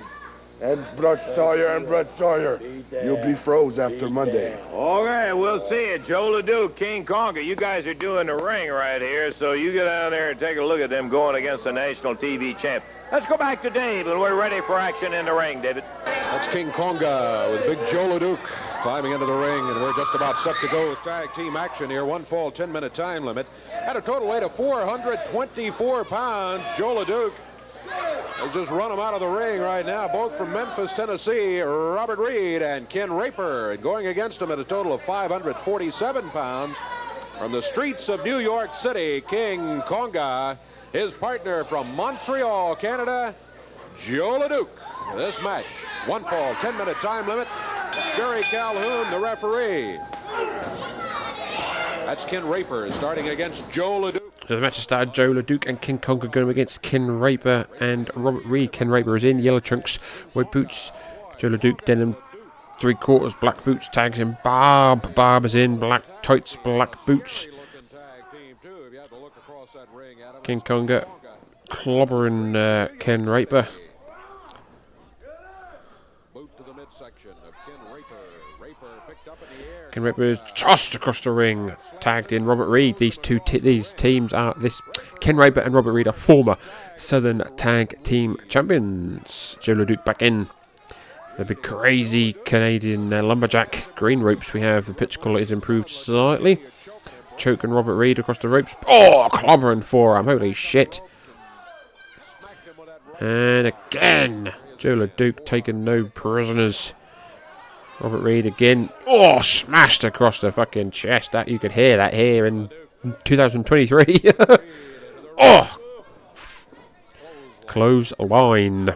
And 0.63 0.87
Brett 0.97 1.35
Sawyer 1.35 1.77
and 1.77 1.87
Brett 1.87 2.07
Sawyer, 2.17 2.59
you'll 3.05 3.23
be 3.23 3.35
froze 3.35 3.79
after 3.79 4.09
Monday. 4.09 4.59
All 4.73 5.05
right, 5.05 5.35
we'll 5.35 5.69
see 5.69 5.75
it. 5.75 6.07
Joe 6.07 6.31
LeDuc, 6.31 6.77
King 6.77 7.05
Konga. 7.05 7.45
You 7.45 7.57
guys 7.57 7.87
are 7.87 7.93
doing 7.93 8.29
the 8.29 8.35
ring 8.35 8.71
right 8.71 9.03
here, 9.03 9.33
so 9.35 9.53
you 9.53 9.71
get 9.73 9.85
down 9.85 10.13
there 10.13 10.31
and 10.31 10.41
take 10.41 10.57
a 10.57 10.65
look 10.65 10.81
at 10.81 10.89
them 10.89 11.11
going 11.11 11.37
against 11.37 11.65
the 11.65 11.73
national 11.73 12.17
TV 12.17 12.59
champ. 12.59 12.83
Let's 13.13 13.27
go 13.27 13.37
back 13.37 13.61
to 13.63 13.71
Dave, 13.71 14.07
and 14.07 14.19
we're 14.19 14.35
ready 14.35 14.63
for 14.63 14.79
action 14.79 15.13
in 15.13 15.27
the 15.27 15.35
ring, 15.35 15.61
David. 15.61 15.85
That's 16.07 16.53
King 16.55 16.71
Konga 16.71 17.53
with 17.53 17.67
Big 17.67 17.79
Joe 17.91 18.19
LeDuc 18.19 18.39
climbing 18.83 19.13
into 19.13 19.27
the 19.27 19.33
ring, 19.33 19.69
and 19.69 19.81
we're 19.81 19.95
just 19.95 20.15
about 20.15 20.39
set 20.39 20.55
to 20.61 20.69
go 20.69 20.91
with 20.91 20.99
tag 21.01 21.33
team 21.35 21.57
action 21.57 21.91
here. 21.91 22.05
One 22.05 22.25
fall, 22.25 22.53
10-minute 22.53 22.95
time 22.95 23.25
limit. 23.25 23.47
At 23.73 23.97
a 23.97 24.01
total 24.01 24.29
weight 24.29 24.43
of 24.43 24.55
424 24.55 26.05
pounds, 26.05 26.63
Joe 26.77 27.05
LeDuc 27.05 27.33
has 27.89 28.53
just 28.53 28.71
run 28.71 28.93
him 28.93 28.99
out 28.99 29.15
of 29.15 29.21
the 29.21 29.27
ring 29.27 29.61
right 29.61 29.87
now, 29.87 30.09
both 30.09 30.37
from 30.37 30.53
Memphis, 30.53 30.93
Tennessee, 30.93 31.61
Robert 31.61 32.19
Reed 32.19 32.63
and 32.63 32.89
Ken 32.89 33.13
Raper. 33.13 33.73
And 33.73 33.83
going 33.83 34.09
against 34.09 34.41
him 34.41 34.51
at 34.51 34.59
a 34.59 34.65
total 34.65 34.93
of 34.93 35.03
547 35.03 36.31
pounds 36.31 36.77
from 37.39 37.53
the 37.53 37.63
streets 37.63 38.09
of 38.09 38.25
New 38.25 38.39
York 38.39 38.75
City, 38.75 39.23
King 39.23 39.81
Konga, 39.83 40.59
his 40.93 41.13
partner 41.15 41.65
from 41.65 41.95
Montreal, 41.95 42.77
Canada, 42.77 43.35
Joe 44.01 44.39
LeDuc. 44.41 44.69
This 45.17 45.41
match, 45.41 45.67
one 46.07 46.25
fall, 46.25 46.55
10-minute 46.55 46.97
time 46.97 47.29
limit. 47.29 47.46
Jerry 48.17 48.43
Calhoun, 48.45 49.11
the 49.11 49.21
referee. 49.21 49.99
That's 52.07 52.25
Ken 52.25 52.49
Raper 52.49 52.91
starting 52.93 53.29
against 53.29 53.69
Joe 53.71 54.01
LeDuc. 54.01 54.21
So 54.49 54.55
the 54.55 54.61
match 54.61 54.77
has 54.77 54.85
started 54.85 55.13
Joe 55.13 55.35
LeDuc 55.35 55.69
and 55.69 55.81
King 55.81 55.99
Konga 55.99 56.31
going 56.31 56.49
against 56.49 56.81
Ken 56.81 57.19
Raper 57.19 57.67
and 57.81 58.11
Robert 58.15 58.45
Reed. 58.47 58.73
Ken 58.73 58.89
Raper 58.89 59.17
is 59.17 59.25
in 59.25 59.41
yellow 59.41 59.61
trunks, 59.61 59.97
white 60.33 60.51
boots. 60.51 60.93
Joe 61.37 61.49
LeDuc 61.49 61.85
denim 61.85 62.17
three 62.81 62.95
quarters, 62.95 63.35
black 63.35 63.63
boots. 63.65 63.89
Tags 63.89 64.19
in 64.19 64.39
Barb. 64.43 65.15
Barb 65.15 65.45
is 65.45 65.55
in 65.55 65.79
black 65.79 66.03
tights, 66.23 66.57
black 66.57 67.05
boots. 67.05 67.47
King 70.43 70.61
Konga 70.61 71.07
clobbering 71.69 72.57
uh, 72.57 72.89
Ken 72.99 73.29
Raper. 73.29 73.69
Ken 79.97 80.39
tossed 80.55 80.95
across 80.95 81.23
the 81.23 81.31
ring, 81.31 81.75
tagged 82.01 82.33
in 82.33 82.45
Robert 82.45 82.69
Reed. 82.69 82.99
These 82.99 83.19
two 83.19 83.39
t- 83.41 83.59
these 83.59 83.95
teams 83.95 84.33
are 84.35 84.55
this 84.59 84.83
Ken 85.21 85.37
Raper 85.37 85.61
and 85.61 85.75
Robert 85.75 85.93
Reed 85.93 86.07
are 86.07 86.13
former 86.13 86.57
Southern 86.97 87.43
Tag 87.57 88.03
Team 88.03 88.37
champions. 88.49 89.57
Joe 89.61 89.75
LeDuc 89.75 90.05
back 90.05 90.23
in. 90.23 90.49
The 91.39 91.45
big 91.45 91.63
crazy 91.63 92.33
Canadian 92.33 93.13
uh, 93.13 93.23
lumberjack 93.23 93.95
green 93.95 94.21
ropes 94.21 94.55
we 94.55 94.63
have. 94.63 94.87
The 94.87 94.95
pitch 94.95 95.21
quality 95.21 95.43
is 95.43 95.53
improved 95.53 95.91
slightly. 95.91 96.61
Choke 97.37 97.65
and 97.65 97.75
Robert 97.75 97.97
Reed 97.97 98.19
across 98.19 98.39
the 98.39 98.49
ropes. 98.49 98.75
Oh, 98.87 99.29
clobbering 99.31 99.85
forearm. 99.85 100.27
Holy 100.27 100.55
shit. 100.55 101.01
And 103.21 103.67
again, 103.67 104.53
Joe 104.79 104.97
LeDuc 104.97 105.45
taking 105.45 105.85
no 105.85 106.05
prisoners. 106.05 106.95
Robert 108.01 108.21
Reed 108.21 108.47
again. 108.47 108.91
Oh, 109.07 109.41
smashed 109.41 110.05
across 110.05 110.41
the 110.41 110.53
fucking 110.53 110.91
chest. 110.91 111.33
That 111.33 111.49
you 111.49 111.59
could 111.59 111.73
hear 111.73 111.97
that 111.97 112.15
here 112.15 112.47
in 112.47 112.71
2023. 113.25 114.23
oh, 115.39 115.79
close 117.67 118.13
line 118.19 118.95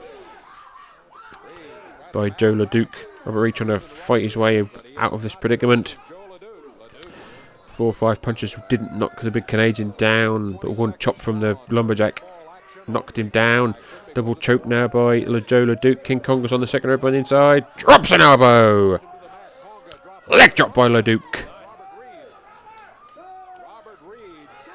by 2.12 2.30
Joe 2.30 2.54
LeDuc. 2.54 2.94
Robert 3.24 3.40
Reed 3.40 3.54
trying 3.54 3.68
to 3.68 3.78
fight 3.78 4.22
his 4.22 4.36
way 4.36 4.68
out 4.96 5.12
of 5.12 5.22
this 5.22 5.34
predicament. 5.34 5.96
Four 7.68 7.86
or 7.86 7.92
five 7.94 8.20
punches 8.20 8.56
didn't 8.68 8.98
knock 8.98 9.20
the 9.20 9.30
big 9.30 9.46
Canadian 9.46 9.94
down, 9.96 10.58
but 10.60 10.72
one 10.72 10.94
chop 10.98 11.20
from 11.20 11.40
the 11.40 11.58
lumberjack 11.70 12.22
knocked 12.92 13.18
him 13.18 13.28
down. 13.28 13.74
Double 14.14 14.34
choke 14.34 14.66
now 14.66 14.88
by 14.88 15.20
Joe 15.20 15.66
LeDuc. 15.66 16.04
King 16.04 16.20
Kong 16.20 16.42
was 16.42 16.52
on 16.52 16.60
the 16.60 16.66
second 16.66 16.90
rope 16.90 17.04
on 17.04 17.12
the 17.12 17.18
inside. 17.18 17.66
Drops 17.76 18.10
an 18.10 18.20
elbow. 18.20 19.00
Leg 20.28 20.54
drop 20.54 20.74
by 20.74 20.88
LeDuc. 20.88 21.46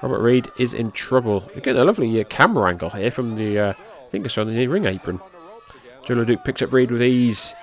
Robert 0.01 0.22
Reed 0.22 0.51
is 0.59 0.74
in 0.74 0.91
trouble. 0.91 1.49
Again, 1.55 1.78
a 1.78 1.84
lovely 1.84 2.22
uh, 2.22 2.24
camera 2.26 2.70
angle 2.70 2.91
here 2.91 3.09
from 3.09 3.38
the, 3.38 3.57
uh, 3.57 3.74
I 3.74 4.09
think 4.11 4.26
it's 4.26 4.38
on 4.38 4.53
the 4.53 4.68
ring 4.68 4.86
apron. 4.86 5.20
Joe 6.05 6.16
LeDuc 6.16 6.43
picks 6.43 6.61
up 6.61 6.72
Reed 6.72 6.91
with 6.91 7.01
ease. 7.01 7.55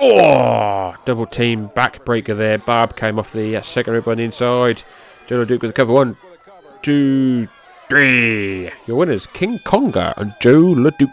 Oh, 0.00 0.94
double 1.04 1.26
team 1.26 1.68
backbreaker 1.70 2.36
there. 2.36 2.58
Barb 2.58 2.96
came 2.96 3.18
off 3.18 3.32
the 3.32 3.56
uh, 3.56 3.62
second 3.62 3.94
rope 3.94 4.08
on 4.08 4.18
the 4.18 4.24
inside. 4.24 4.84
Joe 5.26 5.44
LeDuc 5.44 5.62
with 5.62 5.70
the 5.70 5.72
cover. 5.72 5.92
One, 5.92 6.16
two, 6.82 7.48
victory. 7.92 8.72
Your 8.86 8.96
winners, 8.96 9.26
King 9.28 9.58
Konga 9.60 10.14
and 10.16 10.34
Joe 10.40 10.74
LeDuc. 10.74 11.12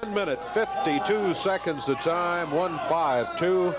One 0.00 0.14
minute, 0.14 0.38
52 0.54 1.34
seconds 1.34 1.86
the 1.86 1.94
time, 1.96 2.50
152. 2.52 3.74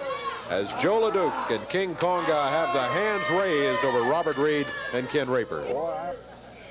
As 0.49 0.71
Joe 0.81 1.09
LeDuc 1.11 1.51
and 1.51 1.67
King 1.69 1.95
Konga 1.95 2.49
have 2.49 2.73
the 2.73 2.81
hands 2.81 3.29
raised 3.29 3.83
over 3.83 4.01
Robert 4.09 4.37
Reed 4.37 4.65
and 4.93 5.09
Ken 5.09 5.29
Raper. 5.29 5.65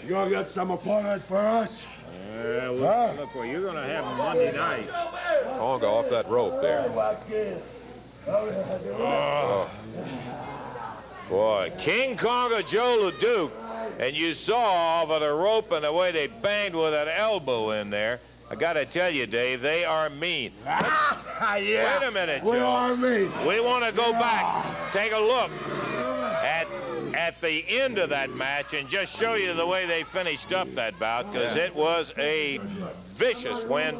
You 0.02 0.10
gonna 0.10 0.30
get 0.30 0.50
some 0.50 0.70
opponent 0.70 1.22
for 1.26 1.38
us? 1.38 1.70
Uh, 2.38 2.70
look, 2.70 2.80
Huh? 2.82 3.12
look 3.18 3.34
what 3.34 3.48
you're 3.48 3.62
going 3.62 3.76
to 3.76 3.82
have 3.82 4.04
Monday 4.16 4.52
night. 4.56 4.88
Konga 5.58 5.84
off 5.84 6.08
that 6.10 6.28
rope 6.28 6.60
there. 6.60 6.86
Oh. 8.98 9.70
Boy, 11.28 11.72
King 11.78 12.16
Konga 12.16 12.66
Joe 12.66 13.10
LeDuc, 13.10 13.50
and 13.98 14.16
you 14.16 14.34
saw 14.34 15.02
over 15.02 15.18
the 15.18 15.32
rope 15.32 15.72
and 15.72 15.84
the 15.84 15.92
way 15.92 16.12
they 16.12 16.26
banged 16.26 16.74
with 16.74 16.92
that 16.92 17.08
elbow 17.08 17.70
in 17.70 17.90
there. 17.90 18.20
I 18.48 18.54
got 18.54 18.74
to 18.74 18.86
tell 18.86 19.10
you, 19.10 19.26
Dave, 19.26 19.60
they 19.60 19.84
are 19.84 20.08
mean. 20.08 20.52
Ah, 20.66 21.20
ah, 21.40 21.56
yeah. 21.56 21.98
Wait 21.98 22.06
a 22.06 22.10
minute, 22.12 22.42
Joe. 22.42 22.50
We 22.52 22.58
are 22.58 22.96
mean. 22.96 23.46
We 23.46 23.60
want 23.60 23.84
to 23.84 23.92
go 23.92 24.12
back, 24.12 24.92
take 24.92 25.12
a 25.12 25.18
look 25.18 25.50
at 26.44 26.66
at 27.14 27.40
the 27.40 27.64
end 27.68 27.98
of 27.98 28.10
that 28.10 28.30
match, 28.30 28.74
and 28.74 28.88
just 28.88 29.16
show 29.16 29.34
you 29.34 29.54
the 29.54 29.66
way 29.66 29.86
they 29.86 30.04
finished 30.04 30.52
up 30.52 30.72
that 30.74 30.98
bout, 30.98 31.32
because 31.32 31.56
it 31.56 31.74
was 31.74 32.12
a 32.18 32.60
vicious 33.14 33.64
win 33.64 33.98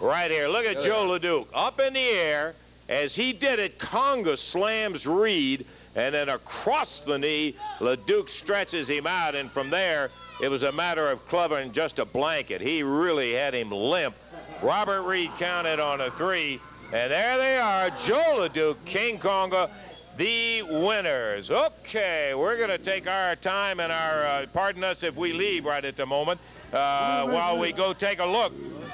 right 0.00 0.30
here. 0.30 0.48
Look 0.48 0.64
at 0.64 0.80
Joe 0.82 1.06
LeDuc 1.06 1.46
up 1.52 1.78
in 1.78 1.92
the 1.92 2.00
air. 2.00 2.54
As 2.88 3.14
he 3.14 3.32
did 3.32 3.58
it, 3.58 3.78
Konga 3.78 4.36
slams 4.36 5.06
Reed, 5.06 5.66
and 5.94 6.14
then 6.14 6.28
across 6.28 7.00
the 7.00 7.18
knee, 7.18 7.56
LeDuc 7.78 8.28
stretches 8.28 8.88
him 8.88 9.06
out, 9.06 9.34
and 9.34 9.50
from 9.50 9.70
there, 9.70 10.10
it 10.40 10.48
was 10.48 10.62
a 10.64 10.72
matter 10.72 11.08
of 11.08 11.26
clubbing 11.28 11.72
just 11.72 11.98
a 11.98 12.04
blanket. 12.04 12.60
He 12.60 12.82
really 12.82 13.34
had 13.34 13.54
him 13.54 13.70
limp. 13.70 14.14
Robert 14.62 15.02
Reed 15.02 15.30
counted 15.38 15.78
on 15.78 16.00
a 16.00 16.10
three, 16.12 16.60
and 16.92 17.10
there 17.10 17.38
they 17.38 17.58
are, 17.58 17.90
Joe 17.90 18.48
LeDuc, 18.48 18.76
King 18.84 19.18
Konga, 19.18 19.70
the 20.16 20.62
winners. 20.62 21.50
Okay, 21.50 22.34
we're 22.34 22.56
going 22.56 22.70
to 22.70 22.78
take 22.78 23.06
our 23.06 23.36
time 23.36 23.80
and 23.80 23.92
our, 23.92 24.24
uh, 24.24 24.46
pardon 24.52 24.84
us 24.84 25.02
if 25.02 25.16
we 25.16 25.32
leave 25.32 25.64
right 25.64 25.84
at 25.84 25.96
the 25.96 26.06
moment, 26.06 26.40
uh, 26.72 27.26
while 27.26 27.58
we 27.58 27.72
go 27.72 27.92
take 27.92 28.18
a 28.18 28.24
look 28.24 28.52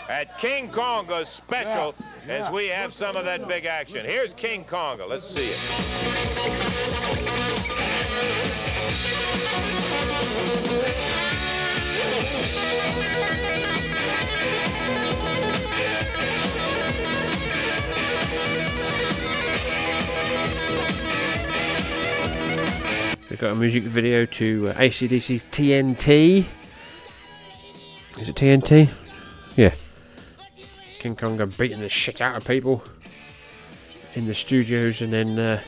at 0.08 0.38
King 0.38 0.70
Konga's 0.70 1.28
special 1.28 1.94
as 2.28 2.50
we 2.52 2.66
have 2.66 2.92
some 2.92 3.16
of 3.16 3.24
that 3.24 3.46
big 3.48 3.64
action. 3.64 4.04
Here's 4.04 4.32
King 4.34 4.64
Konga. 4.64 5.08
Let's 5.08 5.28
see 5.28 5.52
it. 5.52 6.89
We've 23.30 23.38
got 23.38 23.52
a 23.52 23.54
music 23.54 23.84
video 23.84 24.26
to 24.26 24.70
uh, 24.70 24.74
ACDC's 24.74 25.46
TNT. 25.46 26.44
Is 28.18 28.28
it 28.28 28.34
TNT? 28.34 28.90
Yeah. 29.54 29.72
King 30.98 31.14
Konga 31.14 31.56
beating 31.56 31.78
the 31.78 31.88
shit 31.88 32.20
out 32.20 32.34
of 32.34 32.44
people 32.44 32.82
in 34.14 34.26
the 34.26 34.34
studios, 34.34 35.00
and 35.00 35.12
then 35.12 35.38
uh, 35.38 35.62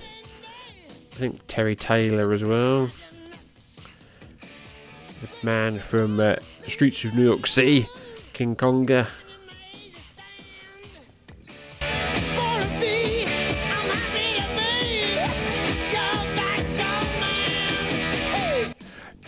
I 1.12 1.16
think 1.16 1.40
Terry 1.46 1.76
Taylor 1.76 2.32
as 2.32 2.42
well. 2.42 2.90
The 5.20 5.28
man 5.44 5.78
from 5.78 6.18
uh, 6.18 6.34
the 6.64 6.70
streets 6.70 7.04
of 7.04 7.14
New 7.14 7.24
York 7.24 7.46
City, 7.46 7.88
King 8.32 8.56
Konga. 8.56 9.06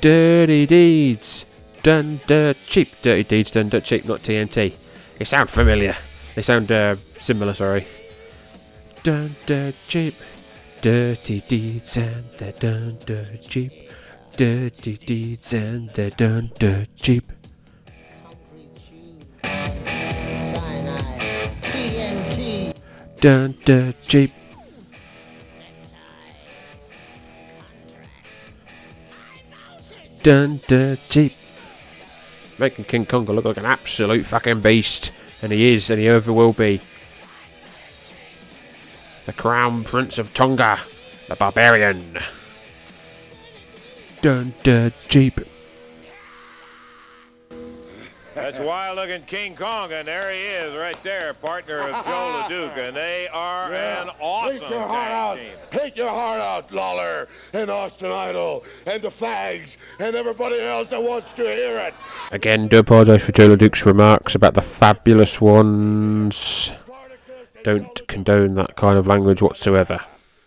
Dirty 0.05 0.67
deeds 0.67 1.47
done 1.83 2.21
dirt 2.27 2.59
cheap. 2.67 2.93
Dirty 3.01 3.23
deeds 3.23 3.51
done 3.53 3.71
dirt 3.71 3.85
cheap, 3.85 4.05
not 4.05 4.23
TNT. 4.23 4.75
They 5.17 5.25
sound 5.25 5.49
familiar. 5.49 5.97
They 6.35 6.43
sound 6.43 6.71
uh, 6.71 6.97
similar. 7.19 7.55
Sorry. 7.55 7.87
Done 9.03 9.35
dirt 9.47 9.75
cheap. 9.89 10.15
Dirty 10.83 11.41
deeds 11.49 11.97
and 11.97 12.27
they're 12.37 12.53
done 12.53 12.99
dirt 13.07 13.49
cheap. 13.49 13.73
Dirty 14.37 14.99
deeds 14.99 15.55
and 15.55 15.89
they're 15.95 16.11
done 16.11 16.53
dirt 16.59 16.89
cheap. 16.97 17.33
Done 23.23 23.57
dirt 23.65 23.97
cheap. 24.03 24.35
Dun 30.25 30.63
dun 30.67 30.97
cheap. 31.11 31.35
Making 32.59 32.87
King 32.87 33.05
Konga 33.05 33.35
look 33.35 33.45
like 33.45 33.59
an 33.59 33.67
absolute 33.67 34.25
fucking 34.25 34.63
beast. 34.63 35.13
And 35.43 35.53
he 35.53 35.75
is, 35.75 35.91
and 35.91 36.01
he 36.01 36.09
ever 36.09 36.33
will 36.33 36.55
be. 36.55 36.81
The 39.27 39.35
Crown 39.35 39.85
Prince 39.85 40.17
of 40.17 40.33
Tonga, 40.33 40.81
the 41.29 41.37
Barbarian. 41.37 42.19
Dun 44.23 44.55
dun 44.63 44.95
cheap. 45.09 45.41
That's 48.35 48.59
wild 48.59 48.97
looking 48.97 49.23
King 49.23 49.55
Kong, 49.55 49.93
and 49.93 50.09
there 50.09 50.33
he 50.33 50.41
is 50.41 50.75
right 50.77 51.01
there, 51.05 51.35
partner 51.35 51.79
of 51.79 52.05
Joe 52.05 52.47
LeDuc, 52.51 52.77
and 52.77 52.97
they 52.97 53.29
are 53.29 53.73
an 53.73 54.11
awesome 54.21 54.59
Take 54.59 54.71
your 54.71 54.81
heart 54.81 54.91
tag 54.91 55.13
out. 55.13 55.35
team. 55.37 55.53
Take 55.71 55.97
your 55.97 56.09
heart 56.09 56.41
out, 56.41 56.73
Lawler 56.73 57.29
and 57.53 57.71
Austin 57.71 58.11
Idol 58.11 58.65
and 58.87 59.01
the 59.03 59.11
Fags 59.11 59.77
and 60.01 60.17
everybody 60.17 60.61
else 60.61 60.91
that 60.91 61.01
wants 61.01 61.31
to 61.37 61.43
hear 61.43 61.79
it. 61.79 61.95
Again, 62.33 62.67
do 62.67 62.79
apologise 62.79 63.23
for 63.23 63.31
Joe 63.31 63.49
LeDuc's 63.57 63.87
remarks 63.87 64.35
about 64.35 64.55
the 64.55 64.63
fabulous 64.63 65.41
ones. 65.41 66.73
Don't 67.63 68.07
condone 68.09 68.55
that 68.55 68.75
kind 68.75 68.99
of 68.99 69.07
language 69.07 69.43
whatsoever. 69.43 70.01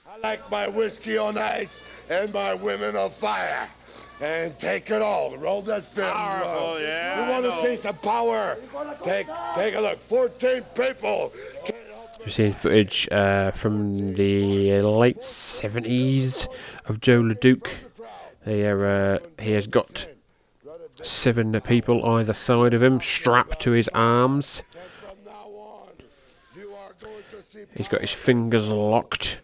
I 0.10 0.18
like 0.20 0.52
my 0.52 0.68
whiskey 0.68 1.18
on 1.18 1.38
ice 1.38 1.72
and 2.10 2.34
my 2.34 2.54
women 2.54 2.96
on 2.98 3.12
fire. 3.12 3.70
And 4.20 4.57
take 4.57 4.89
it 4.89 5.01
all. 5.01 5.38
Roll 5.38 5.61
that 5.63 5.84
film. 5.93 6.11
Powerful, 6.11 6.74
Ron. 6.74 6.82
yeah, 6.82 7.26
You 7.26 7.32
want 7.32 7.45
to 7.45 7.61
see 7.76 7.82
some 7.82 7.97
power? 7.97 8.57
Take 9.03 9.28
take 9.53 9.76
a 9.76 9.80
look. 9.80 9.99
14 10.09 10.63
people. 10.76 11.32
We've 12.20 12.34
seen 12.34 12.51
footage 12.53 13.07
uh, 13.11 13.51
from 13.51 14.07
the 14.09 14.82
late 14.82 15.20
70s 15.20 16.47
of 16.86 16.99
Joe 16.99 17.22
LeDuc. 17.22 17.68
They 18.43 18.65
are, 18.65 18.86
uh, 18.86 19.20
he 19.39 19.51
has 19.51 19.68
got 19.68 20.07
seven 21.03 21.59
people 21.61 22.03
either 22.05 22.34
side 22.34 22.74
of 22.74 22.82
him 22.82 22.99
strapped 22.99 23.59
to 23.61 23.72
his 23.72 23.88
arms. 23.89 24.63
He's 27.76 27.88
got 27.88 28.01
his 28.01 28.11
fingers 28.11 28.70
locked, 28.70 29.41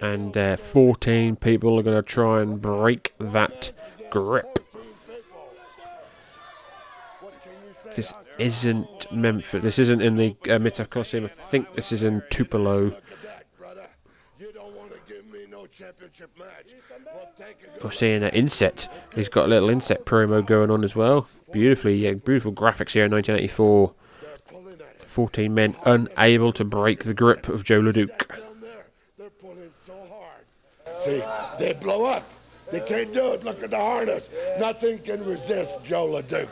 and 0.00 0.36
uh, 0.36 0.56
14 0.56 1.36
people 1.36 1.78
are 1.78 1.82
going 1.82 1.96
to 1.96 2.02
try 2.02 2.42
and 2.42 2.60
break 2.60 3.14
that 3.18 3.72
grip. 4.14 4.60
This 7.96 8.14
isn't 8.38 9.12
Memphis. 9.12 9.62
This 9.62 9.78
isn't 9.80 10.00
in 10.00 10.16
the 10.16 10.36
uh, 10.48 10.58
Mid-South 10.60 10.88
Coliseum. 10.88 11.24
I 11.24 11.28
think 11.28 11.74
this 11.74 11.90
is 11.90 12.04
in 12.04 12.22
Tupelo. 12.30 12.96
We're 17.82 17.90
seeing 17.90 18.22
an 18.22 18.30
inset. 18.30 18.88
He's 19.16 19.28
got 19.28 19.46
a 19.46 19.48
little 19.48 19.68
inset 19.68 20.04
promo 20.06 20.46
going 20.46 20.70
on 20.70 20.84
as 20.84 20.94
well. 20.94 21.26
Beautifully, 21.52 21.96
yeah, 21.96 22.12
beautiful 22.12 22.52
graphics 22.52 22.92
here 22.92 23.04
in 23.04 23.12
1984. 23.12 23.92
14 25.06 25.54
men 25.54 25.76
unable 25.84 26.52
to 26.52 26.64
break 26.64 27.04
the 27.04 27.14
grip 27.14 27.48
of 27.48 27.64
Joe 27.64 27.80
LeDuc. 27.80 28.10
See, 31.04 31.22
they 31.58 31.72
blow 31.72 32.04
up. 32.04 32.24
They 32.70 32.80
can't 32.80 33.12
do 33.12 33.32
it. 33.32 33.44
Look 33.44 33.62
at 33.62 33.70
the 33.70 33.76
harness. 33.76 34.28
Nothing 34.58 34.98
can 34.98 35.24
resist 35.24 35.78
Joe 35.84 36.08
LeDuc. 36.08 36.48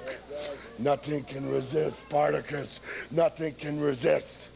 Nothing 0.79 1.25
can 1.25 1.51
resist 1.51 1.97
Spartacus. 2.09 2.81
Nothing 3.11 3.55
can 3.55 3.81
resist 3.81 4.49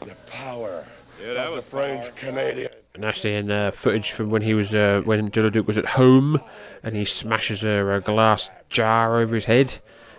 the 0.00 0.14
power 0.26 0.84
Yeah, 1.20 1.34
that 1.34 1.46
of 1.46 1.50
the 1.50 1.56
was 1.56 1.64
French 1.64 2.14
Canadian. 2.16 2.70
And 2.94 3.04
actually, 3.04 3.34
in 3.34 3.50
uh, 3.50 3.70
footage 3.70 4.10
from 4.10 4.30
when 4.30 4.42
he 4.42 4.54
was 4.54 4.74
uh, 4.74 5.02
when 5.04 5.30
Joe 5.30 5.48
LeDuc 5.48 5.66
was 5.66 5.78
at 5.78 5.86
home, 5.86 6.40
and 6.82 6.96
he 6.96 7.04
smashes 7.04 7.62
a, 7.62 7.86
a 7.86 8.00
glass 8.00 8.50
jar 8.70 9.18
over 9.18 9.34
his 9.34 9.44
head, 9.44 9.78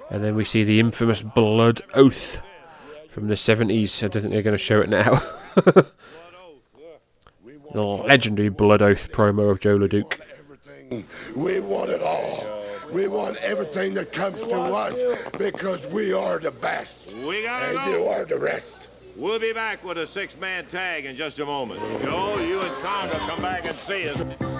and 0.10 0.24
then 0.24 0.36
we 0.36 0.46
see 0.46 0.64
the 0.64 0.80
infamous 0.80 1.22
blood 1.22 1.82
oath 1.94 2.40
from 3.10 3.28
the 3.28 3.36
70s. 3.36 4.04
I 4.04 4.08
don't 4.08 4.22
think 4.22 4.34
they're 4.34 4.42
going 4.42 4.54
to 4.54 4.58
show 4.58 4.82
it 4.82 4.90
now. 4.90 5.22
the 7.74 7.84
legendary 7.84 8.50
blood 8.50 8.82
oath 8.82 9.12
promo 9.12 9.50
of 9.50 9.60
Joe 9.60 9.78
LeDuc. 9.78 10.20
We 11.36 11.60
want 11.60 11.92
it 11.92 12.02
all. 12.02 12.46
We 12.92 13.08
want 13.08 13.38
everything 13.38 13.94
that 13.94 14.12
comes 14.12 14.42
to 14.42 14.56
us 14.56 15.00
because 15.38 15.86
we 15.88 16.12
are 16.12 16.40
the 16.40 16.52
best. 16.52 17.14
We 17.14 17.44
gotta 17.44 17.68
and 17.68 17.78
go. 17.78 17.92
you 17.92 18.04
are 18.06 18.26
the 18.26 18.40
rest. 18.40 18.88
We'll 19.16 19.40
be 19.40 19.54
back 19.54 19.84
with 19.84 19.98
a 19.98 20.08
six-man 20.08 20.68
tag 20.68 21.06
in 21.06 21.16
just 21.16 21.40
a 21.40 21.46
moment. 21.46 21.82
Joe, 22.02 22.40
you 22.40 22.62
and 22.62 22.76
Konga 22.84 23.20
come 23.28 23.42
back 23.42 23.66
and 23.66 23.78
see 23.86 24.08
us. 24.08 24.59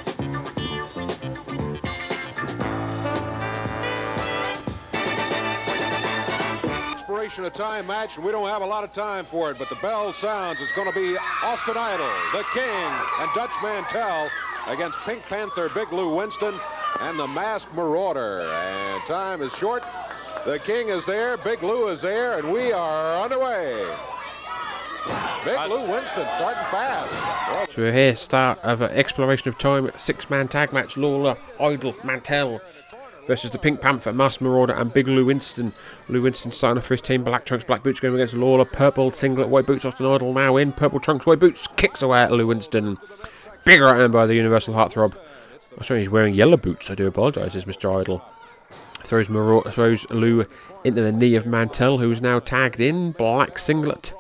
Expiration 7.30 7.46
of 7.46 7.54
time 7.54 7.86
match, 7.86 8.16
and 8.16 8.26
we 8.26 8.32
don't 8.32 8.50
have 8.50 8.64
a 8.64 8.66
lot 8.66 8.84
of 8.84 8.92
time 8.92 9.24
for 9.24 9.52
it, 9.52 9.60
but 9.60 9.70
the 9.70 9.76
bell 9.84 10.12
sounds. 10.14 10.60
It's 10.62 10.72
going 10.72 10.92
to 10.92 11.00
be 11.00 11.16
Austin 11.44 11.78
Idol, 11.78 12.10
the 12.34 12.44
King, 12.56 12.92
and 13.20 13.30
Dutch 13.36 13.52
Mantell 13.62 14.32
against 14.66 14.98
Pink 15.02 15.22
Panther, 15.30 15.70
Big 15.70 15.94
Lou 15.94 16.16
Winston, 16.16 16.60
and 17.02 17.20
the 17.20 17.28
Masked 17.28 17.72
Marauder. 17.76 18.40
And 18.40 19.04
time 19.04 19.44
is 19.44 19.54
short. 19.54 19.84
The 20.44 20.58
King 20.58 20.90
is 20.90 21.06
there, 21.06 21.38
Big 21.38 21.62
Lou 21.62 21.90
is 21.90 22.02
there, 22.02 22.40
and 22.40 22.52
we 22.52 22.72
are 22.72 23.22
underway. 23.22 23.76
Big 25.46 25.60
Lou 25.70 25.82
Winston 25.82 26.28
starting 26.36 26.64
fast. 26.72 27.74
So 27.76 27.84
we're 27.84 27.92
here, 27.92 28.16
start 28.16 28.58
of 28.64 28.82
an 28.82 28.90
exploration 28.90 29.50
of 29.50 29.60
time, 29.60 29.92
six-man 29.96 30.48
tag 30.48 30.74
match, 30.74 30.98
Lawler, 30.98 31.38
Idol, 31.60 31.96
Mantell 32.04 32.60
versus 33.30 33.52
the 33.52 33.60
Pink 33.60 33.80
Panther, 33.80 34.12
Masked 34.12 34.42
Marauder 34.42 34.74
and 34.74 34.92
Big 34.92 35.08
Lou 35.08 35.24
Winston. 35.24 35.72
Lou 36.08 36.24
Winston 36.24 36.52
starting 36.52 36.80
off 36.80 36.88
for 36.88 36.96
his 36.96 37.02
team, 37.02 37.24
black 37.24 37.46
trunks, 37.46 37.64
black 37.64 37.84
boots 37.84 38.00
going 38.00 38.16
against 38.16 38.34
Lawler, 38.34 38.66
purple 38.66 39.12
singlet, 39.12 39.50
white 39.50 39.68
boots, 39.68 39.86
Austin 39.86 40.08
Idol 40.08 40.34
now 40.34 40.58
in, 40.58 40.72
purple 40.72 41.00
trunks, 41.00 41.28
white 41.28 41.38
boots, 41.38 41.68
kicks 41.76 42.02
away 42.02 42.24
at 42.24 42.32
Lou 42.32 42.48
Winston. 42.48 42.98
Big 43.66 43.82
right 43.82 44.00
hand 44.00 44.12
by 44.12 44.26
the 44.26 44.34
Universal 44.34 44.74
Heartthrob. 44.74 45.16
I'm 45.78 45.84
sorry, 45.84 46.00
he's 46.00 46.10
wearing 46.10 46.34
yellow 46.34 46.58
boots, 46.58 46.90
I 46.90 46.96
do 46.96 47.06
apologise, 47.06 47.54
is 47.54 47.66
Mr. 47.66 48.02
Idol. 48.02 48.24
Throws, 49.04 49.30
Marauder, 49.30 49.70
throws 49.70 50.10
Lou 50.10 50.48
into 50.84 51.04
the 51.04 51.12
knee 51.12 51.36
of 51.36 51.46
Mantell, 51.46 52.00
who's 52.00 52.24
now 52.24 52.40
tagged 52.40 52.82
in, 52.82 53.12
black 53.12 53.60
singlet. 53.60 54.12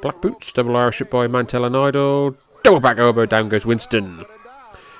Black 0.00 0.22
boots, 0.22 0.54
double 0.54 0.74
Irish 0.74 1.02
by 1.10 1.26
Mantell 1.26 1.66
and 1.66 1.76
Idol. 1.76 2.34
Double 2.62 2.80
back 2.80 2.96
elbow, 2.96 3.26
down 3.26 3.50
goes 3.50 3.66
Winston. 3.66 4.24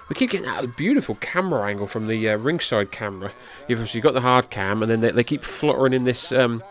We 0.08 0.14
keep 0.14 0.30
getting 0.30 0.48
a 0.48 0.66
beautiful 0.66 1.16
camera 1.16 1.68
angle 1.68 1.86
from 1.86 2.06
the 2.06 2.28
uh, 2.28 2.36
ringside 2.36 2.92
camera. 2.92 3.32
You've 3.66 4.02
got 4.02 4.14
the 4.14 4.20
hard 4.20 4.50
cam, 4.50 4.82
and 4.82 4.90
then 4.90 5.00
they, 5.00 5.10
they 5.10 5.24
keep 5.24 5.42
fluttering 5.42 5.92
in 5.92 6.04
this. 6.04 6.30
Um, 6.30 6.62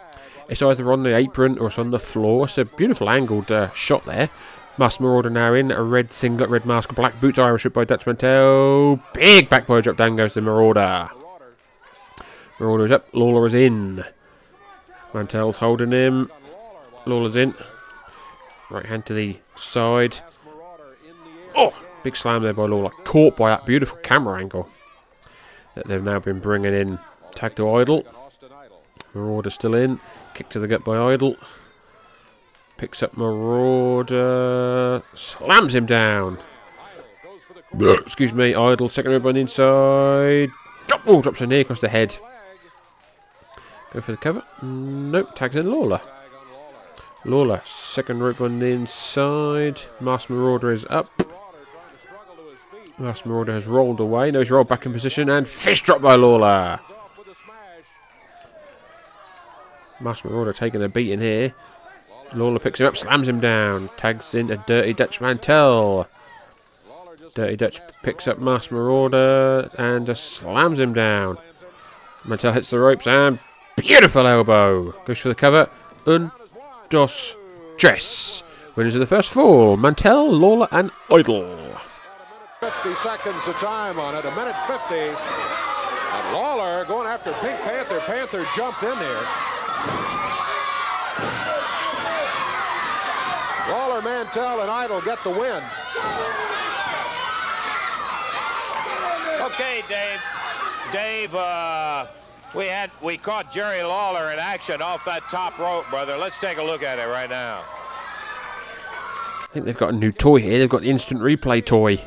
it's 0.48 0.62
either 0.62 0.92
on 0.92 1.04
the 1.04 1.16
apron 1.16 1.58
or 1.58 1.68
it's 1.68 1.80
on 1.80 1.92
the 1.92 2.00
floor. 2.00 2.46
It's 2.46 2.58
a 2.58 2.66
beautiful 2.66 3.10
angled 3.10 3.52
uh, 3.52 3.72
shot 3.74 4.06
there. 4.06 4.30
Masked 4.78 5.02
Marauder 5.02 5.30
now 5.30 5.54
in, 5.54 5.72
a 5.72 5.82
red 5.82 6.12
singlet, 6.12 6.50
red 6.50 6.66
mask, 6.66 6.94
black 6.96 7.20
boots, 7.22 7.40
Irish 7.40 7.64
whip 7.64 7.74
by 7.74 7.86
Dutch 7.86 8.06
Mantell. 8.06 9.00
Big 9.14 9.50
back 9.50 9.68
drop, 9.68 9.98
down 9.98 10.16
goes 10.16 10.34
the 10.34 10.42
Marauder. 10.42 11.10
Marauder 12.60 12.86
is 12.86 12.92
up, 12.92 13.08
Lawler 13.14 13.46
is 13.46 13.54
in. 13.54 14.04
Mantell's 15.14 15.60
holding 15.60 15.92
him. 15.92 16.30
Lawler's 17.06 17.36
in. 17.36 17.54
Right 18.70 18.86
hand 18.86 19.06
to 19.06 19.14
the 19.14 19.40
side. 19.56 20.20
Oh, 21.56 21.74
big 22.06 22.16
slam 22.16 22.44
there 22.44 22.54
by 22.54 22.68
Lawler. 22.68 22.92
Caught 23.04 23.36
by 23.36 23.50
that 23.50 23.66
beautiful 23.66 23.98
camera 23.98 24.40
angle 24.40 24.70
that 25.74 25.88
they've 25.88 26.04
now 26.04 26.20
been 26.20 26.40
bringing 26.40 26.72
in. 26.72 27.00
Tag 27.34 27.56
to 27.56 27.68
Idol. 27.68 28.06
Marauder 29.16 29.50
still 29.50 29.74
in. 29.74 30.00
Kick 30.36 30.48
to 30.50 30.60
the 30.60 30.68
gut 30.68 30.86
by 30.86 31.14
Idol. 31.14 31.36
Picks 32.78 33.02
up 33.02 33.18
Marauder. 33.18 35.02
Slams 35.16 35.74
him 35.74 35.88
down. 35.88 36.38
Excuse 37.74 38.34
me, 38.34 38.54
Idol. 38.54 38.88
Second 38.88 39.12
rib 39.12 39.26
on 39.26 39.34
the 39.34 39.42
inside. 39.42 40.52
Drop, 40.86 41.02
oh, 41.08 41.24
drops 41.24 41.42
a 41.42 41.48
knee 41.48 41.62
across 41.62 41.80
the 41.80 41.90
head. 41.90 42.18
Go 43.94 44.02
for 44.02 44.12
the 44.12 44.18
cover. 44.18 44.44
Nope, 44.62 45.36
tags 45.36 45.56
in 45.56 45.72
Lawler. 45.72 46.02
Lawler, 47.26 47.64
second 47.66 48.22
rope 48.22 48.42
on 48.42 48.60
the 48.60 48.68
inside. 48.68 49.82
Masked 50.00 50.30
Marauder 50.30 50.72
is 50.72 50.86
up. 50.92 51.25
Masked 52.98 53.26
Marauder 53.26 53.54
has 53.54 53.68
rolled 53.68 54.00
away. 54.00 54.32
No, 54.32 54.40
he's 54.40 54.52
rolled 54.52 54.70
back 54.70 54.86
in 54.86 54.94
position 54.94 55.30
and 55.30 55.48
fist 55.48 55.84
drop 55.84 56.02
by 56.02 56.16
Lawler. 56.16 56.80
Masked 60.00 60.26
Marauder 60.26 60.54
taking 60.54 60.82
a 60.82 60.90
beating 60.90 61.20
here. 61.20 61.54
Lawler 62.34 62.60
picks 62.60 62.80
him 62.80 62.88
up, 62.88 62.98
slams 62.98 63.28
him 63.28 63.40
down. 63.40 63.90
Tags 63.98 64.34
in 64.34 64.50
a 64.50 64.58
Dirty 64.58 64.94
Dutch 64.94 65.20
Mantell. 65.20 66.08
Dirty 67.34 67.58
Dutch 67.58 67.82
picks 68.02 68.28
up 68.28 68.40
Masked 68.40 68.72
Marauder 68.72 69.70
and 69.78 70.06
just 70.06 70.24
slams 70.32 70.80
him 70.80 70.94
down. 70.94 71.38
Mantell 72.24 72.54
hits 72.54 72.70
the 72.70 72.80
ropes 72.80 73.08
and 73.08 73.40
beautiful 73.76 74.26
elbow. 74.26 74.92
Goes 75.06 75.20
for 75.20 75.30
the 75.30 75.36
cover. 75.36 75.70
Un, 76.08 76.32
dos, 76.90 77.36
tres. 77.78 78.44
Winners 78.76 78.96
of 78.96 79.02
the 79.02 79.08
first 79.08 79.30
fall 79.30 79.76
Mantell, 79.78 80.32
Lawler, 80.32 80.68
and 80.72 80.92
Idol. 81.12 81.78
50 82.62 82.96
seconds 82.96 83.42
of 83.48 83.56
time 83.56 84.00
on 84.00 84.16
it, 84.16 84.26
a 84.26 84.32
minute 84.32 84.56
50. 84.66 84.96
And 84.96 86.34
Lawler 86.34 86.86
going 86.86 87.06
after 87.06 87.34
Pink 87.34 87.60
Panther. 87.62 88.00
Panther 88.02 88.46
jumped 88.56 88.82
in 88.82 88.98
there. 88.98 89.22
Lawler, 93.70 94.02
Mantell, 94.02 94.62
and 94.62 94.72
Idol 94.72 95.02
get 95.02 95.22
the 95.24 95.30
win. 95.30 95.64
Okay, 99.42 99.84
Dave. 99.90 100.20
Dave, 100.94 101.36
uh, 101.36 102.08
we 102.54 102.68
had 102.68 102.90
we 103.04 103.18
caught 103.18 103.52
Jerry 103.52 103.84
Lawler 103.84 104.32
in 104.32 104.40
action 104.40 104.82
off 104.82 105.04
that 105.06 105.24
top 105.24 105.58
rope, 105.60 105.86
brother. 105.90 106.16
Let's 106.16 106.38
take 106.40 106.58
a 106.58 106.64
look 106.64 106.84
at 106.84 107.00
it 107.00 107.08
right 107.08 107.30
now. 107.30 107.64
I 109.44 109.48
think 109.52 109.66
they've 109.66 109.78
got 109.78 109.94
a 109.94 109.98
new 109.98 110.12
toy 110.12 110.40
here. 110.40 110.60
They've 110.60 110.70
got 110.70 110.82
the 110.82 110.90
instant 110.90 111.22
replay 111.22 111.66
toy. 111.66 112.00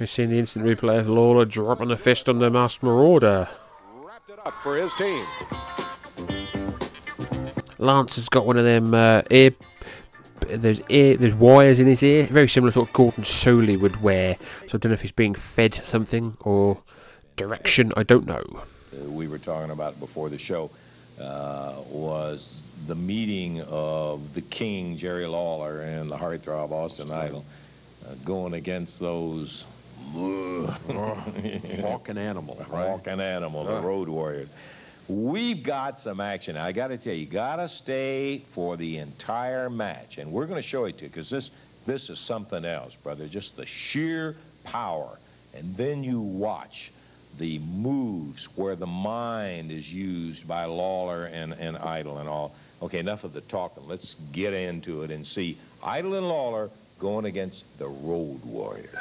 We've 0.00 0.08
seen 0.08 0.30
the 0.30 0.38
instant 0.38 0.64
replay 0.64 0.98
of 0.98 1.08
Lawler 1.10 1.44
dropping 1.44 1.88
the 1.88 1.96
fist 1.98 2.26
on 2.30 2.38
the 2.38 2.48
Masked 2.48 2.82
Marauder. 2.82 3.50
Up 4.46 4.54
for 4.62 4.78
his 4.78 4.94
team. 4.94 5.26
Lance 7.76 8.16
has 8.16 8.30
got 8.30 8.46
one 8.46 8.56
of 8.56 8.64
them 8.64 8.94
uh, 8.94 9.20
ear. 9.30 9.50
There's 10.48 10.80
ear. 10.88 11.18
There's 11.18 11.34
wires 11.34 11.80
in 11.80 11.86
his 11.86 12.02
ear, 12.02 12.24
very 12.28 12.48
similar 12.48 12.72
to 12.72 12.80
what 12.80 12.94
Gordon 12.94 13.24
Solie 13.24 13.78
would 13.78 14.00
wear. 14.00 14.36
So 14.68 14.76
I 14.76 14.78
don't 14.78 14.86
know 14.86 14.94
if 14.94 15.02
he's 15.02 15.12
being 15.12 15.34
fed 15.34 15.74
something 15.74 16.34
or 16.40 16.78
direction. 17.36 17.92
I 17.94 18.02
don't 18.02 18.24
know. 18.24 18.62
we 19.06 19.28
were 19.28 19.36
talking 19.36 19.70
about 19.70 20.00
before 20.00 20.30
the 20.30 20.38
show 20.38 20.70
uh, 21.20 21.74
was 21.90 22.62
the 22.86 22.94
meeting 22.94 23.60
of 23.68 24.32
the 24.32 24.40
King 24.40 24.96
Jerry 24.96 25.26
Lawler 25.26 25.82
and 25.82 26.10
the 26.10 26.16
heartthrob 26.16 26.70
Austin 26.70 27.10
Idol 27.10 27.44
uh, 28.08 28.14
going 28.24 28.54
against 28.54 28.98
those 28.98 29.66
Hawking 31.82 32.18
animal, 32.18 32.56
right? 32.70 32.88
Hawking 32.88 33.20
animal, 33.20 33.64
the. 33.64 33.80
Road 33.80 34.08
Warriors. 34.08 34.48
We've 35.08 35.62
got 35.62 35.98
some 35.98 36.20
action. 36.20 36.56
I 36.56 36.72
got 36.72 36.88
to 36.88 36.98
tell 36.98 37.14
you, 37.14 37.20
you 37.20 37.26
got 37.26 37.56
to 37.56 37.68
stay 37.68 38.44
for 38.52 38.76
the 38.76 38.98
entire 38.98 39.68
match, 39.68 40.18
and 40.18 40.30
we're 40.30 40.46
going 40.46 40.60
to 40.60 40.66
show 40.66 40.84
it 40.84 40.98
to 40.98 41.04
you 41.04 41.10
because 41.10 41.28
this 41.28 41.50
this 41.86 42.10
is 42.10 42.18
something 42.18 42.64
else, 42.64 42.94
brother. 42.94 43.26
Just 43.26 43.56
the 43.56 43.66
sheer 43.66 44.36
power, 44.64 45.18
and 45.54 45.76
then 45.76 46.04
you 46.04 46.20
watch 46.20 46.92
the 47.38 47.58
moves 47.60 48.44
where 48.56 48.76
the 48.76 48.86
mind 48.86 49.70
is 49.70 49.92
used 49.92 50.46
by 50.46 50.64
Lawler 50.64 51.26
and, 51.26 51.54
and 51.54 51.76
Idol 51.78 52.18
and 52.18 52.28
all. 52.28 52.54
Okay, 52.82 52.98
enough 52.98 53.24
of 53.24 53.32
the 53.32 53.40
talking. 53.42 53.86
Let's 53.86 54.16
get 54.32 54.52
into 54.52 55.02
it 55.02 55.10
and 55.10 55.26
see 55.26 55.58
Idol 55.82 56.14
and 56.14 56.28
Lawler 56.28 56.70
going 56.98 57.24
against 57.24 57.64
the 57.78 57.88
Road 57.88 58.44
Warriors. 58.44 58.94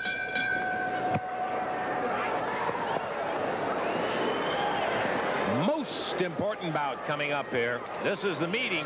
Most 6.20 6.26
important 6.26 6.74
bout 6.74 7.06
coming 7.06 7.32
up 7.32 7.50
here. 7.50 7.80
This 8.04 8.26
is 8.26 8.38
the 8.40 8.48
meeting 8.48 8.86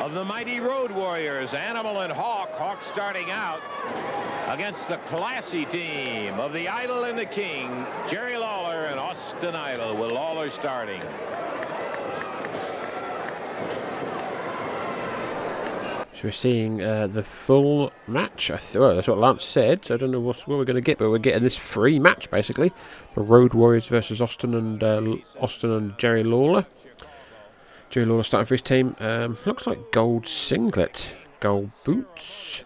of 0.00 0.14
the 0.14 0.24
mighty 0.24 0.60
Road 0.60 0.90
Warriors, 0.90 1.52
Animal 1.52 2.00
and 2.00 2.10
Hawk. 2.10 2.48
Hawk 2.52 2.82
starting 2.82 3.30
out 3.30 3.60
against 4.48 4.88
the 4.88 4.96
classy 5.08 5.66
team 5.66 6.40
of 6.40 6.54
the 6.54 6.68
Idol 6.68 7.04
and 7.04 7.18
the 7.18 7.26
King, 7.26 7.84
Jerry 8.08 8.38
Lawler 8.38 8.86
and 8.86 8.98
Austin 8.98 9.54
Idol, 9.54 9.94
with 9.94 10.10
Lawler 10.10 10.48
starting. 10.48 11.02
So 16.16 16.22
we're 16.24 16.30
seeing 16.30 16.82
uh, 16.82 17.08
the 17.08 17.22
full 17.22 17.92
match. 18.06 18.50
I 18.50 18.56
th- 18.56 18.76
well, 18.76 18.94
that's 18.94 19.06
what 19.06 19.18
Lance 19.18 19.44
said. 19.44 19.84
So 19.84 19.94
I 19.94 19.98
don't 19.98 20.10
know 20.10 20.20
what, 20.20 20.38
what 20.48 20.56
we're 20.56 20.64
going 20.64 20.76
to 20.76 20.80
get, 20.80 20.96
but 20.96 21.10
we're 21.10 21.18
getting 21.18 21.42
this 21.42 21.58
free 21.58 21.98
match 21.98 22.30
basically. 22.30 22.72
The 23.12 23.20
Road 23.20 23.52
Warriors 23.52 23.86
versus 23.86 24.22
Austin 24.22 24.54
and 24.54 24.82
uh, 24.82 25.16
Austin 25.38 25.70
and 25.70 25.98
Jerry 25.98 26.24
Lawler. 26.24 26.64
Jerry 27.90 28.06
Lawler 28.06 28.22
starting 28.22 28.46
for 28.46 28.54
his 28.54 28.62
team. 28.62 28.96
Um, 28.98 29.36
looks 29.44 29.66
like 29.66 29.92
gold 29.92 30.26
singlet, 30.26 31.14
gold 31.40 31.70
boots. 31.84 32.64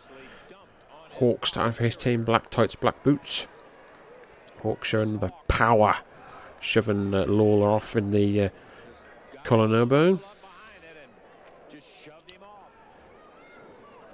Hawk 1.15 1.45
starting 1.45 1.73
for 1.73 1.83
his 1.83 1.97
team. 1.97 2.23
Black 2.23 2.51
tights, 2.51 2.77
black 2.77 3.03
boots. 3.03 3.49
Hawk 4.63 4.85
showing 4.85 5.19
the 5.19 5.33
power, 5.49 5.97
shoving 6.61 7.13
uh, 7.13 7.25
Lawler 7.25 7.69
off 7.69 7.97
in 7.97 8.13
the 8.13 8.43
uh, 8.43 8.49
collar 9.43 9.77
elbow. 9.77 10.21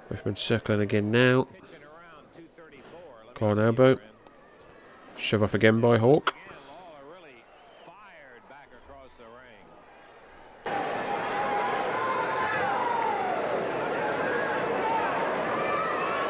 Both 0.09 0.25
men 0.25 0.35
circling 0.35 0.81
again 0.81 1.11
now. 1.11 1.47
Collar 3.33 3.65
elbow. 3.65 3.99
Shove 5.17 5.43
off 5.43 5.53
again 5.53 5.81
by 5.81 5.97
Hawk. 5.97 6.33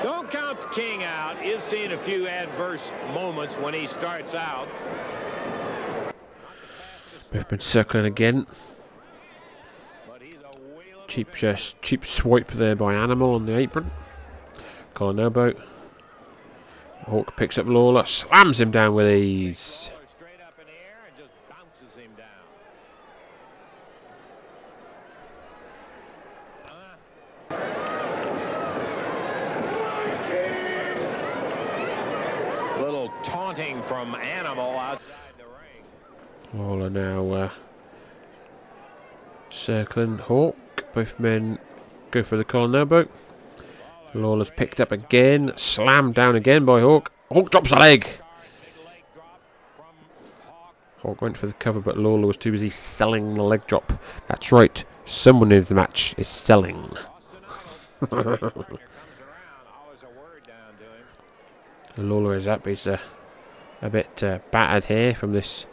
Don't 0.03 0.31
count 0.31 0.59
the 0.61 0.67
king 0.73 1.03
out. 1.03 1.45
You've 1.45 1.63
seen 1.69 1.91
a 1.91 2.03
few 2.03 2.27
adverse 2.27 2.91
moments 3.13 3.55
when 3.55 3.73
he 3.73 3.87
starts 3.87 4.33
out. 4.33 4.67
Men 7.31 7.59
circling 7.59 8.05
again. 8.05 8.47
Cheap 11.07 11.33
just 11.33 11.81
cheap 11.81 12.05
swipe 12.05 12.51
there 12.51 12.75
by 12.75 12.93
Animal 12.93 13.35
on 13.35 13.45
the 13.45 13.57
apron. 13.57 13.91
Elbow. 14.99 15.53
Hawk 17.05 17.37
picks 17.37 17.57
up 17.57 17.65
Lawler, 17.65 18.03
slams 18.03 18.59
him 18.59 18.71
down 18.71 18.93
with 18.93 19.07
ease. 19.09 19.91
Little 32.79 33.13
taunting 33.23 33.81
from 33.83 34.15
Animal 34.15 34.77
outside 34.77 35.05
the 35.37 35.45
ring. 35.45 35.83
Lawler 36.53 36.89
now 36.89 37.31
uh, 37.31 37.51
circling 39.49 40.17
Hawk. 40.17 40.57
Both 40.93 41.19
men 41.19 41.59
go 42.11 42.23
for 42.23 42.37
the 42.37 42.43
collar 42.43 42.79
elbow. 42.79 43.07
Lawler's 44.13 44.49
picked 44.49 44.79
up 44.79 44.91
again, 44.91 45.53
slammed 45.55 46.15
down 46.15 46.35
again 46.35 46.65
by 46.65 46.81
Hawk. 46.81 47.11
Hawk 47.31 47.51
drops 47.51 47.71
a 47.71 47.75
leg. 47.75 48.07
Hawk 50.99 51.21
went 51.21 51.37
for 51.37 51.47
the 51.47 51.53
cover, 51.53 51.79
but 51.79 51.97
Lawler 51.97 52.27
was 52.27 52.37
too 52.37 52.51
busy 52.51 52.69
selling 52.69 53.35
the 53.35 53.43
leg 53.43 53.67
drop. 53.67 53.93
That's 54.27 54.51
right, 54.51 54.83
someone 55.05 55.51
in 55.51 55.63
the 55.63 55.75
match 55.75 56.15
is 56.17 56.27
selling. 56.27 56.91
Lawler 61.97 62.35
is 62.35 62.47
up. 62.47 62.65
He's 62.67 62.87
uh, 62.87 62.99
a 63.81 63.89
bit 63.89 64.23
uh, 64.23 64.39
battered 64.51 64.85
here 64.85 65.15
from 65.15 65.33
this 65.33 65.65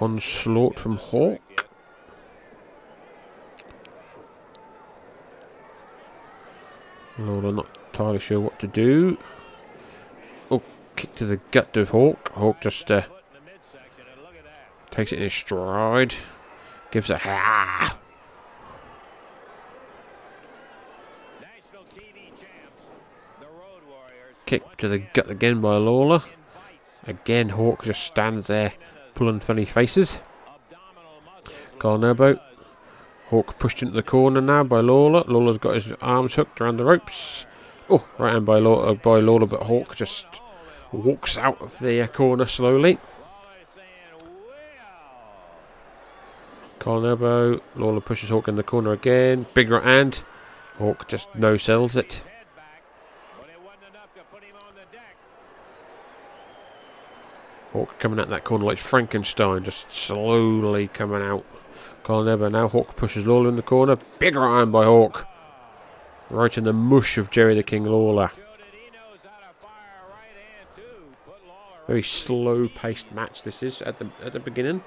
onslaught 0.00 0.78
from 0.78 0.96
Hawk. 0.96 1.65
Lawler 7.18 7.52
not 7.52 7.66
entirely 7.92 8.18
sure 8.18 8.40
what 8.40 8.58
to 8.60 8.66
do. 8.66 9.18
Oh, 10.50 10.62
kick 10.96 11.14
to 11.16 11.26
the 11.26 11.38
gut 11.50 11.76
of 11.76 11.90
Hawk. 11.90 12.30
Hawk 12.32 12.60
just 12.60 12.90
uh, 12.90 13.02
takes 14.90 15.12
it 15.12 15.16
in 15.16 15.22
his 15.22 15.32
stride. 15.32 16.14
Gives 16.90 17.10
a 17.10 17.18
ha. 17.18 17.98
Kick 24.44 24.76
to 24.76 24.88
the 24.88 24.98
gut 24.98 25.30
again 25.30 25.60
by 25.60 25.76
Lawler. 25.76 26.22
Again, 27.06 27.50
Hawk 27.50 27.84
just 27.84 28.02
stands 28.02 28.46
there 28.46 28.74
pulling 29.14 29.40
funny 29.40 29.64
faces. 29.64 30.18
Elbow. 31.82 32.40
Hawk 33.28 33.58
pushed 33.58 33.82
into 33.82 33.94
the 33.94 34.02
corner 34.02 34.40
now 34.40 34.62
by 34.62 34.80
Lawler. 34.80 35.24
Lawler's 35.26 35.58
got 35.58 35.74
his 35.74 35.92
arms 36.00 36.34
hooked 36.34 36.60
around 36.60 36.76
the 36.76 36.84
ropes. 36.84 37.44
Oh, 37.90 38.06
right 38.18 38.34
hand 38.34 38.46
by 38.46 38.58
Lawler, 38.58 38.94
by 38.94 39.18
Lawler, 39.18 39.46
but 39.46 39.64
Hawk 39.64 39.96
just 39.96 40.40
walks 40.92 41.36
out 41.36 41.60
of 41.60 41.78
the 41.80 42.00
uh, 42.00 42.06
corner 42.06 42.46
slowly. 42.46 42.98
Collar 46.78 47.10
elbow. 47.10 47.60
Lawler 47.74 48.00
pushes 48.00 48.30
Hawk 48.30 48.46
in 48.46 48.54
the 48.54 48.62
corner 48.62 48.92
again. 48.92 49.46
Big 49.54 49.70
right 49.70 49.82
hand. 49.82 50.22
Hawk 50.78 51.08
just 51.08 51.34
no 51.34 51.56
sells 51.56 51.96
it. 51.96 52.22
Hawk 57.72 57.98
coming 57.98 58.20
out 58.20 58.30
that 58.30 58.44
corner 58.44 58.64
like 58.64 58.78
Frankenstein, 58.78 59.64
just 59.64 59.90
slowly 59.90 60.88
coming 60.88 61.22
out. 61.22 61.44
Collar 62.06 62.30
elbow 62.30 62.48
now. 62.48 62.68
Hawk 62.68 62.94
pushes 62.94 63.26
Lawler 63.26 63.48
in 63.48 63.56
the 63.56 63.62
corner. 63.62 63.96
Big 64.20 64.36
right 64.36 64.60
hand 64.60 64.70
by 64.70 64.84
Hawk. 64.84 65.26
Right 66.30 66.56
in 66.56 66.62
the 66.62 66.72
mush 66.72 67.18
of 67.18 67.32
Jerry 67.32 67.56
the 67.56 67.64
King 67.64 67.82
Lawler. 67.82 68.30
Very 71.88 72.04
slow 72.04 72.68
paced 72.68 73.10
match 73.10 73.42
this 73.42 73.60
is 73.60 73.82
at 73.82 73.96
the 73.96 74.08
at 74.22 74.32
the 74.32 74.38
beginning. 74.38 74.84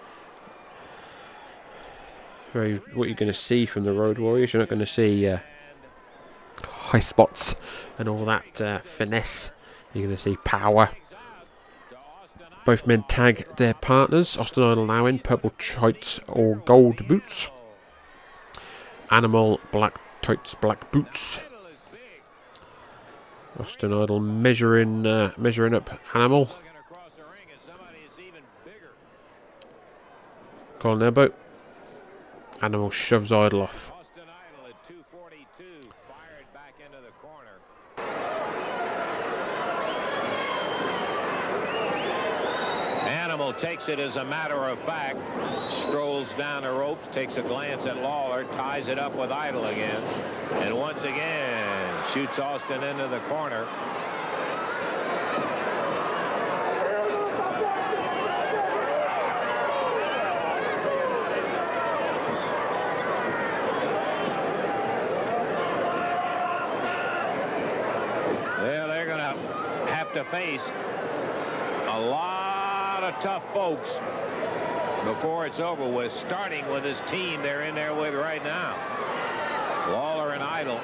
Very 2.54 2.78
what 2.94 3.10
you're 3.10 3.16
going 3.16 3.28
to 3.28 3.38
see 3.38 3.66
from 3.66 3.84
the 3.84 3.92
Road 3.92 4.18
Warriors. 4.18 4.54
You're 4.54 4.62
not 4.62 4.70
going 4.70 4.80
to 4.80 4.86
see 4.86 5.28
uh, 5.28 5.40
high 6.64 7.00
spots 7.00 7.58
and 7.98 8.08
all 8.08 8.24
that 8.24 8.62
uh, 8.62 8.78
finesse. 8.78 9.52
You're 9.94 10.06
going 10.06 10.16
to 10.16 10.22
see 10.22 10.38
power. 10.46 10.92
Both 12.66 12.86
men 12.86 13.04
tag 13.04 13.48
their 13.56 13.74
partners. 13.74 14.38
Austin 14.38 14.64
Idol 14.64 14.86
now 14.86 15.06
in 15.06 15.20
purple 15.20 15.52
tights 15.52 16.20
or 16.28 16.58
gold 16.58 17.08
boots. 17.08 17.50
Animal 19.10 19.60
black 19.72 20.00
tights, 20.22 20.54
black 20.56 20.92
boots. 20.92 21.40
Austin 23.60 23.92
Idol 23.92 24.20
measuring 24.20 25.08
uh, 25.08 25.32
measuring 25.38 25.74
up 25.74 25.90
Animal. 26.14 26.50
Collar 30.80 31.06
elbow. 31.06 31.34
Animal 32.62 32.90
shoves 32.90 33.32
Idol 33.32 33.64
off. 33.64 33.92
Animal 43.06 43.54
takes 43.54 43.79
it 43.90 44.00
as 44.00 44.18
a 44.18 44.24
matter 44.24 44.68
of 44.68 44.80
fact, 44.84 45.18
strolls 45.82 46.28
down 46.38 46.62
the 46.62 46.72
ropes, 46.72 47.08
takes 47.12 47.38
a 47.38 47.42
glance 47.42 47.86
at 47.86 47.98
Lawler, 47.98 48.44
ties 48.54 48.88
it 48.88 49.00
up 49.00 49.16
with 49.16 49.32
Idol 49.32 49.66
again, 49.66 50.04
and 50.62 50.78
once 50.78 51.02
again 51.02 52.04
shoots 52.14 52.38
Austin 52.38 52.84
into 52.84 53.08
the 53.08 53.20
corner. 53.22 53.66
Well, 68.62 68.88
they're 68.88 69.08
going 69.08 69.18
to 69.18 69.92
have 69.92 70.14
to 70.14 70.24
face 70.26 70.62
a 71.88 72.00
lot 72.00 72.39
of 73.10 73.24
tough 73.24 73.44
folks 73.54 73.90
before 75.04 75.48
it's 75.48 75.60
over 75.60 75.88
with, 75.88 76.12
starting 76.12 76.68
with 76.70 76.84
this 76.84 77.02
team 77.10 77.42
they're 77.42 77.64
in 77.64 77.74
there 77.74 77.96
with 77.96 78.14
right 78.14 78.44
now. 78.44 78.76
Lawler 79.92 80.34
and 80.34 80.44
Idol. 80.44 80.80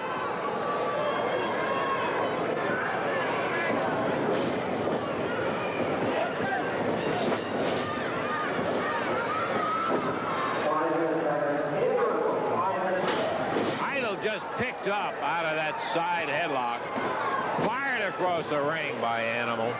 Idol 13.81 14.17
just 14.23 14.45
picked 14.57 14.87
up 14.87 15.13
out 15.21 15.45
of 15.45 15.55
that 15.55 15.79
side 15.93 16.27
headlock, 16.27 16.79
fired 17.67 18.01
across 18.01 18.47
the 18.49 18.61
ring 18.61 18.99
by 18.99 19.21
Animal. 19.21 19.71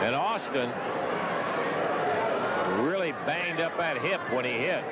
And 0.00 0.14
Austin 0.14 0.70
banged 3.28 3.60
up 3.60 3.76
that 3.76 3.98
hip 3.98 4.22
when 4.32 4.42
he 4.42 4.52
hit. 4.52 4.82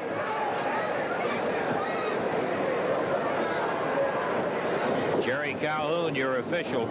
Jerry 5.24 5.55
Calhoun, 5.55 6.14
your 6.14 6.41
official. 6.41 6.82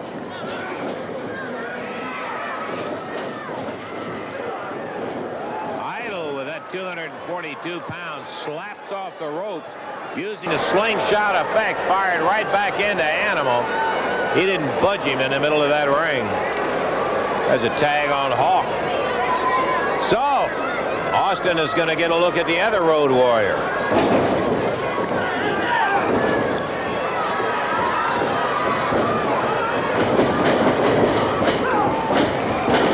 Idol 5.80 6.34
with 6.34 6.48
that 6.48 6.68
242 6.72 7.78
pounds 7.82 8.28
slaps 8.42 8.90
off 8.90 9.16
the 9.20 9.28
ropes 9.28 9.68
using 10.16 10.48
a 10.48 10.58
slingshot 10.58 11.46
effect 11.46 11.78
fired 11.86 12.22
right 12.22 12.50
back 12.50 12.80
into 12.80 13.04
Animal. 13.04 13.62
He 14.34 14.44
didn't 14.46 14.66
budge 14.82 15.04
him 15.04 15.20
in 15.20 15.30
the 15.30 15.38
middle 15.38 15.62
of 15.62 15.68
that 15.68 15.86
ring. 15.86 16.26
There's 17.46 17.62
a 17.62 17.78
tag 17.78 18.10
on 18.10 18.32
Hawk. 18.32 18.85
Austin 21.28 21.58
is 21.58 21.74
going 21.74 21.88
to 21.88 21.96
get 21.96 22.12
a 22.12 22.16
look 22.16 22.36
at 22.36 22.46
the 22.46 22.60
other 22.60 22.82
Road 22.82 23.10
Warrior. 23.10 23.56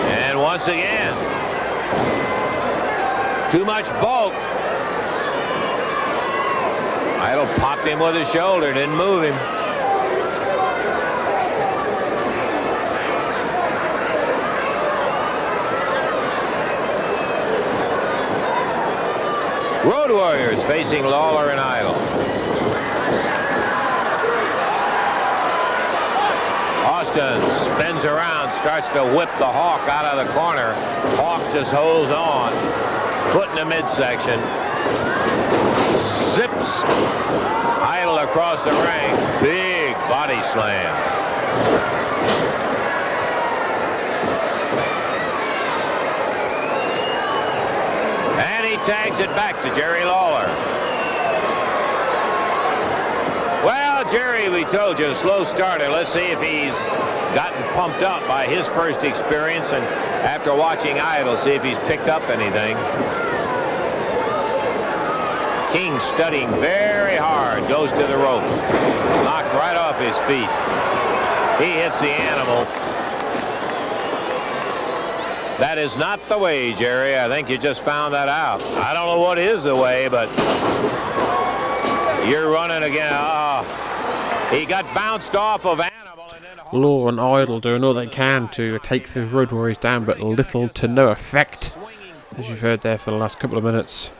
And 0.08 0.40
once 0.40 0.66
again, 0.66 1.12
too 3.50 3.66
much 3.66 3.90
bulk. 4.00 4.32
Idol 7.20 7.44
popped 7.58 7.86
him 7.86 7.98
with 7.98 8.14
his 8.14 8.30
shoulder, 8.30 8.72
didn't 8.72 8.96
move 8.96 9.24
him. 9.24 9.51
Road 19.84 20.12
Warriors 20.12 20.62
facing 20.62 21.02
Lawler 21.02 21.50
and 21.50 21.58
Idol. 21.58 21.96
Austin 26.86 27.40
spins 27.50 28.04
around, 28.04 28.54
starts 28.54 28.88
to 28.90 29.02
whip 29.02 29.28
the 29.38 29.44
Hawk 29.44 29.88
out 29.88 30.04
of 30.04 30.24
the 30.24 30.32
corner. 30.34 30.72
Hawk 31.16 31.42
just 31.52 31.72
holds 31.72 32.12
on. 32.12 32.52
Foot 33.32 33.48
in 33.50 33.56
the 33.56 33.64
midsection. 33.64 34.38
Zips 35.98 36.84
Idol 37.82 38.18
across 38.18 38.62
the 38.62 38.70
ring. 38.70 39.42
Big 39.42 39.94
body 40.08 40.40
slam. 40.42 40.94
And 48.38 48.64
he 48.64 48.71
tags 48.84 49.20
it 49.20 49.28
back 49.30 49.54
to 49.62 49.72
Jerry 49.74 50.04
Lawler. 50.04 50.46
Well, 53.64 54.04
Jerry, 54.10 54.48
we 54.48 54.64
told 54.64 54.98
you, 54.98 55.06
a 55.06 55.14
slow 55.14 55.44
starter. 55.44 55.88
Let's 55.88 56.12
see 56.12 56.32
if 56.32 56.40
he's 56.40 56.74
gotten 57.32 57.62
pumped 57.74 58.02
up 58.02 58.26
by 58.26 58.46
his 58.46 58.66
first 58.68 59.04
experience 59.04 59.70
and 59.72 59.84
after 60.24 60.54
watching 60.54 60.98
Idol, 60.98 61.36
see 61.36 61.50
if 61.50 61.62
he's 61.62 61.78
picked 61.80 62.08
up 62.08 62.22
anything. 62.28 62.76
King 65.72 65.98
studying 66.00 66.50
very 66.60 67.16
hard, 67.16 67.66
goes 67.68 67.92
to 67.92 68.06
the 68.06 68.16
ropes. 68.16 68.56
Knocked 69.24 69.54
right 69.54 69.76
off 69.76 69.98
his 69.98 70.18
feet. 70.26 70.50
He 71.64 71.80
hits 71.80 72.00
the 72.00 72.10
animal. 72.10 72.66
That 75.62 75.78
is 75.78 75.96
not 75.96 76.18
the 76.28 76.36
way, 76.36 76.72
Jerry. 76.74 77.16
I 77.16 77.28
think 77.28 77.48
you 77.48 77.56
just 77.56 77.84
found 77.84 78.14
that 78.14 78.28
out. 78.28 78.60
I 78.60 78.92
don't 78.92 79.06
know 79.06 79.20
what 79.20 79.38
is 79.38 79.62
the 79.62 79.76
way, 79.76 80.08
but 80.08 80.28
you're 82.28 82.50
running 82.50 82.82
again. 82.82 83.12
Ah, 83.12 84.48
he 84.50 84.66
got 84.66 84.92
bounced 84.92 85.36
off 85.36 85.64
of 85.64 85.80
Law 86.72 87.06
and 87.06 87.20
Idol 87.20 87.60
doing 87.60 87.84
all 87.84 87.94
they 87.94 88.08
can 88.08 88.48
to 88.48 88.80
take 88.80 89.10
the 89.10 89.24
Road 89.24 89.52
Warriors 89.52 89.78
down, 89.78 90.04
but 90.04 90.18
little 90.18 90.68
to 90.68 90.88
no 90.88 91.10
effect, 91.10 91.78
as 92.36 92.50
you've 92.50 92.60
heard 92.60 92.80
there 92.80 92.98
for 92.98 93.12
the 93.12 93.16
last 93.16 93.38
couple 93.38 93.56
of 93.56 93.62
minutes. 93.62 94.12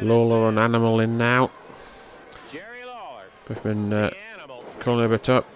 Lawler 0.00 0.48
and 0.48 0.58
Animal 0.58 0.98
in 0.98 1.16
now. 1.16 1.52
Both 3.46 3.62
been 3.62 3.92
uh, 3.92 4.10
calling 4.80 5.04
a 5.04 5.08
bit 5.08 5.28
up. 5.28 5.48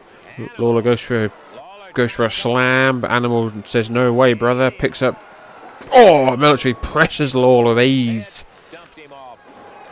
Lawler 0.56 0.82
goes 0.82 1.00
for 1.00 1.32
goes 1.94 2.12
for 2.12 2.24
a 2.24 2.30
slam, 2.30 3.00
but 3.00 3.10
Animal 3.10 3.52
says 3.64 3.90
no 3.90 4.12
way, 4.12 4.34
brother. 4.34 4.70
Picks 4.70 5.02
up. 5.02 5.22
Oh, 5.92 6.36
military 6.36 6.74
pressures 6.74 7.34
Lawler 7.34 7.74
with 7.74 7.84
ease, 7.84 8.44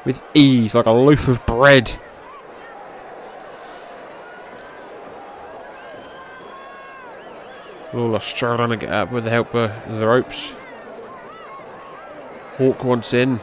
with 0.05 0.21
ease 0.35 0.75
like 0.75 0.87
a 0.87 0.91
loaf 0.91 1.29
of 1.29 1.45
bread. 1.47 1.99
Lawler 7.93 8.21
struggling 8.21 8.71
to 8.71 8.77
get 8.77 8.93
up 8.93 9.11
with 9.13 9.25
the 9.25 9.31
help 9.31 9.55
of 9.55 9.71
the 9.89 10.07
ropes. 10.07 10.53
Hawk 12.57 12.85
wants 12.85 13.15
in. 13.15 13.41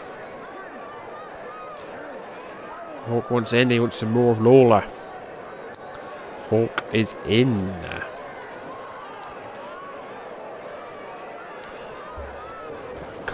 Hawk 3.05 3.31
wants 3.31 3.53
in. 3.53 3.69
He 3.69 3.79
wants 3.79 3.97
some 3.97 4.11
more 4.11 4.31
of 4.31 4.41
Lawler. 4.41 4.85
Hawk 6.49 6.83
is 6.93 7.15
in. 7.25 7.73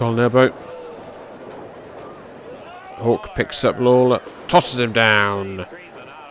Colin 0.00 0.18
elbow. 0.18 0.48
Hawk 3.02 3.34
picks 3.34 3.64
up 3.64 3.78
Lawler, 3.78 4.22
tosses 4.48 4.78
him 4.78 4.94
down. 4.94 5.66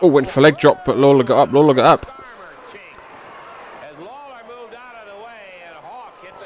Oh, 0.02 0.08
went 0.08 0.28
for 0.28 0.40
leg 0.40 0.58
drop, 0.58 0.84
but 0.84 0.98
Lawler 0.98 1.22
got 1.22 1.38
up. 1.38 1.52
Lawler 1.52 1.74
got 1.74 1.86
up. 1.86 2.06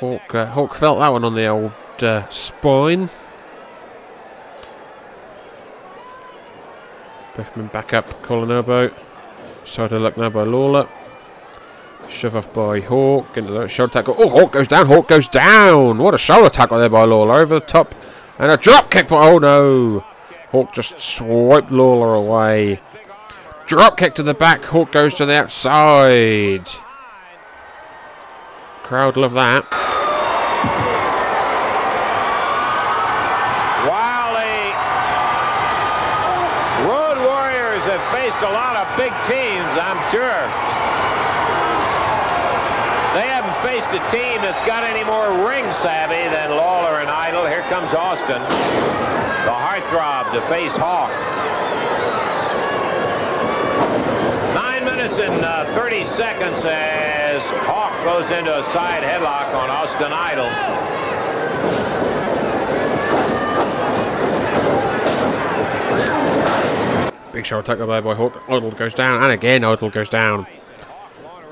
Hawk, 0.01 0.35
uh, 0.35 0.45
Hawk 0.45 0.75
felt 0.75 0.99
that 0.99 1.13
one 1.13 1.25
on 1.25 1.35
the 1.35 1.47
old 1.47 1.73
uh, 2.01 2.29
spine. 2.29 3.09
Biffman 7.33 7.73
back 7.73 7.95
up, 7.95 8.23
collar 8.23 8.55
elbow. 8.55 8.95
Side 9.65 9.93
of 9.93 10.03
luck 10.03 10.19
now 10.19 10.29
by 10.29 10.43
Lawler. 10.43 10.87
Shove 12.09 12.37
off 12.37 12.53
by 12.53 12.81
Hawk 12.81 13.37
into 13.37 13.53
the 13.53 13.67
shoulder 13.67 13.93
tackle. 13.93 14.15
Oh, 14.19 14.29
Hawk 14.29 14.53
goes 14.53 14.69
down. 14.69 14.87
Hawk 14.87 15.09
goes 15.09 15.29
down. 15.29 15.99
What 15.99 16.15
a 16.15 16.19
shoulder 16.19 16.49
tackle 16.49 16.79
there 16.79 16.89
by 16.89 17.05
Lawler 17.05 17.41
over 17.41 17.55
the 17.55 17.61
top, 17.61 17.95
and 18.39 18.51
a 18.53 18.57
drop 18.57 18.91
kick. 18.91 19.09
By, 19.09 19.29
oh 19.29 19.39
no! 19.39 20.05
Hawk 20.51 20.73
just 20.73 21.01
swiped 21.01 21.73
Lawler 21.73 22.15
away. 22.15 22.81
Drop 23.67 23.97
kick 23.97 24.15
to 24.15 24.23
the 24.23 24.35
back. 24.35 24.65
Hawk 24.65 24.93
goes 24.93 25.15
to 25.17 25.27
the 25.27 25.35
outside. 25.35 26.69
Crowd 28.83 29.17
love 29.17 29.33
that. 29.33 29.65
While 33.89 34.37
the 34.37 34.73
Road 36.87 37.19
Warriors 37.25 37.83
have 37.89 38.05
faced 38.13 38.41
a 38.45 38.53
lot 38.53 38.77
of 38.77 38.87
big 38.97 39.13
teams, 39.25 39.73
I'm 39.81 39.99
sure. 40.13 40.45
They 43.15 43.27
haven't 43.31 43.57
faced 43.63 43.95
a 43.95 44.03
team 44.11 44.43
that's 44.43 44.61
got 44.63 44.83
any 44.83 45.05
more 45.05 45.49
ring 45.49 45.71
savvy 45.73 46.29
than 46.35 46.51
Lawler 46.51 46.99
and 47.01 47.09
Austin, 47.95 48.43
the 48.43 49.51
heartthrob 49.51 50.33
to 50.33 50.43
face 50.49 50.77
Hawk. 50.77 51.11
Nine 54.55 54.85
minutes 54.85 55.19
and 55.19 55.45
uh, 55.45 55.65
30 55.75 56.05
seconds 56.05 56.65
as 56.65 57.43
Hawk 57.51 57.93
goes 58.05 58.31
into 58.31 58.59
a 58.59 58.63
side 58.65 59.03
headlock 59.03 59.55
on 59.55 59.71
Austin 59.71 60.13
Idol. 60.13 60.51
Big 67.33 67.47
shoulder 67.47 67.67
tackle 67.67 67.87
there 67.87 68.03
by 68.03 68.15
Hawk. 68.15 68.45
Idol 68.49 68.71
goes 68.73 68.95
down, 68.95 69.23
and 69.23 69.33
again 69.33 69.63
Idol 69.65 69.91
goes 69.91 70.09
down. 70.09 70.47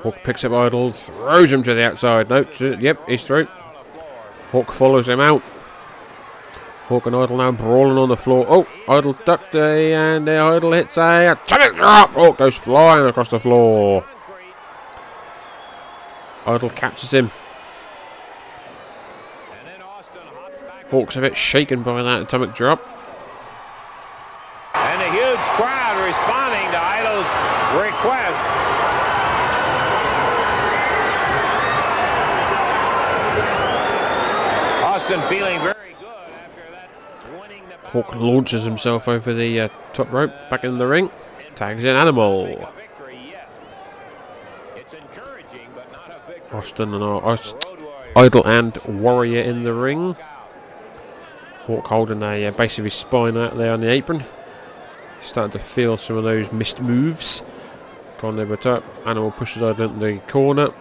Hawk 0.01 0.15
picks 0.23 0.43
up 0.43 0.51
Idol, 0.51 0.91
throws 0.91 1.51
him 1.51 1.63
to 1.63 1.73
the 1.73 1.85
outside. 1.85 2.29
No, 2.29 2.45
yep, 2.79 3.07
he's 3.07 3.23
through. 3.23 3.47
Hawk 4.51 4.71
follows 4.71 5.07
him 5.07 5.19
out. 5.19 5.43
Hawk 6.87 7.05
and 7.05 7.15
Idol 7.15 7.37
now 7.37 7.51
brawling 7.51 7.97
on 7.97 8.09
the 8.09 8.17
floor. 8.17 8.45
Oh, 8.49 8.67
Idol 8.87 9.13
ducked 9.13 9.55
a, 9.55 9.93
and 9.93 10.27
the 10.27 10.37
Idol 10.37 10.73
hits 10.73 10.97
a 10.97 11.31
atomic 11.31 11.75
drop. 11.75 12.11
Hawk 12.11 12.37
goes 12.37 12.55
flying 12.55 13.05
across 13.05 13.29
the 13.29 13.39
floor. 13.39 14.05
Idol 16.45 16.69
catches 16.69 17.13
him. 17.13 17.31
Hawk's 20.91 21.15
a 21.15 21.21
bit 21.21 21.35
shaken 21.35 21.81
by 21.81 22.03
that 22.03 22.21
atomic 22.21 22.53
drop. 22.53 22.79
And 24.75 25.01
a 25.01 25.09
huge 25.09 25.47
crowd 25.57 25.97
responding 26.05 26.69
to 26.69 26.77
Idol's 26.77 27.25
request. 27.81 28.37
Austin 34.83 35.21
very 35.27 35.42
Hawk 37.93 38.15
launches 38.15 38.63
himself 38.63 39.07
over 39.07 39.35
the 39.35 39.61
uh, 39.61 39.69
top 39.93 40.11
rope, 40.11 40.31
back 40.49 40.63
in 40.63 40.79
the 40.79 40.87
ring. 40.87 41.11
Tags 41.53 41.85
in 41.85 41.95
Animal. 41.95 42.67
Austin 46.51 46.91
and 46.91 47.03
uh, 47.03 47.37
Idol 48.15 48.47
and 48.47 48.75
Warrior 48.77 49.41
in 49.41 49.63
the 49.63 49.73
ring. 49.73 50.15
Hawk 51.67 51.85
holding 51.85 52.23
a 52.23 52.47
uh, 52.47 52.51
base 52.51 52.79
of 52.79 52.85
his 52.85 52.95
spine 52.95 53.37
out 53.37 53.57
there 53.57 53.71
on 53.71 53.79
the 53.79 53.91
apron. 53.91 54.23
Starting 55.21 55.51
to 55.51 55.59
feel 55.59 55.95
some 55.95 56.17
of 56.17 56.23
those 56.23 56.51
missed 56.51 56.81
moves. 56.81 57.43
Gone 58.17 58.39
over 58.39 58.57
top. 58.57 58.83
Animal 59.05 59.29
pushes 59.29 59.61
Idol 59.61 59.91
into 59.91 59.99
the 59.99 60.17
corner. 60.31 60.73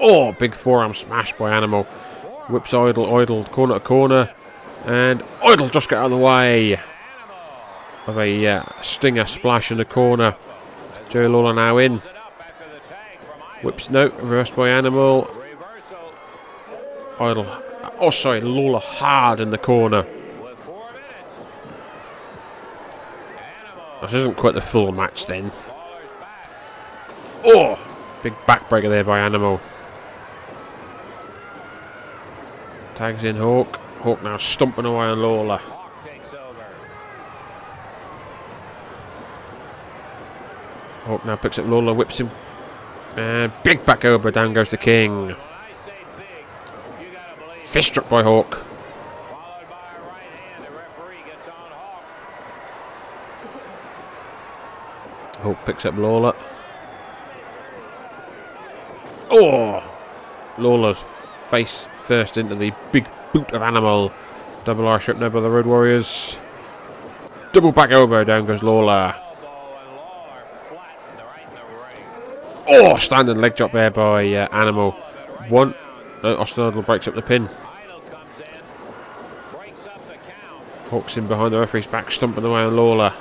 Oh, 0.00 0.32
big 0.32 0.54
forearm 0.54 0.94
smash 0.94 1.34
by 1.34 1.54
Animal. 1.54 1.84
Whips 2.48 2.72
Idol, 2.72 3.14
Idol 3.18 3.44
corner 3.44 3.74
to 3.74 3.80
corner. 3.80 4.34
And 4.84 5.22
Idol 5.42 5.68
just 5.68 5.88
get 5.88 5.98
out 5.98 6.06
of 6.06 6.10
the 6.10 6.16
way 6.16 6.80
of 8.06 8.18
a 8.18 8.46
uh, 8.46 8.62
stinger 8.80 9.26
splash 9.26 9.70
in 9.70 9.78
the 9.78 9.84
corner. 9.84 10.36
Joe 11.08 11.26
Lawler 11.26 11.54
now 11.54 11.78
in. 11.78 12.00
Whips 13.62 13.90
no, 13.90 14.08
reversed 14.08 14.56
by 14.56 14.70
Animal. 14.70 15.30
Idol. 17.18 17.46
Oh, 17.98 18.10
sorry, 18.10 18.40
Lawler 18.40 18.80
hard 18.80 19.40
in 19.40 19.50
the 19.50 19.58
corner. 19.58 20.06
This 24.02 24.14
isn't 24.14 24.38
quite 24.38 24.54
the 24.54 24.62
full 24.62 24.92
match 24.92 25.26
then. 25.26 25.52
Oh! 27.44 27.78
Big 28.22 28.34
backbreaker 28.46 28.88
there 28.88 29.04
by 29.04 29.20
Animal. 29.20 29.60
Tags 32.94 33.24
in 33.24 33.36
Hawk. 33.36 33.78
Hawk 34.00 34.22
now 34.22 34.38
stomping 34.38 34.86
away 34.86 35.06
on 35.06 35.20
Lawler. 35.20 35.60
Hawk 41.04 41.24
now 41.26 41.36
picks 41.36 41.58
up 41.58 41.66
Lawler, 41.66 41.92
whips 41.92 42.18
him. 42.18 42.30
And 43.16 43.52
big 43.62 43.84
back 43.84 44.04
over, 44.06 44.30
down 44.30 44.54
goes 44.54 44.70
the 44.70 44.78
King. 44.78 45.36
Fist 47.64 47.88
struck 47.88 48.08
by 48.08 48.22
Hawk. 48.22 48.64
Hawk 55.40 55.58
picks 55.66 55.84
up 55.84 55.96
Lawler. 55.96 56.34
Oh! 59.30 59.82
Lawler's 60.56 61.02
face 61.50 61.86
first 62.04 62.36
into 62.36 62.54
the 62.54 62.72
big 62.92 63.06
boot 63.32 63.52
of 63.52 63.62
Animal. 63.62 64.12
Double 64.64 64.86
R 64.86 65.00
strip 65.00 65.18
now 65.18 65.28
by 65.28 65.40
the 65.40 65.50
Road 65.50 65.66
Warriors. 65.66 66.38
Double 67.52 67.72
back 67.72 67.90
elbow, 67.90 68.24
down 68.24 68.46
goes 68.46 68.62
Lawler. 68.62 69.14
Oh, 72.68 72.96
standing 72.98 73.38
leg 73.38 73.56
drop 73.56 73.72
there 73.72 73.90
by 73.90 74.32
uh, 74.34 74.48
Animal. 74.52 74.92
One. 75.48 75.74
No, 76.22 76.36
Austin 76.36 76.64
Idol 76.64 76.82
breaks 76.82 77.08
up 77.08 77.14
the 77.14 77.22
pin. 77.22 77.48
Hawks 80.88 81.16
in 81.16 81.26
behind 81.26 81.54
the 81.54 81.58
referee's 81.58 81.86
back, 81.86 82.10
stomping 82.10 82.44
away 82.44 82.60
on 82.60 82.76
Lawler. 82.76 83.12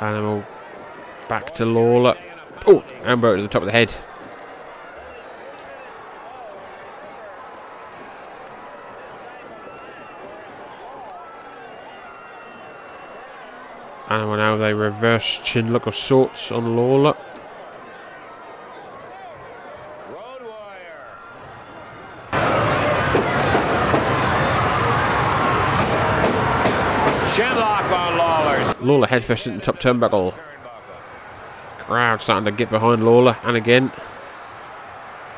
Animal 0.00 0.44
back 1.28 1.54
to 1.54 1.64
Lawler. 1.64 2.16
Oh, 2.66 2.84
elbow 3.04 3.36
to 3.36 3.42
the 3.42 3.48
top 3.48 3.62
of 3.62 3.66
the 3.66 3.72
head. 3.72 3.96
Animal 14.08 14.36
now 14.36 14.56
they 14.58 14.74
reverse 14.74 15.40
chinlock 15.40 15.86
of 15.86 15.96
sorts 15.96 16.52
on 16.52 16.76
Lawler. 16.76 17.16
Chinlock 27.32 27.90
on. 27.90 28.86
Lawler 28.86 29.06
head 29.06 29.24
first 29.24 29.46
into 29.46 29.60
the 29.60 29.64
top 29.64 29.80
turnbuckle. 29.80 30.38
Crowd 31.78 32.20
starting 32.20 32.44
to 32.44 32.52
get 32.52 32.68
behind 32.68 33.02
Lawler, 33.02 33.38
and 33.42 33.56
again. 33.56 33.90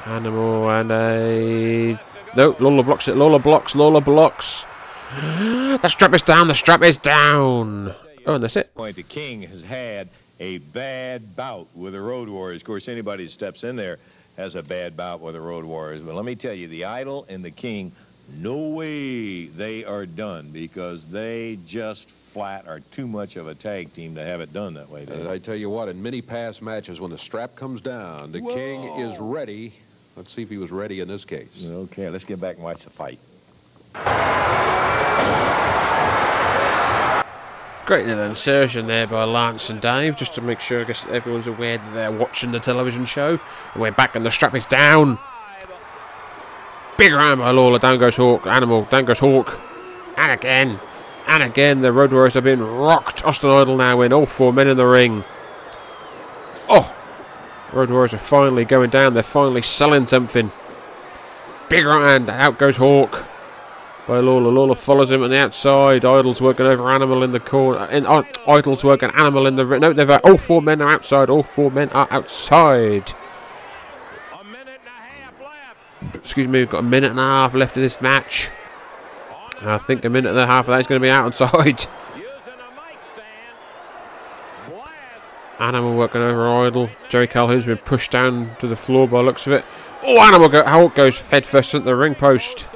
Animal 0.06 0.68
and 0.70 0.90
a. 0.90 1.98
No, 2.34 2.56
Lawler 2.58 2.82
blocks 2.82 3.06
it. 3.06 3.16
Lawler 3.16 3.38
blocks. 3.38 3.76
Lawler 3.76 4.00
blocks. 4.00 4.66
the 5.20 5.88
strap 5.88 6.14
is 6.14 6.22
down. 6.22 6.48
The 6.48 6.54
strap 6.54 6.82
is 6.82 6.98
down. 6.98 7.94
Oh, 8.26 8.34
and 8.34 8.42
that's 8.42 8.56
it. 8.56 8.74
Point 8.74 8.96
the 8.96 9.04
King 9.04 9.42
has 9.42 9.62
had 9.62 10.08
a 10.40 10.58
bad 10.58 11.36
bout 11.36 11.68
with 11.76 11.92
the 11.92 12.00
Road 12.00 12.28
Warriors. 12.28 12.60
Of 12.60 12.66
course, 12.66 12.88
anybody 12.88 13.24
who 13.24 13.30
steps 13.30 13.62
in 13.62 13.76
there 13.76 13.98
has 14.36 14.56
a 14.56 14.62
bad 14.62 14.96
bout 14.96 15.20
with 15.20 15.34
the 15.34 15.40
Road 15.40 15.64
Warriors. 15.64 16.02
But 16.02 16.14
let 16.14 16.24
me 16.24 16.34
tell 16.34 16.52
you, 16.52 16.66
the 16.68 16.84
Idol 16.84 17.24
and 17.28 17.44
the 17.44 17.52
King, 17.52 17.92
no 18.38 18.56
way 18.56 19.46
they 19.46 19.84
are 19.84 20.04
done 20.04 20.50
because 20.50 21.06
they 21.06 21.58
just 21.66 22.10
flat 22.10 22.66
are 22.66 22.80
too 22.80 23.06
much 23.06 23.36
of 23.36 23.46
a 23.46 23.54
tag 23.54 23.94
team 23.94 24.14
to 24.16 24.24
have 24.24 24.40
it 24.40 24.52
done 24.52 24.74
that 24.74 24.90
way. 24.90 25.04
And 25.04 25.28
I 25.28 25.38
tell 25.38 25.54
you 25.54 25.70
what, 25.70 25.88
in 25.88 26.02
many 26.02 26.20
past 26.20 26.60
matches, 26.60 27.00
when 27.00 27.10
the 27.12 27.18
strap 27.18 27.54
comes 27.54 27.80
down, 27.80 28.32
the 28.32 28.40
king 28.40 28.82
is 28.98 29.16
ready. 29.18 29.72
Let's 30.16 30.34
see 30.34 30.42
if 30.42 30.50
he 30.50 30.58
was 30.58 30.72
ready 30.72 31.00
in 31.00 31.08
this 31.08 31.24
case. 31.24 31.64
Okay, 31.64 32.10
let's 32.10 32.24
get 32.24 32.40
back 32.40 32.56
and 32.56 32.64
watch 32.64 32.84
the 32.84 32.90
fight. 32.90 33.20
Great 37.86 38.04
little 38.04 38.24
insertion 38.24 38.88
there 38.88 39.06
by 39.06 39.22
Lance 39.22 39.70
and 39.70 39.80
Dave, 39.80 40.16
just 40.16 40.34
to 40.34 40.40
make 40.40 40.58
sure 40.58 40.80
I 40.80 40.84
guess 40.84 41.06
everyone's 41.06 41.46
aware 41.46 41.78
that 41.78 41.94
they're 41.94 42.10
watching 42.10 42.50
the 42.50 42.58
television 42.58 43.06
show. 43.06 43.38
And 43.74 43.80
we're 43.80 43.92
back 43.92 44.16
and 44.16 44.26
the 44.26 44.30
strap 44.32 44.56
is 44.56 44.66
down. 44.66 45.20
Big 46.98 47.12
round 47.12 47.38
by 47.40 47.52
Lawler, 47.52 47.78
down 47.78 48.00
goes 48.00 48.16
Hawk, 48.16 48.44
Animal, 48.44 48.86
down 48.86 49.04
goes 49.04 49.20
Hawk. 49.20 49.60
And 50.16 50.32
again, 50.32 50.80
and 51.28 51.44
again, 51.44 51.78
the 51.78 51.92
Road 51.92 52.12
Warriors 52.12 52.34
have 52.34 52.42
been 52.42 52.60
rocked. 52.60 53.24
Austin 53.24 53.50
Idol 53.50 53.76
now 53.76 54.00
in, 54.00 54.12
all 54.12 54.26
four 54.26 54.52
men 54.52 54.66
in 54.66 54.76
the 54.76 54.84
ring. 54.84 55.22
Oh, 56.68 56.92
Road 57.72 57.90
Warriors 57.90 58.14
are 58.14 58.18
finally 58.18 58.64
going 58.64 58.90
down, 58.90 59.14
they're 59.14 59.22
finally 59.22 59.62
selling 59.62 60.06
something. 60.06 60.50
Big 61.68 61.84
round, 61.84 62.30
out 62.30 62.58
goes 62.58 62.78
Hawk 62.78 63.26
by 64.06 64.20
Lawler. 64.20 64.50
Lawler 64.50 64.74
follows 64.74 65.10
him 65.10 65.22
on 65.22 65.30
the 65.30 65.38
outside. 65.38 66.04
Idol's 66.04 66.40
working 66.40 66.66
over 66.66 66.90
Animal 66.90 67.22
in 67.22 67.32
the 67.32 67.40
corner. 67.40 67.84
In, 67.86 68.06
uh, 68.06 68.22
Idol's 68.46 68.84
working 68.84 69.10
Animal 69.18 69.46
in 69.46 69.56
the 69.56 69.66
ring. 69.66 69.80
No, 69.80 69.92
they've 69.92 70.10
all 70.10 70.38
four 70.38 70.62
men 70.62 70.80
are 70.80 70.90
outside. 70.90 71.28
All 71.28 71.42
four 71.42 71.70
men 71.70 71.90
are 71.90 72.08
outside. 72.10 73.12
Excuse 76.14 76.46
me, 76.46 76.60
we've 76.60 76.70
got 76.70 76.78
a 76.78 76.82
minute 76.82 77.10
and 77.10 77.18
a 77.18 77.22
half 77.22 77.54
left 77.54 77.76
of 77.76 77.82
this 77.82 78.00
match. 78.00 78.50
I 79.60 79.78
think 79.78 80.04
a 80.04 80.10
minute 80.10 80.30
and 80.30 80.38
a 80.38 80.46
half 80.46 80.68
of 80.68 80.72
that 80.72 80.80
is 80.80 80.86
going 80.86 81.00
to 81.00 81.04
be 81.04 81.10
outside. 81.10 81.86
Animal 85.58 85.96
working 85.96 86.20
over 86.20 86.66
Idol. 86.66 86.90
Jerry 87.08 87.26
Calhoun's 87.26 87.64
been 87.64 87.78
pushed 87.78 88.10
down 88.10 88.56
to 88.60 88.68
the 88.68 88.76
floor 88.76 89.08
by 89.08 89.20
looks 89.20 89.46
of 89.46 89.54
it. 89.54 89.64
Oh, 90.02 90.18
Animal 90.20 90.48
go, 90.48 90.62
Hawk 90.62 90.94
goes 90.94 91.18
head 91.20 91.46
first 91.46 91.74
into 91.74 91.86
the 91.86 91.96
ring 91.96 92.14
post. 92.14 92.66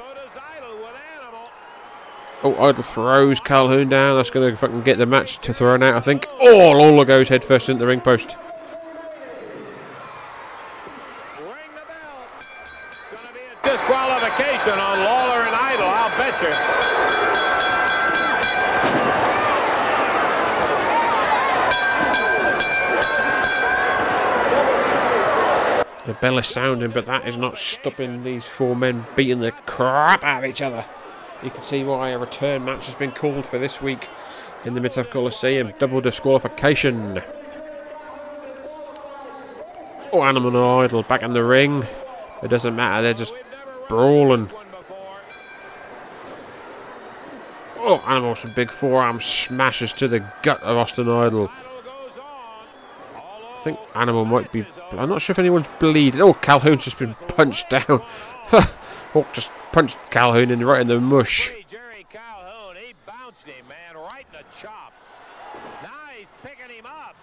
Oh, 2.43 2.55
oh 2.57 2.68
Idol 2.68 2.82
throws 2.82 3.38
Calhoun 3.41 3.88
down. 3.88 4.16
That's 4.16 4.30
going 4.30 4.51
to 4.51 4.57
fucking 4.57 4.82
get 4.82 4.97
the 4.97 5.07
match 5.07 5.38
to 5.41 5.53
thrown 5.53 5.82
out, 5.82 5.95
I 5.95 6.01
think. 6.01 6.26
Oh, 6.41 6.70
Lawler 6.72 7.05
goes 7.05 7.28
head 7.28 7.45
first 7.45 7.68
into 7.68 7.80
the 7.80 7.86
ring 7.86 8.01
post. 8.01 8.38
Disqualification 13.62 14.78
on 14.78 14.99
Lawler 15.05 15.43
and 15.43 15.55
Idol, 15.55 15.86
I'll 15.86 16.16
bet 16.16 16.41
you. 16.41 16.51
The 26.07 26.14
bell 26.14 26.38
is 26.38 26.47
sounding, 26.47 26.91
but 26.91 27.05
that 27.05 27.28
is 27.28 27.36
not 27.36 27.59
stopping 27.59 28.24
these 28.24 28.47
four 28.47 28.74
men 28.74 29.07
beating 29.14 29.41
the 29.41 29.53
crap 29.53 30.24
out 30.24 30.43
of 30.43 30.51
each 30.51 30.62
other. 30.62 30.86
You 31.43 31.51
can 31.51 31.62
see 31.62 31.84
why 31.84 32.11
a 32.11 32.18
return 32.18 32.64
match 32.66 32.86
has 32.86 32.95
been 32.95 33.12
called 33.12 33.47
for 33.47 33.59
this 33.59 33.80
week 33.80 34.09
in 34.64 34.74
the 34.74 34.80
Mid-South 34.80 35.09
Coliseum. 35.09 35.72
Double 35.78 36.01
disqualification. 36.03 37.22
Oh, 40.12 40.22
Animal 40.22 40.49
and 40.49 40.84
Idol 40.84 41.03
back 41.05 41.22
in 41.22 41.32
the 41.32 41.43
ring. 41.43 41.86
It 42.43 42.49
doesn't 42.49 42.76
matter, 42.76 43.03
they're 43.03 43.14
just 43.14 43.32
brawling. 43.88 44.51
Oh, 47.78 48.05
Animal 48.07 48.34
some 48.34 48.53
big 48.53 48.70
forearm 48.70 49.20
smashes 49.20 49.95
to 49.95 50.09
the 50.09 50.20
gut 50.43 50.62
of 50.62 50.76
Austin 50.76 51.09
Idol. 51.09 51.51
I 53.61 53.62
think 53.62 53.78
Animal 53.94 54.24
might 54.24 54.50
be. 54.52 54.64
I'm 54.92 55.11
not 55.11 55.20
sure 55.20 55.34
if 55.34 55.38
anyone's 55.38 55.66
bleeding. 55.78 56.22
Oh, 56.22 56.32
Calhoun's 56.32 56.84
just 56.84 56.98
been 56.98 57.12
punched 57.12 57.68
down. 57.68 57.84
Hawk 57.88 58.74
oh, 59.14 59.26
just 59.34 59.50
punched 59.70 59.98
Calhoun 60.08 60.50
in 60.50 60.64
right 60.64 60.80
in 60.80 60.86
the 60.86 60.98
mush. 60.98 61.52
Jerry 61.68 62.06
Calhoun, 62.08 62.76
he 62.76 62.94
bounced 63.04 63.46
him, 63.46 63.66
man, 63.68 64.02
right 64.02 64.24
in 64.32 64.38
the 64.38 64.44
chops. 64.56 65.02
Now 65.82 65.90
he's 66.16 66.26
picking 66.42 66.74
him 66.74 66.86
up. 66.86 67.14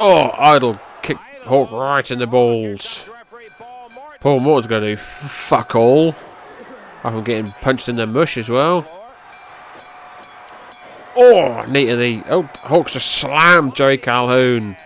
Oh, 0.00 0.30
Idol 0.38 0.80
kicked 1.02 1.20
Hawk 1.44 1.70
right 1.70 2.10
in 2.10 2.18
the 2.18 2.26
balls. 2.26 3.10
Paul 4.20 4.40
Moore's 4.40 4.66
going 4.66 4.80
to 4.80 4.88
do 4.92 4.96
fuck 4.96 5.74
all. 5.74 6.14
I'm 7.04 7.22
getting 7.24 7.52
punched 7.52 7.90
in 7.90 7.96
the 7.96 8.06
mush 8.06 8.38
as 8.38 8.48
well. 8.48 8.95
Oh, 11.16 11.64
knee 11.66 11.86
to 11.86 11.96
the. 11.96 12.22
Oh, 12.28 12.42
Hawks 12.42 12.92
just 12.92 13.10
slammed 13.10 13.74
Jerry 13.74 13.96
Calhoun. 13.98 14.76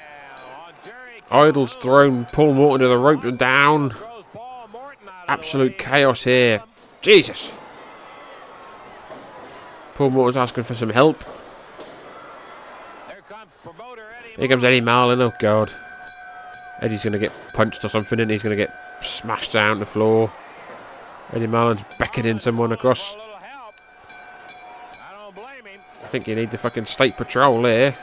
Idol's 1.30 1.74
thrown 1.74 2.26
Paul 2.26 2.54
Morton 2.54 2.80
to 2.80 2.88
the 2.88 2.96
rope 2.96 3.24
and 3.24 3.38
down. 3.38 3.94
Absolute 5.28 5.78
chaos 5.78 6.24
here. 6.24 6.62
Jesus. 7.02 7.52
Paul 9.94 10.10
Morton's 10.10 10.36
asking 10.36 10.64
for 10.64 10.74
some 10.74 10.90
help. 10.90 11.24
Here 14.36 14.48
comes 14.48 14.64
Eddie 14.64 14.80
Marlin. 14.80 15.20
Oh, 15.20 15.32
God. 15.38 15.72
Eddie's 16.80 17.04
going 17.04 17.12
to 17.12 17.18
get 17.18 17.32
punched 17.52 17.84
or 17.84 17.88
something, 17.88 18.18
and 18.18 18.30
he's 18.30 18.42
going 18.42 18.56
to 18.56 18.64
get 18.64 18.74
smashed 19.02 19.52
down 19.52 19.78
the 19.78 19.86
floor. 19.86 20.32
Eddie 21.32 21.46
Marlin's 21.46 21.84
beckoning 21.98 22.38
someone 22.38 22.72
across. 22.72 23.14
I 26.10 26.12
think 26.12 26.26
you 26.26 26.34
need 26.34 26.50
the 26.50 26.58
fucking 26.58 26.86
state 26.86 27.16
patrol 27.16 27.64
here. 27.64 27.96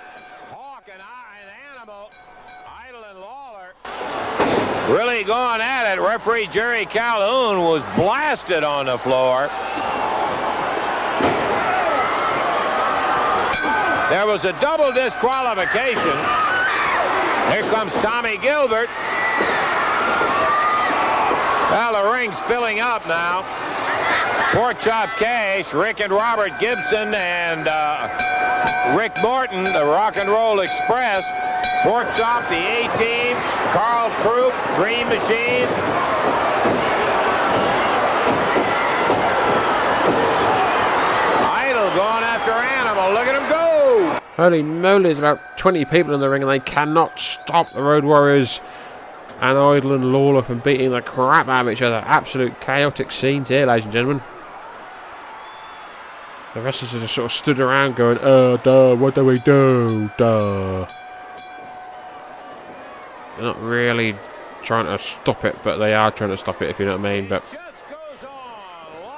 Really 4.87 5.25
going 5.25 5.59
at 5.59 5.93
it. 5.93 5.99
Referee 5.99 6.47
Jerry 6.47 6.85
Calhoun 6.85 7.59
was 7.65 7.83
blasted 7.97 8.63
on 8.63 8.85
the 8.85 8.97
floor. 8.97 9.49
There 14.09 14.25
was 14.25 14.45
a 14.45 14.57
double 14.61 14.93
disqualification. 14.93 16.17
Here 17.51 17.69
comes 17.73 17.93
Tommy 17.95 18.37
Gilbert. 18.37 18.87
Well, 21.71 22.01
the 22.01 22.09
ring's 22.09 22.39
filling 22.39 22.79
up 22.79 23.05
now. 23.05 23.66
Pork 24.53 24.79
Chop 24.79 25.09
Cash, 25.17 25.73
Rick 25.73 25.99
and 25.99 26.11
Robert 26.11 26.57
Gibson, 26.59 27.13
and 27.13 27.67
uh, 27.67 28.95
Rick 28.97 29.13
Morton, 29.21 29.63
the 29.65 29.85
Rock 29.85 30.17
and 30.17 30.29
Roll 30.29 30.61
Express. 30.61 31.23
Pork 31.83 32.07
Chop, 32.15 32.49
the 32.49 32.55
A-Team, 32.55 33.37
Karl 33.71 34.09
Krupp, 34.21 34.53
Dream 34.75 35.07
Machine. 35.09 35.67
Idol 41.53 41.89
going 41.95 42.23
after 42.23 42.51
Animal. 42.51 43.13
Look 43.13 43.27
at 43.27 43.35
him 43.35 43.49
go! 43.49 44.19
Holy 44.37 44.63
moly, 44.63 45.03
there's 45.03 45.19
about 45.19 45.57
20 45.57 45.85
people 45.85 46.13
in 46.13 46.19
the 46.19 46.29
ring 46.29 46.41
and 46.41 46.51
they 46.51 46.59
cannot 46.59 47.19
stop 47.19 47.69
the 47.71 47.83
Road 47.83 48.05
Warriors 48.05 48.61
and 49.39 49.57
Idol 49.57 49.93
and 49.93 50.11
Lawler 50.11 50.41
from 50.41 50.59
beating 50.59 50.91
the 50.91 51.01
crap 51.01 51.47
out 51.47 51.67
of 51.67 51.71
each 51.71 51.81
other. 51.81 52.03
Absolute 52.05 52.59
chaotic 52.59 53.11
scenes 53.11 53.49
here, 53.49 53.65
ladies 53.65 53.85
and 53.85 53.93
gentlemen. 53.93 54.23
The 56.53 56.61
wrestlers 56.61 56.91
just 56.91 57.13
sort 57.13 57.25
of 57.25 57.31
stood 57.31 57.59
around 57.59 57.95
going, 57.95 58.17
uh, 58.19 58.57
duh, 58.57 58.95
what 58.95 59.15
do 59.15 59.23
we 59.23 59.39
do? 59.39 60.09
Duh. 60.17 60.88
They're 63.35 63.45
not 63.45 63.61
really 63.61 64.15
trying 64.63 64.85
to 64.85 64.97
stop 64.97 65.45
it, 65.45 65.57
but 65.63 65.77
they 65.77 65.93
are 65.93 66.11
trying 66.11 66.31
to 66.31 66.38
stop 66.38 66.61
it, 66.61 66.69
if 66.69 66.79
you 66.79 66.85
know 66.85 66.97
what 66.97 67.05
I 67.05 67.21
mean. 67.21 67.29
But 67.29 67.43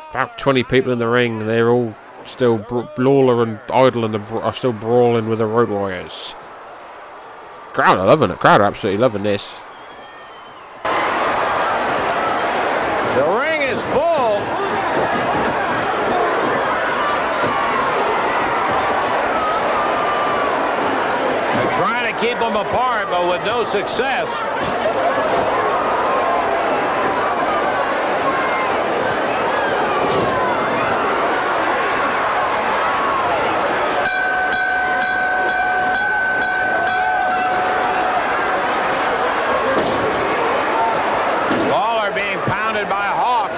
about 0.10 0.38
20 0.38 0.64
people 0.64 0.92
in 0.92 1.00
the 1.00 1.08
ring, 1.08 1.48
they're 1.48 1.70
all 1.70 1.96
still, 2.26 2.66
Lawler 2.98 3.44
and 3.44 3.60
Idol 3.72 4.06
and 4.06 4.16
are 4.16 4.54
still 4.54 4.74
brawling 4.74 5.30
with 5.30 5.40
the 5.40 5.46
Road 5.46 5.70
Warriors. 5.70 6.36
Crowd 7.74 7.98
are 7.98 8.08
loving 8.08 8.32
it. 8.32 8.40
Crowd 8.40 8.62
are 8.62 8.66
absolutely 8.66 9.00
loving 9.00 9.24
this. 9.24 9.56
The 13.16 13.26
ring 13.26 13.62
is 13.62 13.82
full. 13.94 14.40
They're 21.56 21.76
trying 21.78 22.14
to 22.14 22.20
keep 22.20 22.29
them 22.40 22.56
apart, 22.56 23.08
but 23.10 23.28
with 23.30 23.46
no 23.46 23.64
success. 23.64 24.30
Lawler 41.70 42.12
being 42.14 42.40
pounded 42.48 42.88
by 42.90 43.06
Hawk. 43.06 43.52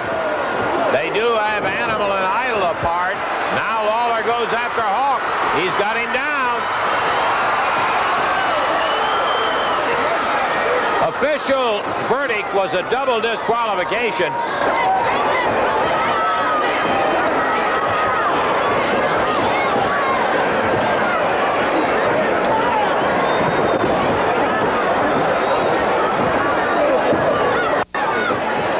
They 0.92 1.08
do 1.14 1.34
have 1.36 1.64
Animal 1.64 2.12
and 2.12 2.26
Idol 2.26 2.62
apart. 2.64 3.14
Now 3.54 3.84
Lawler 3.86 4.22
goes 4.22 4.52
after 4.52 4.82
Hawk. 4.82 5.22
He's 5.60 5.74
got 5.76 5.96
him 5.96 6.12
down. 6.12 6.60
Official 11.02 11.82
verdict 12.08 12.51
was 12.62 12.74
a 12.74 12.90
double 12.90 13.20
disqualification. 13.20 14.30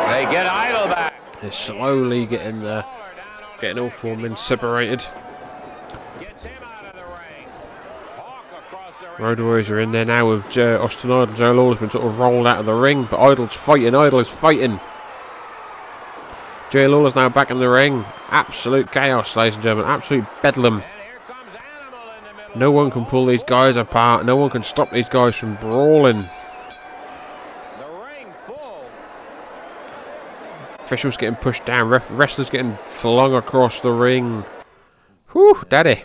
They 0.06 0.30
get 0.30 0.46
Idol 0.46 0.86
back. 0.86 1.40
They're 1.40 1.50
slowly 1.50 2.26
getting 2.26 2.60
the, 2.60 2.84
getting 3.60 3.82
all 3.82 3.90
four 3.90 4.14
men 4.16 4.36
separated. 4.36 5.04
Road 9.22 9.38
Warriors 9.38 9.70
are 9.70 9.78
in 9.78 9.92
there 9.92 10.04
now 10.04 10.28
with 10.28 10.50
Joe, 10.50 10.80
Austin 10.82 11.12
Idol. 11.12 11.32
Joe 11.36 11.52
Lawler's 11.52 11.78
been 11.78 11.92
sort 11.92 12.04
of 12.04 12.18
rolled 12.18 12.48
out 12.48 12.58
of 12.58 12.66
the 12.66 12.74
ring, 12.74 13.06
but 13.08 13.20
Idol's 13.20 13.54
fighting. 13.54 13.94
Idol 13.94 14.18
is 14.18 14.28
fighting. 14.28 14.80
Joe 16.70 16.88
Lawler's 16.88 17.14
now 17.14 17.28
back 17.28 17.52
in 17.52 17.60
the 17.60 17.68
ring. 17.68 18.04
Absolute 18.30 18.90
chaos, 18.90 19.36
ladies 19.36 19.54
and 19.54 19.62
gentlemen. 19.62 19.88
Absolute 19.88 20.26
bedlam. 20.42 20.82
No 22.56 22.72
one 22.72 22.90
can 22.90 23.04
pull 23.04 23.24
these 23.24 23.44
guys 23.44 23.76
apart. 23.76 24.26
No 24.26 24.34
one 24.34 24.50
can 24.50 24.64
stop 24.64 24.90
these 24.90 25.08
guys 25.08 25.36
from 25.36 25.54
brawling. 25.54 26.28
Officials 30.80 31.16
getting 31.16 31.36
pushed 31.36 31.64
down. 31.64 31.88
Ref- 31.88 32.10
wrestlers 32.10 32.50
getting 32.50 32.76
flung 32.78 33.36
across 33.36 33.80
the 33.80 33.92
ring. 33.92 34.44
Whew, 35.30 35.62
daddy. 35.68 36.02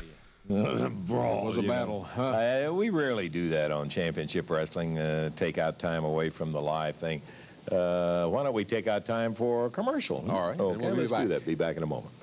Brawl. 0.48 1.44
It 1.44 1.46
was 1.46 1.58
a 1.58 1.62
battle. 1.68 2.08
Uh, 2.16 2.70
we 2.74 2.90
rarely 2.90 3.28
do 3.30 3.50
that 3.50 3.72
on 3.72 3.90
championship 3.90 4.50
wrestling. 4.50 4.98
Uh, 4.98 5.30
take 5.36 5.58
out 5.58 5.78
time 5.80 6.06
away 6.06 6.30
from 6.30 6.52
the 6.52 6.62
live 6.62 6.96
thing. 6.96 7.22
Uh, 7.72 8.28
why 8.28 8.44
don't 8.44 8.54
we 8.54 8.64
take 8.64 8.88
out 8.88 9.06
time 9.06 9.36
for 9.36 9.66
a 9.66 9.70
commercial? 9.70 10.24
All 10.30 10.50
right, 10.50 10.60
Okay, 10.60 10.78
we'll 10.82 10.92
be 10.94 11.00
let's 11.00 11.12
back. 11.12 11.24
do 11.24 11.28
that. 11.30 11.46
Be 11.46 11.56
back 11.56 11.76
in 11.76 11.84
a 11.84 11.88
moment. 11.88 12.14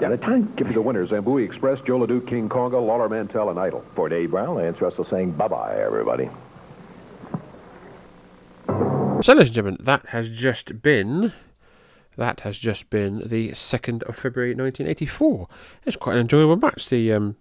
At 0.00 0.12
a 0.12 0.18
time, 0.18 0.52
give 0.56 0.66
me 0.66 0.74
the 0.74 0.82
winners. 0.82 1.10
Zambuie 1.10 1.46
Express, 1.46 1.80
Joe 1.86 1.98
LeDuc, 1.98 2.26
King 2.28 2.48
Konga, 2.48 2.84
Lawler 2.84 3.08
Mantell, 3.08 3.48
and 3.48 3.58
Idol. 3.58 3.82
For 3.94 4.08
Dave 4.10 4.32
Brown, 4.32 4.56
Lance 4.56 4.78
Russell 4.80 5.06
saying 5.08 5.30
bye-bye, 5.32 5.76
everybody. 5.80 6.28
So, 9.24 9.32
ladies 9.32 9.48
and 9.48 9.54
gentlemen, 9.54 9.78
that 9.80 10.08
has 10.08 10.28
just 10.28 10.82
been 10.82 11.32
that 12.18 12.40
has 12.40 12.58
just 12.58 12.90
been 12.90 13.22
the 13.24 13.54
second 13.54 14.02
of 14.02 14.16
February, 14.16 14.50
1984. 14.50 15.48
It's 15.86 15.96
quite 15.96 16.16
an 16.16 16.20
enjoyable 16.20 16.56
match. 16.56 16.90
The 16.90 17.10
um, 17.14 17.36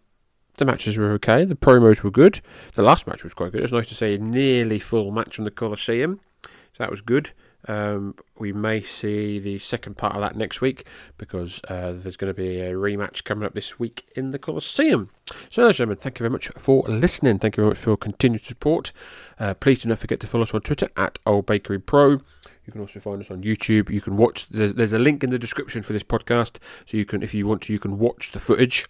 the 0.56 0.64
matches 0.64 0.96
were 0.96 1.12
okay. 1.16 1.44
The 1.44 1.56
promos 1.56 2.02
were 2.02 2.10
good. 2.10 2.40
The 2.76 2.84
last 2.84 3.06
match 3.06 3.26
was 3.26 3.34
quite 3.34 3.52
good. 3.52 3.60
It 3.60 3.64
was 3.64 3.74
nice 3.74 3.90
to 3.90 3.96
see 3.96 4.14
a 4.14 4.18
nearly 4.18 4.80
full 4.80 5.12
match 5.12 5.36
from 5.36 5.44
the 5.44 5.52
Coliseum. 5.52 6.22
So 6.44 6.50
that 6.78 6.90
was 6.90 7.02
good. 7.02 7.32
Um, 7.68 8.16
we 8.38 8.52
may 8.52 8.82
see 8.82 9.40
the 9.40 9.60
second 9.60 9.98
part 9.98 10.16
of 10.16 10.22
that 10.22 10.36
next 10.36 10.62
week 10.62 10.86
because 11.18 11.62
uh, 11.70 11.94
there's 11.96 12.18
going 12.18 12.34
to 12.34 12.34
be 12.34 12.60
a 12.60 12.74
rematch 12.74 13.24
coming 13.24 13.46
up 13.46 13.54
this 13.54 13.80
week 13.80 14.06
in 14.16 14.32
the 14.32 14.40
Coliseum. 14.40 15.10
So, 15.50 15.72
gentlemen, 15.72 15.98
thank 15.98 16.20
you 16.20 16.24
very 16.24 16.32
much 16.32 16.50
for 16.58 16.84
listening. 16.88 17.40
Thank 17.40 17.58
you 17.58 17.64
very 17.64 17.72
much 17.72 17.80
for 17.80 17.92
your 17.92 17.98
continued 17.98 18.44
support. 18.44 18.92
Uh, 19.40 19.54
please 19.54 19.84
do 19.84 19.90
not 19.90 20.00
forget 20.00 20.20
to 20.22 20.28
follow 20.28 20.44
us 20.44 20.54
on 20.54 20.62
Twitter 20.62 20.90
at 20.98 21.20
Old 21.26 21.46
Bakery 21.46 21.80
Pro. 21.80 22.20
You 22.66 22.72
can 22.72 22.82
also 22.82 23.00
find 23.00 23.22
us 23.22 23.32
on 23.32 23.44
YouTube. 23.44 23.90
You 23.90 24.02
can 24.02 24.18
watch. 24.18 24.48
There's, 24.50 24.74
there's 24.74 24.94
a 24.94 25.00
link 25.00 25.24
in 25.24 25.30
the 25.30 25.40
description 25.40 25.84
for 25.84 25.94
this 25.94 26.04
podcast, 26.04 26.58
so 26.86 26.98
you 26.98 27.06
can, 27.06 27.22
if 27.22 27.34
you 27.34 27.48
want 27.48 27.62
to, 27.64 27.74
you 27.74 27.80
can 27.80 28.00
watch 28.00 28.32
the 28.32 28.40
footage 28.40 28.86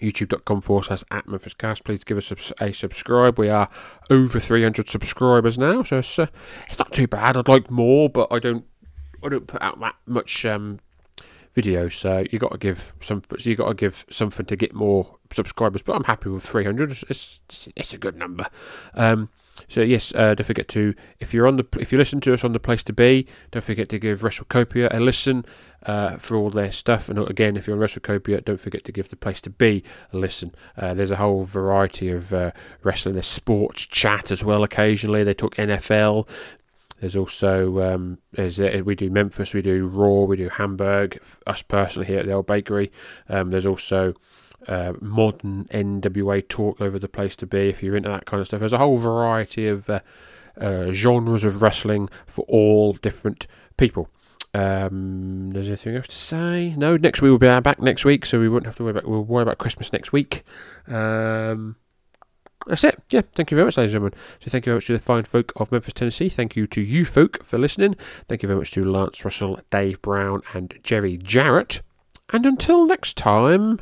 youtube.com 0.00 0.60
forward 0.60 0.84
slash 0.84 1.04
at 1.10 1.28
Memphis 1.28 1.54
Cast. 1.54 1.84
Please 1.84 2.04
give 2.04 2.18
us 2.18 2.52
a, 2.60 2.72
subscribe. 2.72 3.38
We 3.38 3.48
are 3.48 3.68
over 4.08 4.40
300 4.40 4.88
subscribers 4.88 5.58
now, 5.58 5.82
so 5.82 5.98
it's, 5.98 6.18
uh, 6.18 6.26
it's 6.68 6.78
not 6.78 6.92
too 6.92 7.06
bad. 7.06 7.36
I'd 7.36 7.48
like 7.48 7.70
more, 7.70 8.08
but 8.08 8.28
I 8.30 8.38
don't 8.38 8.64
I 9.22 9.28
don't 9.28 9.46
put 9.46 9.60
out 9.60 9.78
that 9.80 9.96
much 10.06 10.46
um, 10.46 10.78
videos, 11.56 11.92
so 11.92 12.24
you 12.30 12.38
got 12.38 12.52
to 12.52 12.58
give 12.58 12.94
some 13.00 13.22
so 13.38 13.50
you 13.50 13.56
got 13.56 13.68
to 13.68 13.74
give 13.74 14.04
something 14.10 14.46
to 14.46 14.56
get 14.56 14.74
more 14.74 15.18
subscribers. 15.32 15.82
But 15.82 15.96
I'm 15.96 16.04
happy 16.04 16.30
with 16.30 16.44
300. 16.44 16.92
It's 16.92 17.04
it's, 17.08 17.68
it's 17.76 17.94
a 17.94 17.98
good 17.98 18.16
number. 18.16 18.46
Um, 18.94 19.28
so 19.68 19.82
yes, 19.82 20.12
uh, 20.14 20.34
don't 20.34 20.46
forget 20.46 20.68
to 20.68 20.94
if 21.18 21.34
you're 21.34 21.46
on 21.46 21.56
the 21.56 21.66
if 21.78 21.92
you 21.92 21.98
listen 21.98 22.20
to 22.22 22.32
us 22.32 22.44
on 22.44 22.52
the 22.52 22.60
place 22.60 22.82
to 22.84 22.92
be, 22.92 23.26
don't 23.50 23.64
forget 23.64 23.88
to 23.90 23.98
give 23.98 24.22
WrestleCopia 24.22 24.92
a 24.94 25.00
listen 25.00 25.44
uh, 25.84 26.16
for 26.16 26.36
all 26.36 26.50
their 26.50 26.70
stuff. 26.70 27.08
And 27.08 27.18
again, 27.18 27.56
if 27.56 27.66
you're 27.66 27.76
on 27.76 27.82
WrestleCopia, 27.82 28.44
don't 28.44 28.60
forget 28.60 28.84
to 28.84 28.92
give 28.92 29.08
the 29.08 29.16
place 29.16 29.40
to 29.42 29.50
be 29.50 29.82
a 30.12 30.16
listen. 30.16 30.54
Uh, 30.76 30.94
there's 30.94 31.10
a 31.10 31.16
whole 31.16 31.44
variety 31.44 32.10
of 32.10 32.32
uh, 32.32 32.52
wrestling. 32.82 33.14
There's 33.14 33.26
sports 33.26 33.86
chat 33.86 34.30
as 34.30 34.44
well. 34.44 34.62
Occasionally, 34.62 35.24
they 35.24 35.34
talk 35.34 35.54
NFL. 35.56 36.28
There's 37.00 37.16
also 37.16 37.80
um, 37.80 38.18
there's, 38.32 38.60
uh, 38.60 38.82
we 38.84 38.94
do 38.94 39.10
Memphis, 39.10 39.54
we 39.54 39.62
do 39.62 39.86
Raw, 39.86 40.24
we 40.24 40.36
do 40.36 40.50
Hamburg. 40.50 41.20
Us 41.46 41.62
personally 41.62 42.06
here 42.06 42.18
at 42.20 42.26
the 42.26 42.32
Old 42.32 42.46
Bakery. 42.46 42.92
Um, 43.28 43.50
there's 43.50 43.66
also 43.66 44.14
uh, 44.68 44.92
modern 45.00 45.64
NWA 45.72 46.46
talk 46.46 46.80
over 46.80 46.98
the 46.98 47.08
place 47.08 47.36
to 47.36 47.46
be 47.46 47.70
if 47.70 47.82
you're 47.82 47.96
into 47.96 48.10
that 48.10 48.26
kind 48.26 48.42
of 48.42 48.46
stuff. 48.46 48.60
There's 48.60 48.74
a 48.74 48.78
whole 48.78 48.98
variety 48.98 49.66
of 49.66 49.88
uh, 49.88 50.00
uh, 50.60 50.90
genres 50.90 51.44
of 51.44 51.62
wrestling 51.62 52.10
for 52.26 52.44
all 52.48 52.92
different 52.92 53.46
people. 53.78 54.10
Um, 54.52 55.50
there's 55.52 55.68
anything 55.68 55.96
else 55.96 56.08
to 56.08 56.16
say? 56.16 56.74
No, 56.76 56.96
next 56.96 57.22
week 57.22 57.30
we'll 57.30 57.38
be 57.38 57.60
back 57.60 57.80
next 57.80 58.04
week, 58.04 58.26
so 58.26 58.40
we 58.40 58.48
won't 58.48 58.66
have 58.66 58.76
to 58.76 58.82
worry 58.82 58.90
about 58.90 59.06
we'll 59.06 59.22
worry 59.22 59.42
about 59.42 59.58
Christmas 59.58 59.92
next 59.92 60.12
week. 60.12 60.42
Um, 60.88 61.76
that's 62.66 62.84
it. 62.84 63.00
Yeah, 63.10 63.22
thank 63.34 63.50
you 63.50 63.56
very 63.56 63.66
much, 63.66 63.76
ladies 63.76 63.94
and 63.94 64.02
gentlemen. 64.02 64.18
So 64.40 64.50
thank 64.50 64.66
you 64.66 64.70
very 64.70 64.76
much 64.78 64.86
to 64.86 64.92
the 64.94 64.98
fine 64.98 65.24
folk 65.24 65.52
of 65.56 65.72
Memphis, 65.72 65.94
Tennessee. 65.94 66.28
Thank 66.28 66.56
you 66.56 66.66
to 66.66 66.80
you 66.80 67.04
folk 67.04 67.44
for 67.44 67.58
listening. 67.58 67.94
Thank 68.28 68.42
you 68.42 68.48
very 68.48 68.58
much 68.58 68.72
to 68.72 68.84
Lance 68.84 69.24
Russell, 69.24 69.60
Dave 69.70 70.02
Brown, 70.02 70.42
and 70.52 70.78
Jerry 70.82 71.16
Jarrett. 71.16 71.80
And 72.32 72.44
until 72.44 72.86
next 72.86 73.16
time. 73.16 73.80